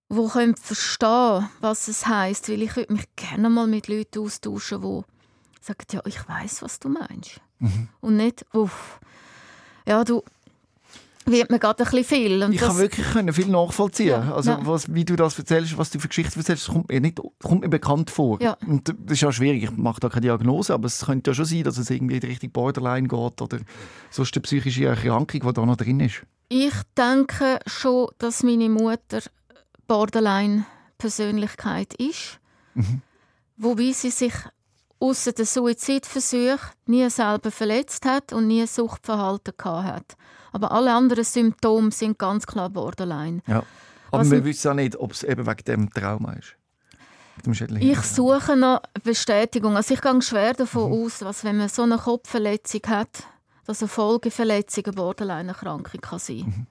wo 0.08 0.28
können 0.28 0.56
verstehen, 0.56 1.48
was 1.60 1.88
es 1.88 2.06
heißt, 2.06 2.48
weil 2.48 2.62
ich 2.62 2.76
würde 2.76 2.92
mich 2.92 3.16
gerne 3.16 3.50
mal 3.50 3.66
mit 3.66 3.88
Leuten 3.88 4.20
austauschen, 4.20 4.80
die 4.82 5.02
sagen, 5.60 5.86
ja, 5.90 6.00
ich 6.04 6.28
weiß, 6.28 6.62
was 6.62 6.78
du 6.78 6.88
meinst, 6.88 7.40
und 8.00 8.16
nicht, 8.16 8.44
uff, 8.52 9.00
ja, 9.86 10.04
du, 10.04 10.22
wird 11.26 11.50
mir 11.50 11.58
gerade 11.58 11.84
ein 11.84 11.90
bisschen 11.90 12.04
viel. 12.04 12.42
Und 12.42 12.52
ich 12.52 12.60
kann 12.60 12.78
wirklich 12.78 13.06
können 13.12 13.32
viel 13.32 13.48
nachvollziehen. 13.48 14.08
Ja, 14.08 14.34
also 14.34 14.50
ja. 14.50 14.60
Was, 14.64 14.92
wie 14.94 15.04
du 15.04 15.16
das 15.16 15.38
erzählst, 15.38 15.76
was 15.78 15.90
du 15.90 15.98
für 15.98 16.08
Geschichten 16.08 16.38
erzählst, 16.38 16.68
kommt 16.68 16.88
mir, 16.88 17.00
nicht, 17.00 17.20
kommt 17.42 17.62
mir 17.62 17.68
bekannt 17.68 18.10
vor. 18.10 18.40
Ja. 18.40 18.56
Und 18.66 18.88
das 18.88 18.96
ist 19.08 19.20
ja 19.20 19.32
schwierig. 19.32 19.64
Ich 19.64 19.76
mache 19.76 20.00
da 20.00 20.08
keine 20.08 20.22
Diagnose, 20.22 20.72
aber 20.74 20.86
es 20.86 21.06
könnte 21.06 21.30
ja 21.30 21.34
schon 21.34 21.44
sein, 21.44 21.62
dass 21.64 21.78
es 21.78 21.90
irgendwie 21.90 22.14
in 22.14 22.20
die 22.20 22.26
Richtung 22.26 22.50
Borderline 22.50 23.08
geht 23.08 23.40
oder 23.40 23.58
sonst 24.10 24.34
eine 24.34 24.42
psychische 24.42 24.86
Erkrankung, 24.86 25.40
die 25.40 25.52
da 25.52 25.66
noch 25.66 25.76
drin 25.76 26.00
ist. 26.00 26.22
ich 26.48 26.74
denke 26.96 27.60
schon, 27.66 28.08
dass 28.18 28.42
meine 28.42 28.68
Mutter 28.68 29.20
Borderline-Persönlichkeit 29.86 31.94
ist. 31.94 32.40
Wobei 33.56 33.92
sie 33.92 34.10
sich 34.10 34.34
außer 35.02 35.32
den 35.32 35.46
Suizidversuch 35.46 36.58
nie 36.86 37.08
selber 37.10 37.50
verletzt 37.50 38.06
hat 38.06 38.32
und 38.32 38.46
nie 38.46 38.66
Suchtverhalten 38.66 39.54
gehabt 39.58 39.86
hat. 39.86 40.16
Aber 40.52 40.70
alle 40.70 40.92
anderen 40.94 41.24
Symptome 41.24 41.90
sind 41.90 42.18
ganz 42.18 42.46
klar 42.46 42.70
Borderline. 42.70 43.42
Ja. 43.46 43.64
Aber 44.10 44.18
Also- 44.20 44.30
wir 44.32 44.44
wissen 44.44 44.70
auch 44.70 44.74
nicht, 44.74 44.96
ob 44.96 45.12
es 45.12 45.24
eben 45.24 45.46
wegen 45.46 45.64
dem 45.64 45.90
Trauma 45.90 46.34
ist. 46.34 46.54
Ich 47.80 48.00
suche 48.02 48.56
noch 48.56 48.82
Bestätigung. 49.02 49.74
Also 49.76 49.94
ich 49.94 50.00
gehe 50.02 50.22
schwer 50.22 50.52
davon 50.52 50.92
aus, 50.92 51.18
dass 51.18 51.42
wenn 51.44 51.56
man 51.56 51.68
so 51.68 51.82
eine 51.82 51.96
Kopfverletzung 51.98 52.82
hat, 52.86 53.24
dass 53.66 53.80
eine 53.82 53.88
Folgeverletzung 53.88 54.84
eine 54.84 54.92
Borderline-Erkrankung 54.92 56.00
kann 56.00 56.18
sein 56.18 56.66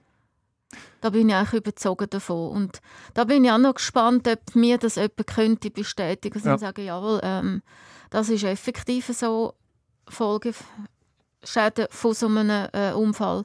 Da 1.00 1.10
bin 1.10 1.28
ich 1.28 1.34
eigentlich 1.34 1.60
überzogen 1.60 2.08
davon. 2.08 2.50
Und 2.52 2.80
da 3.12 3.24
bin 3.24 3.44
ich 3.44 3.50
auch 3.50 3.58
noch 3.58 3.74
gespannt, 3.74 4.26
ob 4.28 4.54
mir 4.54 4.78
das 4.78 4.94
jemand 4.94 5.26
könnte 5.26 5.70
bestätigen 5.70 6.32
könnte. 6.34 6.48
Ja. 6.48 6.54
Und 6.54 6.60
sagen, 6.60 6.84
jawohl, 6.84 7.20
ähm, 7.22 7.62
das 8.12 8.28
ist 8.28 8.44
effektiv 8.44 9.06
so 9.08 9.54
Folgeschäden 10.08 11.86
von 11.90 12.14
so 12.14 12.26
einem 12.26 12.68
äh, 12.72 12.92
Unfall. 12.92 13.44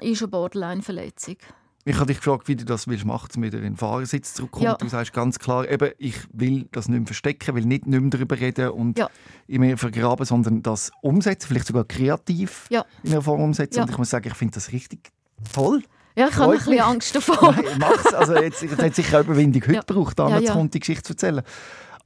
Ist 0.00 0.22
eine 0.22 0.28
Borderline-Verletzung. 0.28 1.36
Ich 1.84 1.96
habe 1.96 2.06
dich 2.06 2.18
gefragt, 2.18 2.48
wie 2.48 2.54
du 2.56 2.64
das 2.66 2.86
willst 2.86 3.06
machen, 3.06 3.28
damit 3.34 3.54
er 3.54 3.60
in 3.60 3.64
den 3.64 3.76
Fahrersitz 3.76 4.34
zurückkommt. 4.34 4.64
Ja. 4.64 4.74
Du 4.74 4.86
sagst 4.88 5.12
ganz 5.14 5.38
klar, 5.38 5.66
eben, 5.68 5.90
ich 5.98 6.16
will 6.32 6.68
das 6.70 6.88
nicht 6.88 6.98
mehr 6.98 7.06
verstecken, 7.06 7.54
will 7.54 7.64
nicht, 7.64 7.86
nicht 7.86 7.98
mehr 8.00 8.10
darüber 8.10 8.38
reden 8.38 8.68
und 8.70 8.98
Ja. 8.98 9.08
immer 9.46 9.74
vergraben, 9.78 10.26
sondern 10.26 10.62
das 10.62 10.90
umsetzen, 11.00 11.48
vielleicht 11.48 11.66
sogar 11.66 11.84
kreativ 11.84 12.66
Ja. 12.68 12.84
in 13.02 13.12
einer 13.12 13.22
Form 13.22 13.40
umsetzen. 13.40 13.78
Ja. 13.78 13.84
Und 13.84 13.90
ich 13.90 13.98
muss 13.98 14.10
sagen, 14.10 14.28
ich 14.28 14.34
finde 14.34 14.54
das 14.54 14.70
richtig 14.70 15.10
toll. 15.54 15.82
Ja, 16.14 16.28
ich 16.28 16.36
habe 16.36 16.52
ein 16.52 16.58
bisschen 16.58 16.80
Angst 16.80 17.14
davor. 17.16 17.52
Nein, 17.52 17.64
mach's. 17.78 18.12
Also 18.12 18.34
jetzt, 18.36 18.62
es 18.62 18.76
hat 18.76 18.94
sicher 18.94 19.20
Überwindung 19.20 19.62
heute 19.62 19.72
Ja. 19.74 19.80
gebraucht, 19.80 20.18
da 20.18 20.28
Ja, 20.28 20.38
ja. 20.40 20.62
die 20.64 20.80
Geschichte 20.80 21.02
zu 21.04 21.12
erzählen. 21.14 21.42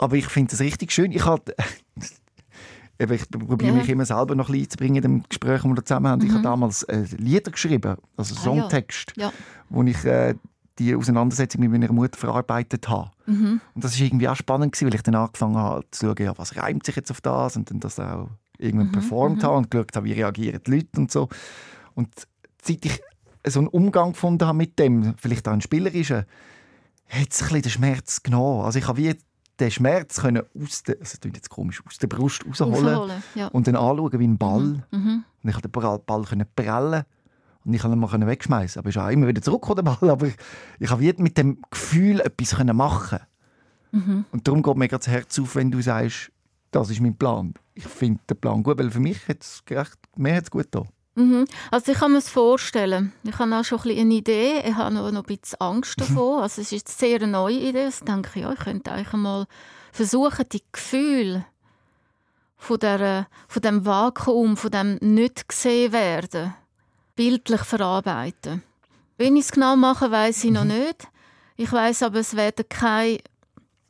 Aber 0.02 0.16
ich 0.16 0.26
finde 0.26 0.50
das 0.50 0.60
richtig 0.60 0.90
schön. 0.90 1.12
Ich 1.12 1.24
eben, 2.98 3.12
ich 3.14 3.30
probiere 3.30 3.70
Ja. 3.72 3.78
mich 3.78 3.88
immer 3.88 4.04
selber 4.04 4.34
noch 4.34 4.48
ein 4.48 4.52
bisschen 4.52 4.64
einzubringen 4.64 4.96
in 4.96 5.02
dem 5.02 5.22
Gespräch, 5.28 5.62
das 5.62 5.70
wir 5.70 5.84
zusammen 5.84 6.08
haben. 6.08 6.26
Ich 6.26 6.32
habe 6.32 6.42
damals 6.42 6.82
äh, 6.84 7.04
Lieder 7.16 7.50
geschrieben, 7.52 7.96
also 8.16 8.34
Mhm. 8.34 8.40
Ah, 8.40 8.44
ja. 8.56 8.60
Songtext, 8.62 9.12
Ja. 9.16 9.32
wo 9.68 9.82
ich 9.84 10.04
äh, 10.04 10.34
die 10.80 10.96
Auseinandersetzung 10.96 11.60
mit 11.60 11.70
meiner 11.70 11.92
Mutter 11.92 12.18
verarbeitet 12.18 12.88
habe. 12.88 13.10
Mhm. 13.26 13.60
Und 13.74 13.84
das 13.84 13.96
war 13.98 14.06
irgendwie 14.06 14.28
auch 14.28 14.34
spannend, 14.36 14.72
gewesen, 14.72 14.88
weil 14.88 14.94
ich 14.96 15.02
dann 15.02 15.14
angefangen 15.14 15.56
habe 15.56 15.84
zu 15.92 16.06
schauen, 16.06 16.16
ja, 16.24 16.36
was 16.36 16.56
reimt 16.56 16.84
sich 16.84 16.96
jetzt 16.96 17.10
auf 17.12 17.20
das 17.20 17.56
und 17.56 17.70
dann 17.70 17.78
das 17.78 18.00
auch 18.00 18.28
irgendwann 18.58 18.88
Mhm, 18.88 18.92
performt 18.92 19.44
habe 19.44 19.56
und 19.56 19.70
geschaut 19.70 19.94
habe, 19.94 20.06
wie 20.06 20.12
reagieren 20.14 20.60
die 20.66 20.70
Leute 20.70 20.98
und 21.00 21.12
so. 21.12 21.28
Und 21.94 22.08
seit 22.62 22.84
ich 22.84 23.00
so 23.46 23.60
einen 23.60 23.68
Umgang 23.68 24.12
gefunden 24.12 24.46
habe 24.46 24.56
mit 24.58 24.78
dem, 24.78 25.14
vielleicht 25.16 25.46
auch 25.46 25.52
einen 25.52 25.60
spielerischen, 25.60 26.24
hat 27.08 27.28
es 27.30 27.42
ein 27.42 27.48
bisschen 27.48 27.62
den 27.62 27.70
Schmerz 27.70 28.22
genommen. 28.22 28.64
Also 28.64 28.78
ich 28.78 28.88
habe 28.88 28.98
wie 28.98 29.14
den 29.62 29.70
Schmerz 29.70 30.20
können 30.20 30.42
aus 30.60 30.82
der, 30.82 30.96
also 30.98 31.16
das 31.20 31.30
jetzt 31.34 31.48
komisch, 31.50 31.82
aus 31.86 31.98
der 31.98 32.08
Brust 32.08 32.44
rausholen 32.46 33.22
ja. 33.34 33.46
und 33.48 33.66
dann 33.66 33.76
anschauen 33.76 34.18
wie 34.18 34.26
ein 34.26 34.38
Ball. 34.38 34.84
Mhm. 34.90 35.24
Und 35.42 35.48
ich 35.48 35.52
konnte 35.52 35.68
den 35.68 36.04
Ball, 36.04 36.24
können 36.24 36.46
prellen 36.54 37.04
und 37.64 37.74
ich 37.74 37.80
konnte 37.80 37.96
ihn 37.96 38.00
mal 38.00 38.26
wegschmeißen. 38.26 38.80
Aber 38.80 38.88
er 38.88 38.90
ist 38.90 38.98
auch 38.98 39.08
immer 39.08 39.28
wieder 39.28 39.40
zurückgekommen, 39.40 39.84
der 39.84 39.92
Ball. 39.92 40.10
Aber 40.10 40.26
ich, 40.26 40.36
ich 40.80 40.90
habe 40.90 41.14
mit 41.18 41.38
dem 41.38 41.62
Gefühl 41.70 42.20
etwas 42.20 42.56
können 42.56 42.76
machen. 42.76 43.20
Mhm. 43.92 44.24
Und 44.32 44.48
darum 44.48 44.62
geht 44.62 44.76
mir 44.76 44.88
das 44.88 45.06
Herz 45.06 45.38
auf, 45.38 45.54
wenn 45.54 45.70
du 45.70 45.80
sagst, 45.80 46.32
das 46.70 46.90
ist 46.90 47.00
mein 47.00 47.16
Plan. 47.16 47.54
Ich 47.74 47.84
finde 47.84 48.20
den 48.28 48.36
Plan 48.38 48.62
gut, 48.62 48.78
weil 48.78 48.90
für 48.90 49.00
mich 49.00 49.28
hat 49.28 49.42
es 49.42 49.62
gerecht, 49.64 49.98
mir 50.16 50.34
hat 50.34 50.44
es 50.44 50.50
gut 50.50 50.72
getan. 50.72 50.88
Mhm. 51.14 51.46
Also 51.70 51.92
ich 51.92 51.98
kann 51.98 52.12
mir 52.12 52.18
das 52.18 52.30
vorstellen. 52.30 53.12
Ich 53.22 53.38
habe 53.38 53.54
auch 53.54 53.64
schon 53.64 53.78
ein 53.78 53.82
bisschen 53.82 54.00
eine 54.00 54.14
Idee. 54.14 54.62
Ich 54.64 54.74
habe 54.74 54.94
noch 54.94 55.10
noch 55.10 55.24
ein 55.24 55.36
bisschen 55.38 55.60
Angst 55.60 55.94
davor. 56.00 56.42
Also 56.42 56.62
es 56.62 56.72
ist 56.72 56.72
jetzt 56.72 56.98
sehr 56.98 57.16
eine 57.16 57.28
neue 57.28 57.58
Idee. 57.58 57.88
Ich 57.88 58.00
denke, 58.00 58.40
ja, 58.40 58.52
ich 58.52 58.58
könnte 58.58 58.92
eigentlich 58.92 59.12
mal 59.12 59.46
versuchen, 59.92 60.46
die 60.50 60.62
Gefühle 60.72 61.44
von, 62.56 62.78
der, 62.78 63.26
von 63.48 63.62
dem 63.62 63.84
Vakuum, 63.84 64.56
von 64.56 64.70
dem 64.70 64.98
nicht 65.00 65.48
gesehen 65.48 65.92
werden, 65.92 66.54
bildlich 67.14 67.60
verarbeiten. 67.62 68.62
Wenn 69.18 69.36
ich 69.36 69.44
es 69.44 69.52
genau 69.52 69.76
mache, 69.76 70.10
weiß 70.10 70.44
ich 70.44 70.50
noch 70.50 70.64
nicht. 70.64 71.08
Ich 71.56 71.70
weiß 71.70 72.04
aber, 72.04 72.20
es 72.20 72.34
werden 72.34 72.64
keine 72.68 73.18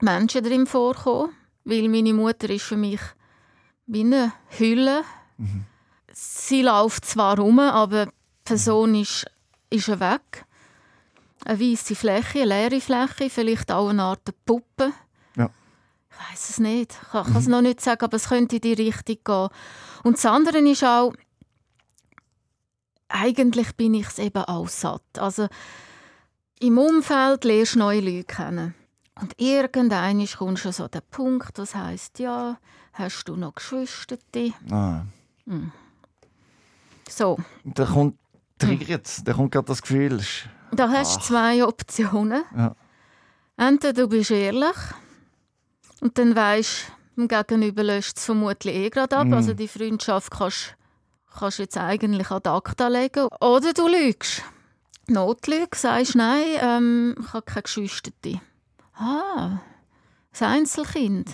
Menschen 0.00 0.42
drin 0.42 0.66
vorkommen, 0.66 1.32
weil 1.64 1.88
meine 1.88 2.12
Mutter 2.12 2.50
ist 2.50 2.64
für 2.64 2.76
mich 2.76 3.00
wie 3.86 4.00
eine 4.00 4.32
Hülle 4.58 5.04
sie 6.12 6.62
läuft 6.62 7.04
zwar 7.04 7.38
rum, 7.38 7.58
aber 7.58 8.06
die 8.06 8.12
Person 8.44 8.94
ist, 8.94 9.26
ist 9.70 9.88
weg. 9.88 10.44
Eine 11.44 11.60
weiße 11.60 11.94
Fläche, 11.94 12.42
eine 12.42 12.48
leere 12.48 12.80
Fläche, 12.80 13.30
vielleicht 13.30 13.72
auch 13.72 13.88
eine 13.88 14.02
Art 14.02 14.28
Puppe. 14.44 14.92
Ja. 15.36 15.50
Ich 16.10 16.32
weiß 16.32 16.50
es 16.50 16.58
nicht. 16.58 16.98
Ich 17.02 17.08
kann 17.10 17.36
es 17.36 17.48
noch 17.48 17.62
nicht 17.62 17.80
sagen, 17.80 18.04
aber 18.04 18.16
es 18.16 18.28
könnte 18.28 18.56
in 18.56 18.62
die 18.62 18.74
Richtung 18.74 19.18
gehen. 19.24 19.48
Und 20.04 20.16
das 20.16 20.26
andere 20.26 20.58
ist 20.58 20.84
auch, 20.84 21.12
eigentlich 23.08 23.76
bin 23.76 23.94
ich 23.94 24.06
es 24.06 24.18
eben 24.18 24.44
auch 24.44 24.68
satt. 24.68 25.18
Also 25.18 25.48
im 26.60 26.78
Umfeld 26.78 27.44
lernst 27.44 27.74
du 27.74 27.80
neue 27.80 28.00
Leute 28.00 28.24
kennen. 28.24 28.74
Und 29.20 29.34
irgendwann 29.38 30.26
kommst 30.26 30.64
du 30.64 30.72
so 30.72 30.84
an 30.84 30.90
den 30.92 31.02
Punkt, 31.10 31.58
was 31.58 31.74
heisst, 31.74 32.18
ja, 32.18 32.58
hast 32.92 33.24
du 33.24 33.36
noch 33.36 33.54
Geschwister? 33.54 34.16
Ah. 34.70 35.02
So, 37.12 37.38
dann 37.64 37.86
kommt 37.88 38.18
triggert, 38.58 39.26
dann 39.26 39.36
kommt 39.36 39.52
gerade 39.52 39.66
das 39.66 39.82
Gefühl. 39.82 40.12
ist- 40.20 40.48
Da 40.72 40.88
hast 40.90 41.16
du 41.16 41.20
zwei 41.20 41.64
Optionen. 41.64 42.42
Ja. 42.56 42.74
Entweder 43.56 43.92
du 44.04 44.08
bist 44.08 44.30
ehrlich 44.30 44.76
und 46.00 46.16
dann 46.16 46.34
weisst 46.34 46.86
dem 47.16 47.28
Gegenüber 47.28 47.82
löscht 47.82 48.16
es 48.16 48.24
vermutlich 48.24 48.74
eh 48.74 48.88
gerade 48.90 49.16
ab. 49.18 49.26
Mhm. 49.26 49.34
Also 49.34 49.52
die 49.52 49.68
Freundschaft 49.68 50.30
kannst 50.32 50.74
kannst 51.38 51.58
du 51.58 51.62
jetzt 51.64 51.76
eigentlich 51.76 52.30
an 52.30 52.40
Akta 52.44 52.88
legen. 52.88 53.28
Oder 53.40 53.72
du 53.74 53.88
lügst. 53.88 54.42
Notlüge, 55.08 55.76
sagst, 55.76 56.14
nein, 56.14 56.44
ähm, 56.60 57.16
ich 57.20 57.32
habe 57.34 57.42
keine 57.44 57.62
Geschwister. 57.62 58.10
Ah, 58.94 59.58
ein 60.40 60.46
Einzelkind. 60.46 61.30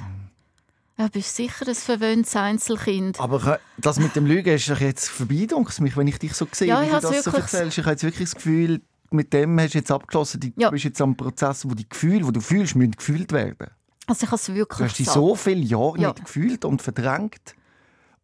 Ja, 0.99 1.07
bist 1.09 1.37
sicher 1.37 1.67
ein 1.69 1.75
verwöhntes 1.77 2.35
Einzelkind. 2.35 3.21
Aber 3.21 3.61
das 3.77 4.01
mit 4.01 4.17
dem 4.17 4.27
Lügen 4.27 4.55
ist 4.55 4.69
doch 4.69 4.81
jetzt 4.81 5.09
vorbei, 5.09 5.47
dunkel 5.49 5.83
mich, 5.85 5.97
wenn 5.97 6.09
ich 6.09 6.19
dich 6.19 6.35
so 6.35 6.47
sehe, 6.51 6.69
Ja, 6.69 6.81
wie 6.83 6.87
ich 6.87 6.91
du 6.93 7.01
das 7.01 7.25
so 7.25 7.31
erzählst. 7.31 7.79
Ich 7.79 7.85
habe 7.85 7.93
jetzt 7.93 8.03
wirklich 8.03 8.29
das 8.31 8.35
Gefühl, 8.35 8.83
mit 9.11 9.33
dem 9.33 9.59
hast 9.61 9.75
du 9.75 9.79
jetzt 9.79 9.93
abgeschlossen. 9.93 10.41
Du 10.41 10.49
Ja. 10.57 10.71
bist 10.71 10.85
jetzt 10.85 11.01
am 11.01 11.17
Prozess, 11.17 11.65
wo 11.69 11.75
die 11.75 11.89
Gefühle, 11.89 12.25
die 12.27 12.33
du 12.33 12.41
fühlst, 12.41 12.75
müssen 12.75 12.93
gefühlt 12.93 13.31
werden. 13.33 13.69
Also 14.09 14.25
ich 14.25 14.29
habe 14.31 14.37
es 14.41 14.49
wirklich 14.53 14.79
Du 14.79 14.85
hast 14.85 14.99
dich 14.99 15.09
so 15.09 15.35
viele 15.37 15.61
Jahre 15.61 15.99
Ja. 16.01 16.09
nicht 16.09 16.25
gefühlt 16.25 16.65
und 16.65 16.83
verdrängt. 16.83 17.55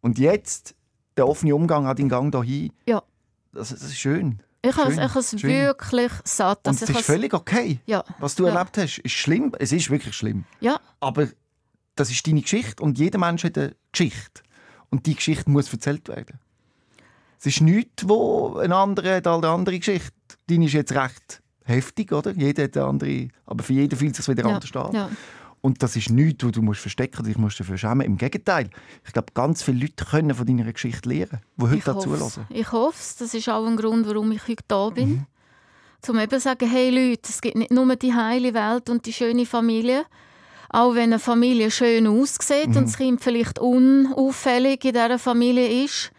Und 0.01 0.19
jetzt, 0.19 0.75
der 1.15 1.27
offene 1.29 1.55
Umgang 1.55 1.87
an 1.87 1.95
den 1.95 2.09
Gang 2.09 2.29
dahin, 2.31 2.73
Ja. 2.85 3.01
das, 3.53 3.69
das 3.69 3.83
ist 3.83 3.97
schön. 3.97 4.39
Ich 4.61 4.75
habe 4.75 4.91
es 4.91 5.43
wirklich 5.43 6.11
satt. 6.25 6.67
Und 6.67 6.73
es 6.81 6.89
ist 6.89 7.01
völlig 7.01 7.33
okay. 7.33 7.79
ja, 7.85 8.03
Was 8.19 8.35
du 8.35 8.45
Ja. 8.47 8.53
erlebt 8.53 8.77
hast, 8.79 8.97
ist 8.97 9.13
schlimm. 9.13 9.53
Es 9.59 9.71
ist 9.71 9.89
wirklich 9.89 10.15
schlimm. 10.15 10.43
ja, 10.59 10.79
Aber 10.99 11.27
das 11.95 12.11
ist 12.11 12.27
deine 12.27 12.41
Geschichte 12.41 12.83
und 12.83 12.97
jeder 12.97 13.19
Mensch 13.19 13.43
hat 13.43 13.57
eine 13.57 13.75
Geschichte. 13.91 14.41
Und 14.89 15.05
die 15.05 15.15
Geschichte 15.15 15.49
muss 15.49 15.71
erzählt 15.71 16.07
werden. 16.07 16.39
Es 17.39 17.45
ist 17.47 17.61
nichts, 17.61 18.07
wo 18.07 18.57
ein 18.57 18.71
anderer 18.71 19.17
hat 19.17 19.27
eine 19.27 19.47
andere 19.47 19.77
Geschichte. 19.77 20.11
Deine 20.47 20.65
ist 20.65 20.73
jetzt 20.73 20.93
recht 20.93 21.41
heftig, 21.63 22.11
oder? 22.11 22.31
Jeder 22.31 22.63
hat 22.63 22.77
eine 22.77 22.85
andere, 22.85 23.27
aber 23.45 23.63
für 23.63 23.73
jeden 23.73 23.97
fühlt 23.97 24.17
es 24.17 24.25
sich 24.25 24.27
wieder 24.35 24.47
ja, 24.47 24.55
anders 24.55 24.75
an. 24.75 24.93
ja. 24.93 25.09
Und 25.61 25.81
das 25.81 25.95
ist 25.95 26.11
nichts, 26.11 26.45
wo 26.45 26.51
du 26.51 26.61
musst 26.61 26.81
verstecken 26.81 27.17
oder 27.21 27.27
dich 27.27 27.39
musst 27.39 27.59
dafür 27.59 27.75
schämen. 27.75 28.01
Im 28.01 28.17
Gegenteil. 28.17 28.69
Ich 29.03 29.13
glaube, 29.13 29.33
ganz 29.33 29.63
viele 29.63 29.79
Leute 29.79 30.05
können 30.05 30.35
von 30.35 30.45
deiner 30.45 30.71
Geschichte 30.71 31.09
lernen, 31.09 31.41
die 31.57 31.63
heute 31.63 31.81
dazu 31.85 32.11
hoff's. 32.11 32.37
hören. 32.37 32.47
Ich 32.51 32.71
hoffe 32.71 32.97
es. 32.99 33.15
Das 33.15 33.33
ist 33.33 33.49
auch 33.49 33.65
ein 33.65 33.75
Grund, 33.75 34.07
warum 34.07 34.31
ich 34.31 34.47
heute 34.47 34.63
da 34.67 34.89
bin. 34.91 35.09
Mhm. 35.09 35.25
Um 36.07 36.19
eben 36.19 36.29
zu 36.29 36.39
sagen, 36.39 36.69
hey 36.69 36.91
Leute, 36.91 37.29
es 37.29 37.41
gibt 37.41 37.55
nicht 37.55 37.71
nur 37.71 37.95
die 37.95 38.13
heile 38.13 38.53
Welt 38.53 38.91
und 38.91 39.07
die 39.07 39.13
schöne 39.13 39.47
Familie. 39.47 40.05
Auch 40.69 40.95
wenn 40.95 41.13
eine 41.13 41.19
Familie 41.19 41.71
schön 41.71 42.07
aussieht 42.07 42.69
Mhm. 42.69 42.77
und 42.77 42.85
das 42.87 42.97
Kind 42.97 43.21
vielleicht 43.21 43.59
unauffällig 43.59 44.83
in 44.85 44.93
dieser 44.93 45.19
Familie 45.19 45.83
ist. 45.85 46.11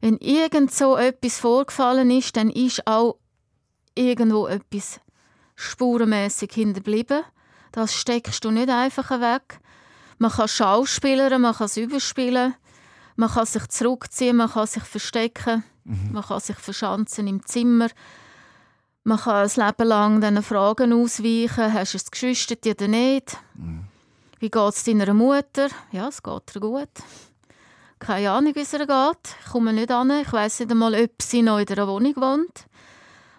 Wenn 0.00 0.16
irgend 0.18 0.72
so 0.74 0.96
etwas 0.96 1.38
vorgefallen 1.38 2.10
ist, 2.10 2.36
dann 2.36 2.50
ist 2.50 2.86
auch 2.86 3.16
irgendwo 3.94 4.46
etwas 4.46 5.00
spurenmäßig 5.54 6.50
hinterblieben. 6.52 7.22
Das 7.72 7.94
steckst 7.94 8.44
du 8.44 8.50
nicht 8.50 8.68
einfach 8.68 9.10
weg. 9.10 9.60
Man 10.18 10.30
kann 10.30 10.48
schauspielern, 10.48 11.40
man 11.40 11.54
kann 11.54 11.66
es 11.66 11.76
überspielen. 11.76 12.54
Man 13.16 13.30
kann 13.30 13.46
sich 13.46 13.66
zurückziehen, 13.68 14.36
man 14.36 14.50
kann 14.50 14.66
sich 14.66 14.82
verstecken, 14.82 15.64
mhm. 15.84 16.12
man 16.12 16.24
kann 16.24 16.40
sich 16.40 16.56
verschanzen 16.56 17.26
im 17.26 17.44
Zimmer. 17.44 17.88
Man 19.04 19.18
kann 19.18 19.48
ein 19.48 19.66
Leben 19.66 19.88
lang 19.88 20.20
diesen 20.20 20.42
Fragen 20.42 20.92
ausweichen. 20.92 21.72
Hast 21.72 21.94
du 21.94 21.96
es 21.96 22.10
geschüchtert 22.10 22.66
oder 22.66 22.88
nicht? 22.88 23.36
Mhm. 23.54 23.84
Wie 24.38 24.50
geht 24.50 24.74
es 24.74 24.84
deiner 24.84 25.12
Mutter? 25.12 25.68
Ja, 25.90 26.08
es 26.08 26.22
geht 26.22 26.54
ihr 26.54 26.60
gut. 26.60 26.88
Keine 27.98 28.30
Ahnung, 28.30 28.54
wie 28.54 28.60
es 28.60 28.72
ihr 28.72 28.86
geht. 28.86 29.36
Ich 29.44 29.50
komme 29.50 29.72
nicht 29.72 29.90
an. 29.90 30.10
Ich 30.10 30.32
weiß 30.32 30.60
nicht 30.60 30.70
einmal, 30.70 30.94
ob 30.94 31.20
sie 31.20 31.42
noch 31.42 31.58
in 31.58 31.68
einer 31.68 31.88
Wohnung 31.88 32.16
wohnt 32.16 32.66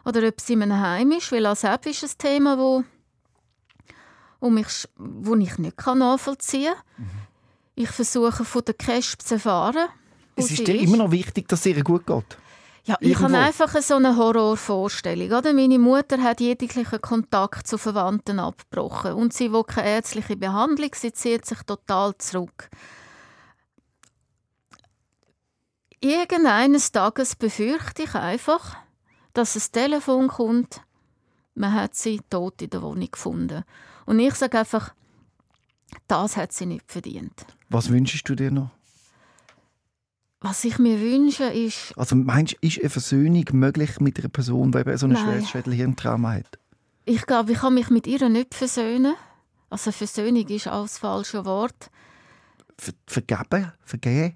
oder 0.05 0.27
ob 0.27 0.41
sie 0.41 0.53
in 0.53 0.63
einem 0.63 0.79
Heim 0.79 1.11
ist, 1.11 1.31
weil 1.31 1.45
auch 1.45 1.55
selbst 1.55 2.03
ist 2.03 2.03
ein 2.03 2.17
Thema, 2.17 2.57
wo, 2.57 2.83
wo, 4.41 4.49
mich, 4.49 4.87
wo 4.97 5.35
ich 5.35 5.57
nicht 5.57 5.85
nachvollziehen 5.85 6.73
kann. 6.73 7.05
Mhm. 7.05 7.09
Ich 7.75 7.89
versuche 7.89 8.45
von 8.45 8.65
der 8.65 8.75
Cash 8.75 9.17
zu 9.17 9.35
erfahren. 9.35 9.87
Es 10.35 10.51
ist 10.51 10.67
dir 10.67 10.75
ist. 10.75 10.83
immer 10.83 10.97
noch 10.97 11.11
wichtig, 11.11 11.47
dass 11.47 11.61
es 11.61 11.65
ihr 11.67 11.83
gut 11.83 12.05
geht? 12.05 12.37
Ja, 12.85 12.97
ich 12.99 13.17
habe 13.19 13.37
einfach 13.37 13.73
so 13.81 13.95
eine 13.95 14.17
Horrorvorstellung. 14.17 15.31
Oder? 15.31 15.53
Meine 15.53 15.79
Mutter 15.79 16.21
hat 16.21 16.41
jeglichen 16.41 17.01
Kontakt 17.01 17.65
zu 17.65 17.77
Verwandten 17.77 18.39
abgebrochen 18.39 19.13
und 19.13 19.33
sie 19.33 19.53
will 19.53 19.63
keine 19.63 19.87
ärztliche 19.87 20.35
Behandlung, 20.35 20.89
sie 20.93 21.13
zieht 21.13 21.45
sich 21.45 21.59
total 21.63 22.17
zurück. 22.17 22.69
Irgendeines 26.01 26.91
Tages 26.91 27.37
befürchte 27.37 28.03
ich 28.03 28.15
einfach, 28.15 28.75
dass 29.33 29.55
ein 29.55 29.71
Telefon 29.71 30.27
kommt, 30.27 30.81
man 31.55 31.73
hat 31.73 31.95
sie 31.95 32.19
tot 32.29 32.61
in 32.61 32.69
der 32.69 32.81
Wohnung 32.81 33.09
gefunden. 33.09 33.63
Und 34.05 34.19
ich 34.19 34.35
sage 34.35 34.59
einfach, 34.59 34.93
das 36.07 36.35
hat 36.35 36.51
sie 36.51 36.65
nicht 36.65 36.91
verdient. 36.91 37.45
Was 37.69 37.89
wünschst 37.89 38.27
du 38.27 38.35
dir 38.35 38.51
noch? 38.51 38.71
Was 40.43 40.65
ich 40.65 40.77
mir 40.77 40.99
wünsche, 40.99 41.45
ist... 41.45 41.97
Also 41.97 42.17
meinst 42.17 42.55
du, 42.55 42.67
ist 42.67 42.77
eine 42.81 42.89
Versöhnung 42.89 43.45
möglich 43.53 44.01
mit 44.01 44.19
einer 44.19 44.27
Person, 44.27 44.73
die 44.73 44.79
eben 44.79 44.97
so 44.97 45.07
ein 45.07 45.15
schweres 45.15 45.49
Schädelhirntrauma 45.49 46.33
hat? 46.33 46.59
Ich 47.05 47.25
glaube, 47.25 47.53
ich 47.53 47.59
kann 47.59 47.73
mich 47.73 47.89
mit 47.89 48.07
ihr 48.07 48.27
nicht 48.27 48.53
versöhnen. 48.53 49.15
Also 49.69 49.93
Versöhnung 49.93 50.45
ist 50.49 50.67
auch 50.67 50.81
das 50.83 50.97
falsche 50.97 51.45
Wort. 51.45 51.89
Ver 52.77 52.93
vergeben? 53.07 53.71
Vergehen? 53.85 54.35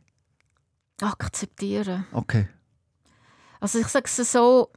Akzeptieren. 1.01 2.08
Okay. 2.14 2.47
Also 3.60 3.80
ich 3.80 3.88
sage 3.88 4.05
es 4.05 4.32
so, 4.32 4.70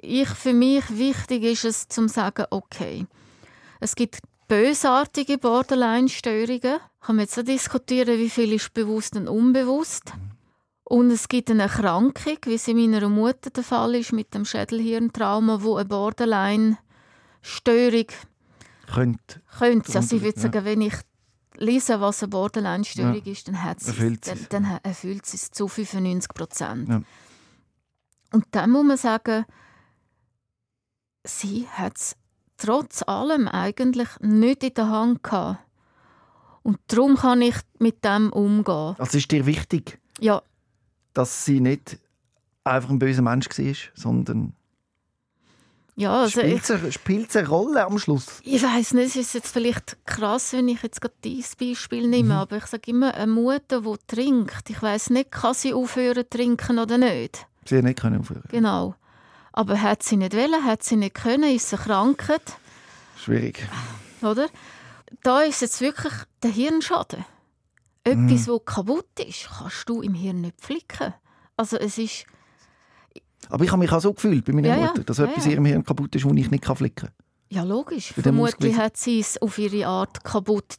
ich, 0.00 0.28
für 0.28 0.52
mich 0.52 0.96
wichtig 0.96 1.42
ist 1.42 1.64
es, 1.64 1.88
zu 1.88 2.06
sagen, 2.06 2.46
okay, 2.50 3.04
es 3.80 3.96
gibt 3.96 4.20
bösartige 4.46 5.38
Borderline-Störungen. 5.38 6.78
Kann 7.00 7.16
man 7.16 7.24
jetzt 7.24 7.36
auch 7.36 7.42
diskutieren, 7.42 8.16
wie 8.16 8.30
viel 8.30 8.52
ist 8.52 8.72
bewusst 8.72 9.16
und 9.16 9.26
unbewusst. 9.26 10.12
Und 10.92 11.10
es 11.10 11.26
gibt 11.26 11.50
eine 11.50 11.62
Erkrankung, 11.62 12.36
wie 12.44 12.52
es 12.52 12.68
in 12.68 12.76
meiner 12.76 13.08
Mutter 13.08 13.48
der 13.48 13.64
Fall 13.64 13.94
ist, 13.94 14.12
mit 14.12 14.34
dem 14.34 14.44
Schädelhirntrauma, 14.44 15.62
wo 15.62 15.76
eine 15.76 15.86
Borderline-Störung 15.86 18.08
könnte. 18.92 19.40
könnte. 19.56 19.96
Also 19.96 20.16
ich 20.16 20.22
würde 20.22 20.38
sagen, 20.38 20.66
wenn 20.66 20.82
ich 20.82 20.92
lese, 21.56 21.98
was 22.02 22.22
eine 22.22 22.28
Borderline-Störung 22.28 23.22
ja. 23.24 23.32
ist, 23.32 23.48
dann, 23.48 23.62
hat 23.62 23.80
sie, 23.80 24.18
dann, 24.18 24.46
dann 24.50 24.80
erfüllt 24.82 25.24
sie 25.24 25.38
es 25.38 25.50
zu 25.50 25.66
95 25.66 26.34
Prozent. 26.34 26.90
Ja. 26.90 27.00
Und 28.32 28.44
dann 28.50 28.68
muss 28.68 28.84
man 28.84 28.98
sagen, 28.98 29.46
sie 31.24 31.66
hat 31.70 31.96
es 31.96 32.16
trotz 32.58 33.02
allem 33.02 33.48
eigentlich 33.48 34.10
nicht 34.20 34.62
in 34.62 34.74
der 34.74 34.90
Hand 34.90 35.22
gehabt. 35.22 35.58
Und 36.62 36.80
darum 36.88 37.16
kann 37.16 37.40
ich 37.40 37.56
mit 37.78 38.04
dem 38.04 38.30
umgehen. 38.30 38.94
Also 38.98 39.16
ist 39.16 39.30
dir 39.30 39.46
wichtig, 39.46 39.98
ja. 40.20 40.42
Dass 41.14 41.44
sie 41.44 41.60
nicht 41.60 41.98
einfach 42.64 42.90
ein 42.90 42.98
böser 42.98 43.22
Mensch 43.22 43.48
war, 43.48 43.74
sondern 43.94 44.54
ja, 45.94 46.22
also 46.22 46.40
spielt, 46.40 46.70
es, 46.70 46.94
spielt 46.94 47.36
eine 47.36 47.48
Rolle 47.48 47.84
am 47.84 47.98
Schluss? 47.98 48.40
Ich 48.44 48.62
weiß 48.62 48.94
nicht, 48.94 49.08
es 49.08 49.16
ist 49.16 49.34
jetzt 49.34 49.52
vielleicht 49.52 49.98
krass, 50.06 50.54
wenn 50.54 50.68
ich 50.68 50.82
jetzt 50.82 51.02
gerade 51.02 51.14
dieses 51.22 51.54
Beispiel 51.54 52.08
nehme, 52.08 52.34
mhm. 52.34 52.40
aber 52.40 52.56
ich 52.56 52.66
sage 52.66 52.90
immer, 52.90 53.12
eine 53.14 53.30
Mutter, 53.30 53.82
die 53.82 53.94
trinkt, 54.06 54.70
ich 54.70 54.80
weiß 54.80 55.10
nicht, 55.10 55.30
kann 55.30 55.52
sie 55.52 55.74
aufhören 55.74 56.24
zu 56.24 56.30
trinken 56.30 56.78
oder 56.78 56.96
nicht? 56.96 57.46
Sie 57.66 57.76
hat 57.76 57.84
nicht 57.84 58.02
aufhören. 58.02 58.42
Genau. 58.48 58.94
Aber 59.52 59.80
hat 59.82 60.02
sie 60.02 60.16
nicht 60.16 60.34
wollen, 60.34 60.64
hat 60.64 60.82
sie 60.82 60.96
nicht 60.96 61.14
können, 61.14 61.54
ist 61.54 61.68
sie 61.68 61.76
erkrankt. 61.76 62.56
Schwierig. 63.16 63.68
Oder? 64.22 64.48
Da 65.22 65.42
ist 65.42 65.60
jetzt 65.60 65.82
wirklich 65.82 66.14
der 66.42 66.50
Hirnschaden. 66.50 67.26
Etwas, 68.04 68.46
mhm. 68.46 68.58
kaputt 68.64 69.20
ist, 69.26 69.48
kannst 69.58 69.88
du 69.88 70.02
im 70.02 70.14
Hirn 70.14 70.40
nicht 70.40 70.60
flicken. 70.60 71.14
Also 71.56 71.76
es 71.76 71.98
ist... 71.98 72.24
Aber 73.48 73.64
ich 73.64 73.70
habe 73.70 73.80
mich 73.80 73.92
auch 73.92 74.00
so 74.00 74.12
gefühlt 74.12 74.44
bei 74.44 74.52
meiner 74.52 74.68
ja, 74.68 74.76
Mutter, 74.76 75.04
dass 75.04 75.18
ja, 75.18 75.24
etwas 75.24 75.44
in 75.46 75.52
ihrem 75.52 75.64
Hirn 75.64 75.84
kaputt 75.84 76.14
ist, 76.14 76.24
das 76.24 76.32
ich 76.32 76.50
nicht 76.50 76.64
flicken 76.64 77.08
kann. 77.08 77.10
Ja, 77.48 77.64
logisch. 77.64 78.12
Vermutlich 78.14 78.76
hat 78.76 78.96
sie 78.96 79.20
es 79.20 79.40
auf 79.40 79.58
ihre 79.58 79.86
Art 79.86 80.24
kaputt 80.24 80.76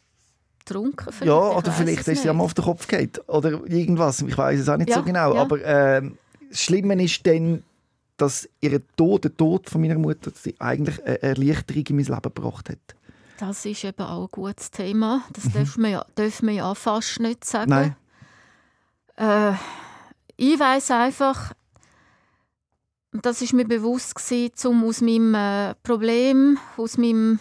getrunken. 0.60 1.14
Ja, 1.24 1.38
oder 1.38 1.72
vielleicht 1.72 2.08
ist 2.08 2.24
sie 2.24 2.30
einmal 2.30 2.46
auf 2.46 2.54
den 2.54 2.64
Kopf 2.64 2.88
geht 2.88 3.22
oder 3.30 3.64
irgendwas. 3.68 4.22
Ich 4.22 4.38
weiß 4.38 4.60
es 4.60 4.70
auch 4.70 4.78
nicht 4.78 4.92
so 4.92 5.04
genau. 5.04 5.36
Aber 5.36 5.62
äh, 5.62 6.02
das 6.50 6.62
Schlimme 6.62 7.02
ist 7.04 7.26
dann, 7.28 7.64
dass 8.18 8.50
ihr 8.62 8.82
Tod, 8.96 9.24
der 9.24 9.36
Tod 9.36 9.70
von 9.70 9.82
meiner 9.82 9.98
Mutter, 9.98 10.32
sie 10.34 10.56
eigentlich 10.60 11.04
eine 11.04 11.22
Erleichterung 11.22 11.84
in 11.88 11.96
mein 11.98 12.06
Leben 12.06 12.22
gebracht 12.22 12.70
hat. 12.70 12.96
Das 13.38 13.66
ist 13.66 13.84
eben 13.84 14.02
auch 14.02 14.24
ein 14.24 14.32
gutes 14.32 14.72
Thema. 14.72 15.24
Das 15.34 15.46
mhm. 15.46 15.52
dürfen, 15.54 15.84
wir 15.84 15.90
ja, 15.90 16.06
dürfen 16.18 16.48
wir 16.48 16.56
ja 16.56 16.76
fast 16.76 17.20
nicht 17.20 17.46
sagen. 17.46 17.70
Nein. 17.70 17.96
Äh, 19.16 19.54
ich 20.36 20.60
weiß 20.60 20.92
einfach, 20.92 21.54
das 23.12 23.42
ist 23.42 23.54
mir 23.54 23.66
bewusst 23.66 24.16
gewesen, 24.16 24.68
um 24.68 24.84
aus 24.86 25.02
meinem 25.02 25.36
äh, 25.36 25.76
Problem, 25.84 26.58
aus 26.78 26.98
meinem 26.98 27.40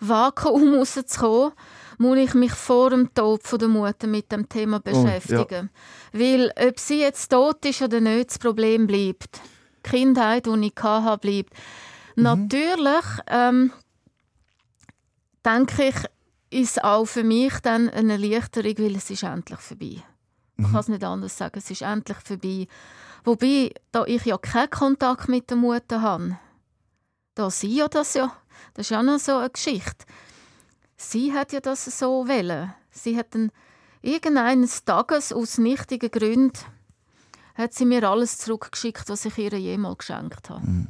Vakuum 0.00 0.74
rauszukommen, 0.78 1.52
muss 1.98 2.18
ich 2.18 2.34
mich 2.34 2.52
vor 2.52 2.90
dem 2.90 3.14
Tod 3.14 3.42
von 3.44 3.58
der 3.58 3.68
Mutter 3.68 4.06
mit 4.06 4.32
dem 4.32 4.48
Thema 4.48 4.80
beschäftigen. 4.80 5.70
Oh, 5.72 6.18
ja. 6.18 6.20
Weil 6.20 6.52
ob 6.68 6.80
sie 6.80 7.00
jetzt 7.00 7.30
tot 7.30 7.64
ist 7.64 7.82
oder 7.82 8.00
nicht, 8.00 8.30
das 8.30 8.38
Problem 8.38 8.86
bleibt. 8.86 9.40
Die 9.86 9.90
Kindheit, 9.90 10.46
die 10.46 10.66
ich 10.66 10.82
hatte, 10.82 11.18
bleibt. 11.18 11.54
Mhm. 12.16 12.22
Natürlich 12.24 13.04
ähm, 13.28 13.72
denke 15.44 15.88
ich, 15.88 15.96
ist 16.50 16.84
auch 16.84 17.06
für 17.06 17.24
mich 17.24 17.58
dann 17.60 17.88
eine 17.88 18.14
Erleichterung, 18.14 18.78
weil 18.78 18.96
es 18.96 19.10
ist 19.10 19.22
endlich 19.22 19.60
vorbei. 19.60 20.02
Man 20.56 20.68
mhm. 20.68 20.72
kann 20.72 20.80
es 20.80 20.88
nicht 20.88 21.04
anders 21.04 21.36
sagen, 21.36 21.58
es 21.58 21.70
ist 21.70 21.82
endlich 21.82 22.18
vorbei. 22.18 22.66
Wobei, 23.24 23.72
da 23.90 24.04
ich 24.04 24.24
ja 24.24 24.36
keinen 24.38 24.70
Kontakt 24.70 25.28
mit 25.28 25.48
der 25.48 25.56
Mutter 25.56 26.02
habe, 26.02 26.38
da 27.34 27.50
sie 27.50 27.76
ja 27.76 27.88
das 27.88 28.14
ja, 28.14 28.36
das 28.74 28.86
ist 28.86 28.90
ja 28.90 29.02
noch 29.02 29.18
so 29.18 29.36
eine 29.36 29.50
Geschichte. 29.50 30.04
Sie 30.96 31.32
hat 31.32 31.52
ja 31.52 31.60
das 31.60 31.84
so 31.84 32.28
wollen. 32.28 32.74
Sie 32.90 33.16
hat 33.16 33.34
dann 33.34 33.50
irgendeines 34.02 34.84
Tages 34.84 35.32
aus 35.32 35.58
nichtigen 35.58 36.10
Gründen 36.10 36.58
hat 37.54 37.74
sie 37.74 37.84
mir 37.84 38.08
alles 38.08 38.38
zurückgeschickt, 38.38 39.08
was 39.08 39.24
ich 39.24 39.38
ihr 39.38 39.52
jemals 39.58 39.98
geschenkt 39.98 40.50
habe. 40.50 40.66
Mhm. 40.66 40.88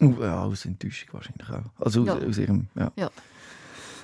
Uh, 0.00 0.22
ja, 0.22 0.42
aus 0.42 0.66
Enttäuschung 0.66 1.08
wahrscheinlich 1.12 1.48
auch. 1.48 1.64
Also 1.82 2.02
aus, 2.02 2.06
ja. 2.06 2.28
aus 2.28 2.38
ihrem, 2.38 2.68
ja. 2.74 2.92
ja. 2.96 3.10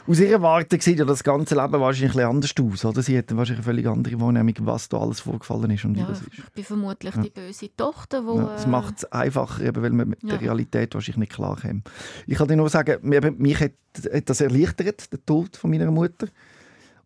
Aus 0.07 0.19
ihrer 0.19 0.43
Warte 0.43 0.81
sieht 0.81 0.99
ja 0.99 1.05
das 1.05 1.23
ganze 1.23 1.55
Leben 1.55 1.81
wahrscheinlich 1.81 2.17
ein 2.17 2.27
anders 2.27 2.53
aus, 2.61 2.85
oder? 2.85 3.03
Sie 3.03 3.17
hätte 3.17 3.37
wahrscheinlich 3.37 3.65
eine 3.67 3.75
völlig 3.75 3.87
andere 3.87 4.21
Wahrnehmung, 4.21 4.55
was 4.61 4.89
da 4.89 4.99
alles 4.99 5.21
vorgefallen 5.21 5.71
ist 5.71 5.85
und 5.85 5.97
ja, 5.97 6.03
wie 6.03 6.09
das 6.09 6.23
ist. 6.23 6.39
Ich 6.39 6.51
bin 6.51 6.65
vermutlich 6.65 7.15
ja. 7.15 7.23
die 7.23 7.31
böse 7.31 7.77
Tochter, 7.77 8.27
wo... 8.27 8.39
Ja, 8.39 8.47
das 8.47 8.67
macht 8.67 8.99
es 8.99 9.05
einfacher, 9.13 9.63
eben, 9.63 9.83
weil 9.83 9.91
man 9.91 10.09
mit 10.09 10.23
der 10.23 10.41
Realität 10.41 10.95
wahrscheinlich 10.95 11.19
nicht 11.19 11.33
klar 11.33 11.57
kommt. 11.61 11.89
Ich 12.27 12.37
kann 12.37 12.49
dir 12.49 12.57
nur 12.57 12.69
sagen, 12.69 12.99
mich 13.03 13.61
hat, 13.61 13.73
hat 14.13 14.29
das 14.29 14.41
erleichtert, 14.41 15.13
der 15.13 15.25
Tod 15.25 15.57
von 15.57 15.71
meiner 15.71 15.91
Mutter. 15.91 16.27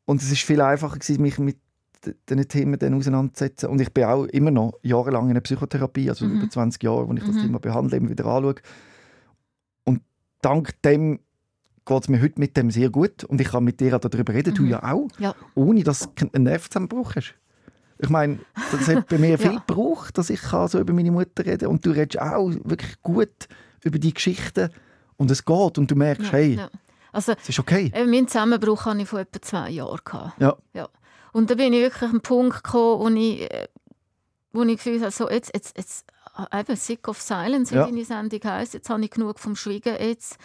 Und 0.06 0.22
es 0.22 0.32
ist 0.32 0.42
viel 0.42 0.60
einfacher 0.60 0.98
gewesen, 0.98 1.20
mich 1.20 1.38
mit 1.38 1.58
diesen 2.28 2.48
Themen 2.48 2.78
dann 2.78 2.94
auseinanderzusetzen. 2.94 3.68
Und 3.68 3.80
ich 3.80 3.92
bin 3.92 4.04
auch 4.04 4.24
immer 4.26 4.50
noch 4.50 4.78
jahrelang 4.82 5.28
in 5.28 5.34
der 5.34 5.40
Psychotherapie, 5.40 6.08
also 6.08 6.24
mhm. 6.24 6.38
über 6.38 6.48
20 6.48 6.82
Jahre, 6.82 7.08
wo 7.08 7.12
ich 7.12 7.24
das 7.24 7.34
mhm. 7.34 7.42
Thema 7.42 7.58
behandle, 7.58 7.96
immer 7.98 8.10
wieder 8.10 8.24
anschaue. 8.26 8.54
Und 9.84 10.02
dank 10.40 10.80
dem 10.82 11.20
geht 11.86 12.02
es 12.02 12.08
mir 12.08 12.20
heute 12.20 12.38
mit 12.38 12.56
dem 12.56 12.70
sehr 12.70 12.90
gut 12.90 13.24
und 13.24 13.40
ich 13.40 13.48
kann 13.48 13.64
mit 13.64 13.80
dir 13.80 13.98
darüber 13.98 14.34
reden, 14.34 14.50
mhm. 14.50 14.56
du 14.56 14.64
ja 14.64 14.82
auch, 14.82 15.08
ja. 15.18 15.34
ohne 15.54 15.84
dass 15.84 16.08
du 16.14 16.28
einen 16.32 16.44
Nervenzusammenbruch 16.44 17.14
hast. 17.14 17.34
Ich 17.98 18.10
meine, 18.10 18.40
das 18.72 18.88
hat 18.88 19.08
bei 19.08 19.16
mir 19.16 19.38
viel 19.38 19.54
ja. 19.54 19.62
gebraucht, 19.66 20.18
dass 20.18 20.28
ich 20.28 20.40
so 20.42 20.78
über 20.78 20.92
meine 20.92 21.12
Mutter 21.12 21.46
reden 21.46 21.68
und 21.68 21.86
du 21.86 21.92
redest 21.92 22.20
auch 22.20 22.50
wirklich 22.64 23.00
gut 23.02 23.48
über 23.84 23.98
die 23.98 24.12
Geschichten 24.12 24.68
und 25.16 25.30
es 25.30 25.44
geht 25.44 25.78
und 25.78 25.90
du 25.90 25.94
merkst, 25.94 26.26
ja, 26.26 26.32
hey. 26.32 26.60
Also, 27.12 27.32
es 27.40 27.48
ist 27.48 27.58
okay. 27.58 27.90
Äh, 27.94 28.04
meinen 28.04 28.28
Zusammenbruch 28.28 28.84
hatte 28.84 29.00
ich 29.00 29.08
vor 29.08 29.20
etwa 29.20 29.40
zwei 29.40 29.70
Jahren. 29.70 30.32
Ja. 30.38 30.56
ja. 30.74 30.88
Und 31.32 31.50
da 31.50 31.54
bin 31.54 31.72
ich 31.72 31.80
wirklich 31.80 32.02
an 32.02 32.10
einen 32.10 32.20
Punkt 32.20 32.64
gekommen, 32.64 33.00
wo 33.00 33.18
ich, 33.18 33.50
äh, 33.50 33.68
wo 34.52 34.62
ich 34.64 34.76
gefühlt 34.76 35.00
habe, 35.00 35.12
so, 35.12 35.30
jetzt, 35.30 35.52
jetzt, 35.54 35.78
jetzt 35.78 36.04
äh, 36.36 36.60
eben 36.60 36.76
Sick 36.76 37.08
of 37.08 37.22
Silence, 37.22 37.72
wie 37.72 37.78
ja. 37.78 37.86
deine 37.86 38.04
Sendung 38.04 38.40
heisst, 38.44 38.74
jetzt 38.74 38.90
habe 38.90 39.02
ich 39.02 39.10
genug 39.10 39.38
vom 39.38 39.56
Schweigen, 39.56 39.96
jetzt 39.98 40.36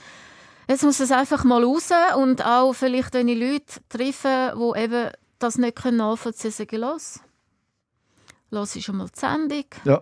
Jetzt 0.71 0.83
muss 0.83 0.99
es 1.01 1.11
einfach 1.11 1.43
mal 1.43 1.61
raus 1.61 1.89
und 2.17 2.45
auch 2.45 2.71
vielleicht, 2.71 3.13
wenn 3.13 3.27
ich 3.27 3.37
Leute 3.37 3.81
treffe, 3.89 4.53
die 4.55 4.79
eben 4.79 5.09
das 5.37 5.57
nicht 5.57 5.83
nachvollziehen 5.83 6.51
können, 6.51 6.67
sagen, 6.69 6.77
los, 6.81 7.19
Lass 8.51 8.77
ich 8.77 8.85
schon 8.85 8.95
mal 8.95 9.09
die 9.13 9.19
Sendung. 9.19 9.65
Ja. 9.83 10.01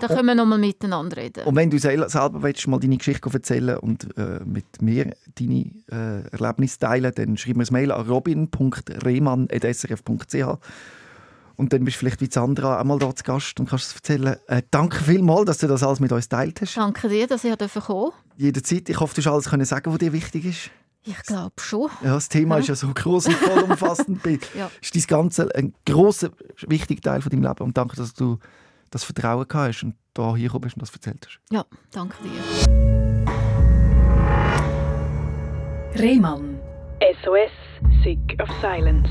Dann 0.00 0.08
können 0.10 0.26
wir 0.26 0.34
noch 0.34 0.44
mal 0.44 0.58
miteinander 0.58 1.16
reden. 1.16 1.44
Und 1.46 1.56
wenn 1.56 1.70
du 1.70 1.78
sel- 1.78 2.06
selber 2.10 2.42
willst, 2.42 2.68
mal 2.68 2.78
deine 2.78 2.98
Geschichte 2.98 3.30
erzählen 3.32 3.78
und 3.78 4.14
äh, 4.18 4.40
mit 4.44 4.82
mir 4.82 5.16
deine 5.38 5.70
äh, 5.90 6.28
Erlebnisse 6.32 6.80
teilen, 6.80 7.14
dann 7.14 7.38
schreib 7.38 7.56
mir 7.56 7.64
ein 7.64 7.72
Mail 7.72 7.90
an 7.92 8.06
robin.rehmann.srf.ch 8.06 10.58
und 11.58 11.72
dann 11.72 11.84
bist 11.84 11.96
du 11.96 11.98
vielleicht 11.98 12.20
wie 12.22 12.30
Sandra 12.30 12.80
einmal 12.80 12.98
da 12.98 13.14
zu 13.14 13.22
Gast 13.24 13.58
und 13.60 13.68
kannst 13.68 13.88
es 13.90 13.94
erzählen. 13.96 14.36
Äh, 14.46 14.62
danke 14.70 15.02
vielmals, 15.02 15.44
dass 15.46 15.58
du 15.58 15.66
das 15.66 15.82
alles 15.82 16.00
mit 16.00 16.10
uns 16.12 16.28
geteilt 16.28 16.60
hast. 16.62 16.76
Danke 16.76 17.08
dir, 17.08 17.26
dass 17.26 17.44
ich 17.44 17.50
kommen 17.50 17.68
durfte. 17.76 18.12
Jederzeit. 18.36 18.88
Ich 18.88 18.98
hoffe, 19.00 19.14
du 19.14 19.20
hast 19.20 19.26
alles 19.32 19.50
können 19.50 19.64
sagen, 19.66 19.90
was 19.92 19.98
dir 19.98 20.12
wichtig 20.12 20.44
ist. 20.46 20.70
Ich 21.04 21.20
glaube 21.22 21.52
schon. 21.60 21.88
Ja, 22.02 22.14
das 22.14 22.28
Thema 22.28 22.56
Ja. 22.56 22.60
ist 22.60 22.68
ja 22.68 22.74
so 22.74 22.88
groß 22.94 23.26
und 23.26 23.34
vollumfassend. 23.36 24.20
Ja. 24.54 24.70
Ist 24.80 24.94
dein 24.94 25.02
Ganze 25.06 25.54
ein 25.54 25.74
grosser, 25.84 26.30
wichtiger 26.66 27.00
Teil 27.00 27.20
von 27.22 27.30
deinem 27.30 27.42
Leben. 27.42 27.64
Und 27.64 27.76
danke, 27.76 27.96
dass 27.96 28.14
du 28.14 28.38
das 28.90 29.04
Vertrauen 29.04 29.46
gehabt 29.48 29.68
hast 29.74 29.82
und 29.84 29.94
da 30.14 30.34
hier 30.36 30.46
gekommen 30.48 30.62
bist 30.62 30.76
und 30.76 30.82
das 30.82 30.90
erzählt 30.92 31.26
hast. 31.26 31.40
Ja, 31.50 31.64
danke 31.92 32.16
dir. 32.22 33.48
Rehmann. 36.00 36.58
SOS, 37.24 37.50
Sick 38.04 38.36
of 38.40 38.48
Silence. 38.60 39.08